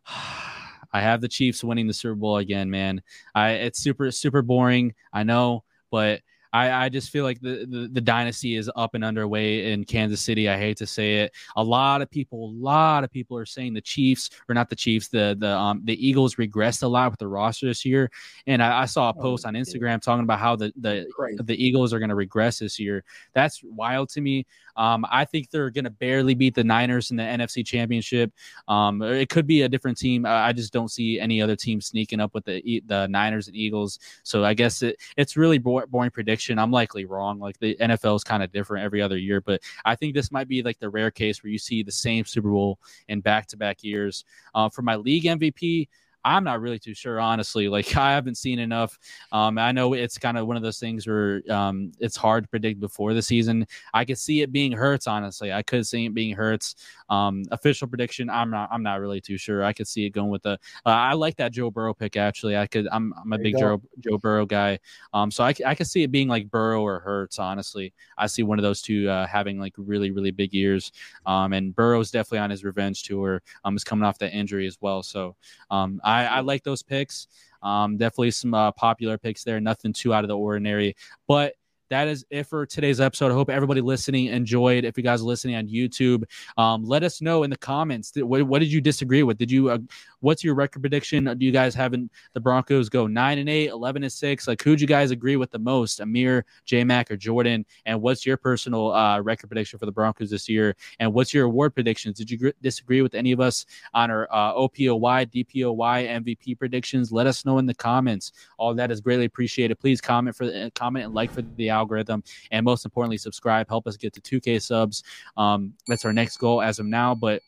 I 0.94 1.00
have 1.00 1.20
the 1.20 1.28
Chiefs 1.28 1.64
winning 1.64 1.86
the 1.86 1.94
Super 1.94 2.14
Bowl 2.14 2.36
again, 2.36 2.70
man. 2.70 3.03
I 3.34 3.50
it's 3.53 3.78
super 3.78 4.11
super 4.11 4.42
boring. 4.42 4.94
I 5.12 5.22
know, 5.22 5.64
but 5.93 6.22
I, 6.53 6.84
I 6.84 6.88
just 6.88 7.11
feel 7.11 7.24
like 7.24 7.40
the, 7.40 7.66
the, 7.68 7.88
the 7.92 8.00
dynasty 8.00 8.57
is 8.57 8.70
up 8.76 8.94
and 8.94 9.05
underway 9.05 9.72
in 9.72 9.84
Kansas 9.84 10.20
City. 10.20 10.48
I 10.48 10.59
hate 10.59 10.76
to 10.78 10.86
say 10.86 11.20
it. 11.20 11.32
A 11.57 11.64
lot 11.64 12.03
of 12.03 12.11
people, 12.11 12.50
a 12.50 12.53
lot 12.53 13.05
of 13.05 13.11
people 13.11 13.36
are 13.38 13.46
saying 13.46 13.74
the 13.74 13.80
Chiefs 13.80 14.30
or 14.48 14.55
not 14.55 14.68
the 14.68 14.76
Chiefs, 14.76 15.09
the 15.09 15.36
the 15.38 15.48
um 15.48 15.80
the 15.84 16.07
Eagles 16.07 16.36
regressed 16.36 16.82
a 16.82 16.86
lot 16.86 17.11
with 17.11 17.18
the 17.18 17.28
roster 17.28 17.66
this 17.66 17.84
year. 17.84 18.11
And 18.46 18.62
I, 18.62 18.82
I 18.82 18.84
saw 18.84 19.09
a 19.09 19.14
post 19.14 19.46
on 19.46 19.55
Instagram 19.55 20.03
talking 20.03 20.24
about 20.24 20.40
how 20.40 20.57
the 20.57 20.72
the 20.76 21.07
Crazy. 21.14 21.38
the 21.42 21.64
Eagles 21.64 21.92
are 21.92 21.98
going 21.98 22.11
to 22.11 22.14
regress 22.14 22.59
this 22.59 22.78
year. 22.78 23.05
That's 23.32 23.62
wild 23.64 24.11
to 24.11 24.20
me. 24.20 24.46
Um, 24.76 25.07
I 25.11 25.24
think 25.24 25.50
they're 25.50 25.70
going 25.70 25.84
to 25.84 25.90
barely 25.90 26.34
beat 26.34 26.55
the 26.55 26.64
Niners 26.64 27.11
in 27.11 27.16
the 27.16 27.22
NFC 27.22 27.64
Championship. 27.64 28.32
Um, 28.68 29.03
it 29.03 29.28
could 29.28 29.46
be 29.46 29.62
a 29.62 29.68
different 29.68 29.98
team. 29.98 30.24
I 30.26 30.53
just 30.53 30.72
don't 30.72 30.90
see 30.90 31.20
any 31.20 31.42
other 31.42 31.57
team 31.57 31.80
sneaking 31.80 32.20
up 32.20 32.34
with 32.34 32.44
the 32.44 32.82
the 32.86 33.07
Niners 33.09 33.48
and 33.48 33.57
Eagles. 33.57 33.98
So 34.22 34.44
I 34.44 34.55
guess 34.55 34.82
it, 34.82 34.96
it's 35.16 35.36
really 35.36 35.59
bo- 35.59 35.86
boring 35.86 36.11
prediction. 36.11 36.41
I'm 36.51 36.70
likely 36.70 37.05
wrong. 37.05 37.38
Like 37.38 37.59
the 37.59 37.76
NFL 37.80 38.16
is 38.16 38.24
kind 38.24 38.43
of 38.43 38.53
different 38.53 38.84
every 38.84 39.03
other 39.03 39.16
year, 39.16 39.40
but 39.40 39.61
I 39.84 39.95
think 39.95 40.14
this 40.14 40.32
might 40.32 40.49
be 40.49 40.62
like 40.62 40.78
the 40.78 40.90
rare 40.90 41.11
case 41.11 41.43
where 41.43 41.51
you 41.51 41.59
see 41.59 41.82
the 41.82 41.93
same 41.93 42.24
Super 42.24 42.51
Bowl 42.51 42.78
in 43.09 43.20
back 43.20 43.47
to 43.49 43.57
back 43.57 43.82
years. 43.82 44.24
Uh, 44.55 44.68
for 44.68 44.82
my 44.82 44.97
league 44.97 45.24
MVP. 45.24 45.88
I'm 46.24 46.44
not 46.44 46.60
really 46.60 46.78
too 46.78 46.94
sure, 46.94 47.20
honestly. 47.20 47.68
Like 47.68 47.96
I 47.96 48.12
haven't 48.12 48.36
seen 48.36 48.58
enough. 48.58 48.98
Um, 49.32 49.58
I 49.58 49.72
know 49.72 49.92
it's 49.94 50.18
kind 50.18 50.38
of 50.38 50.46
one 50.46 50.56
of 50.56 50.62
those 50.62 50.78
things 50.78 51.06
where 51.06 51.42
um, 51.50 51.92
it's 51.98 52.16
hard 52.16 52.44
to 52.44 52.48
predict 52.48 52.80
before 52.80 53.14
the 53.14 53.22
season. 53.22 53.66
I 53.94 54.04
could 54.04 54.18
see 54.18 54.42
it 54.42 54.52
being 54.52 54.72
Hurts. 54.72 55.06
Honestly, 55.06 55.52
I 55.52 55.62
could 55.62 55.86
see 55.86 56.06
it 56.06 56.14
being 56.14 56.34
Hurts. 56.34 56.76
Um, 57.08 57.42
official 57.50 57.88
prediction, 57.88 58.30
I'm 58.30 58.50
not. 58.50 58.68
I'm 58.72 58.82
not 58.82 59.00
really 59.00 59.20
too 59.20 59.36
sure. 59.36 59.64
I 59.64 59.72
could 59.72 59.86
see 59.86 60.06
it 60.06 60.10
going 60.10 60.30
with 60.30 60.42
the. 60.42 60.52
Uh, 60.86 60.90
I 60.90 61.12
like 61.12 61.36
that 61.36 61.52
Joe 61.52 61.70
Burrow 61.70 61.94
pick. 61.94 62.16
Actually, 62.16 62.56
I 62.56 62.66
could. 62.66 62.88
I'm. 62.90 63.12
I'm 63.20 63.32
a 63.32 63.36
There 63.36 63.44
big. 63.44 63.58
Joe 63.58 63.82
Joe 64.00 64.18
Burrow 64.18 64.46
guy. 64.46 64.78
Um, 65.12 65.30
so 65.30 65.44
I 65.44 65.54
I 65.66 65.74
could 65.74 65.86
see 65.86 66.02
it 66.02 66.10
being 66.10 66.28
like 66.28 66.50
Burrow 66.50 66.82
or 66.82 67.00
Hurts. 67.00 67.38
Honestly, 67.38 67.92
I 68.16 68.26
see 68.26 68.42
one 68.42 68.58
of 68.58 68.62
those 68.62 68.80
two 68.80 69.08
uh, 69.08 69.26
having 69.26 69.58
like 69.58 69.74
really 69.76 70.10
really 70.10 70.30
big 70.30 70.54
years. 70.54 70.92
Um, 71.26 71.52
and 71.52 71.74
Burrow's 71.74 72.10
definitely 72.10 72.38
on 72.38 72.50
his 72.50 72.64
revenge 72.64 73.02
tour. 73.02 73.42
Um, 73.64 73.76
is 73.76 73.84
coming 73.84 74.04
off 74.04 74.18
that 74.18 74.32
injury 74.32 74.66
as 74.66 74.78
well. 74.80 75.02
So 75.02 75.36
um, 75.70 76.00
I, 76.04 76.11
I 76.20 76.40
like 76.40 76.62
those 76.62 76.82
picks. 76.82 77.28
Um, 77.62 77.96
definitely 77.96 78.32
some 78.32 78.54
uh, 78.54 78.72
popular 78.72 79.18
picks 79.18 79.44
there. 79.44 79.60
Nothing 79.60 79.92
too 79.92 80.12
out 80.12 80.24
of 80.24 80.28
the 80.28 80.36
ordinary. 80.36 80.96
But 81.28 81.54
that 81.93 82.09
is 82.09 82.24
it 82.30 82.45
for 82.45 82.64
today's 82.64 83.01
episode. 83.01 83.30
I 83.30 83.34
hope 83.34 83.51
everybody 83.51 83.82
listening 83.82 84.26
enjoyed. 84.26 84.84
If 84.84 84.97
you 84.97 85.03
guys 85.03 85.20
are 85.20 85.24
listening 85.26 85.57
on 85.57 85.68
YouTube, 85.68 86.24
um, 86.57 86.84
let 86.84 87.03
us 87.03 87.20
know 87.20 87.43
in 87.43 87.51
the 87.51 87.57
comments. 87.57 88.11
Did- 88.11 88.22
What, 88.24 88.43
what 88.45 88.61
did 88.61 88.72
you 88.72 88.80
disagree 88.80 89.22
with? 89.22 89.36
Did 89.36 89.51
you? 89.51 89.68
Uh, 89.70 89.78
what's 90.20 90.43
your 90.43 90.55
record 90.55 90.80
prediction? 90.80 91.24
Do 91.36 91.45
you 91.45 91.53
guys 91.53 91.74
have 91.74 91.93
the 91.93 92.40
Broncos 92.40 92.88
go 92.88 93.07
nine 93.07 93.38
and 93.38 93.49
eight, 93.49 93.68
11 93.68 94.05
and 94.05 94.12
six? 94.12 94.47
Like 94.49 94.62
who'd 94.62 94.80
you 94.80 94.86
guys 94.86 95.11
agree 95.11 95.36
with 95.36 95.51
the 95.51 95.59
most? 95.59 96.01
Amir, 96.01 96.45
J 96.64 96.82
Mac, 96.84 97.11
or 97.11 97.16
Jordan? 97.16 97.66
And 97.84 98.01
what's 98.01 98.24
your 98.24 98.36
personal 98.38 98.93
uh, 98.93 99.20
record 99.20 99.49
prediction 99.49 99.78
for 99.78 99.84
the 99.86 99.93
Broncos 99.93 100.30
this 100.30 100.49
year? 100.49 100.74
And 100.99 101.12
what's 101.12 101.34
your 101.34 101.45
award 101.47 101.74
predictions? 101.74 102.16
Did 102.18 102.30
you 102.30 102.38
gr- 102.38 102.49
disagree 102.62 103.03
with 103.03 103.14
any 103.14 103.32
of 103.32 103.40
us 103.40 103.66
on 103.93 104.11
our 104.11 104.26
uh, 104.32 104.55
OPOY, 104.55 105.26
DPOY, 105.26 106.09
MVP 106.09 106.59
predictions? 106.59 107.12
Let 107.12 107.26
us 107.26 107.45
know 107.45 107.59
in 107.59 107.66
the 107.66 107.74
comments. 107.74 108.32
All 108.59 108.72
that 108.74 108.90
is 108.90 109.01
greatly 109.01 109.26
appreciated. 109.26 109.78
Please 109.78 110.01
comment 110.01 110.34
for 110.34 110.47
the 110.47 110.70
comment 110.74 111.05
and 111.07 111.14
like 111.14 111.30
for 111.32 111.43
the 111.57 111.68
algorithm, 111.83 112.22
and 112.51 112.64
most 112.64 112.85
importantly, 112.85 113.18
subscribe. 113.18 113.68
Help 113.68 113.87
us 113.87 113.97
get 113.97 114.12
to 114.14 114.20
2K 114.20 114.62
subs. 114.62 115.03
Um, 115.37 115.74
that's 115.87 116.05
our 116.05 116.12
next 116.12 116.37
goal 116.39 116.62
as 116.62 116.78
of 116.78 116.87
now. 116.87 117.14
But 117.14 117.43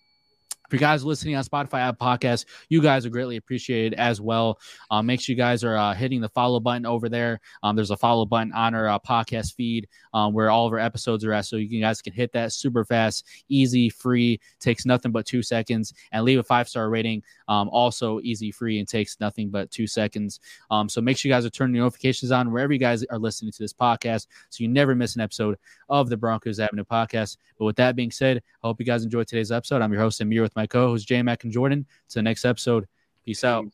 if 0.67 0.73
you 0.73 0.79
guys 0.79 1.05
listening 1.05 1.37
on 1.37 1.45
Spotify 1.45 1.81
app 1.81 1.99
podcast, 1.99 2.47
you 2.71 2.81
guys 2.81 3.05
are 3.05 3.11
greatly 3.11 3.37
appreciated 3.37 3.93
as 3.95 4.21
well. 4.21 4.59
Um, 4.91 5.05
make 5.05 5.21
sure 5.21 5.35
you 5.35 5.37
guys 5.37 5.63
are 5.63 5.77
uh, 5.77 5.93
hitting 5.93 6.23
the 6.23 6.29
follow 6.31 6.59
button 6.59 6.87
over 6.87 7.11
there. 7.11 7.41
Um, 7.63 7.77
there's 7.77 7.91
a 7.91 7.97
follow 7.97 8.25
button 8.25 8.51
on 8.53 8.75
our 8.75 8.89
uh, 8.89 8.99
podcast 8.99 9.55
feed 9.55 9.89
um, 10.15 10.33
where 10.33 10.51
all 10.51 10.67
of 10.67 10.73
our 10.73 10.79
episodes 10.79 11.23
are 11.25 11.33
at, 11.33 11.45
so 11.45 11.57
you 11.57 11.81
guys 11.81 12.01
can 12.01 12.15
hit 12.15 12.33
that 12.33 12.53
super 12.53 12.85
fast, 12.85 13.27
easy, 13.49 13.91
free, 13.91 14.41
takes 14.59 14.87
nothing 14.87 15.13
but 15.13 15.27
two 15.27 15.43
seconds, 15.43 15.93
and 16.13 16.25
leave 16.25 16.39
a 16.39 16.43
five 16.43 16.67
star 16.67 16.89
rating. 16.89 17.23
Um, 17.49 17.69
also 17.69 18.21
easy, 18.21 18.51
free, 18.51 18.79
and 18.79 18.89
takes 18.89 19.21
nothing 19.21 19.51
but 19.51 19.71
two 19.71 19.87
seconds. 19.87 20.41
Um, 20.71 20.89
so 20.89 21.03
make 21.03 21.19
sure 21.19 21.29
you 21.29 21.35
guys 21.35 21.45
are 21.45 21.51
turning 21.51 21.79
notifications 21.79 22.33
on 22.33 22.51
wherever 22.51 22.73
you 22.73 22.79
guys 22.79 23.05
are 23.11 23.19
listening 23.19 23.53
to 23.53 23.63
this 23.63 23.75
podcast, 23.75 24.29
so 24.49 24.63
you 24.63 24.69
never 24.69 24.95
miss 24.95 25.15
an 25.15 25.21
episode 25.21 25.59
of 25.91 26.09
the 26.09 26.17
Broncos 26.17 26.59
Avenue 26.59 26.85
podcast. 26.85 27.37
But 27.59 27.67
with 27.67 27.77
that 27.77 27.97
being 27.97 28.11
said, 28.11 28.39
I 28.63 28.67
hope 28.67 28.81
you 28.81 28.87
guys 28.87 29.05
enjoyed 29.05 29.29
today's 29.29 29.53
episode. 29.53 29.83
I'm 29.83 29.93
your 29.93 30.01
host 30.01 30.23
Amir 30.23 30.41
with 30.41 30.54
my 30.57 30.67
co-host 30.67 31.07
J 31.07 31.23
Mac 31.23 31.45
and 31.45 31.53
Jordan. 31.53 31.87
To 32.11 32.15
the 32.15 32.23
next 32.23 32.45
episode. 32.45 32.87
Peace 33.25 33.45
out. 33.45 33.67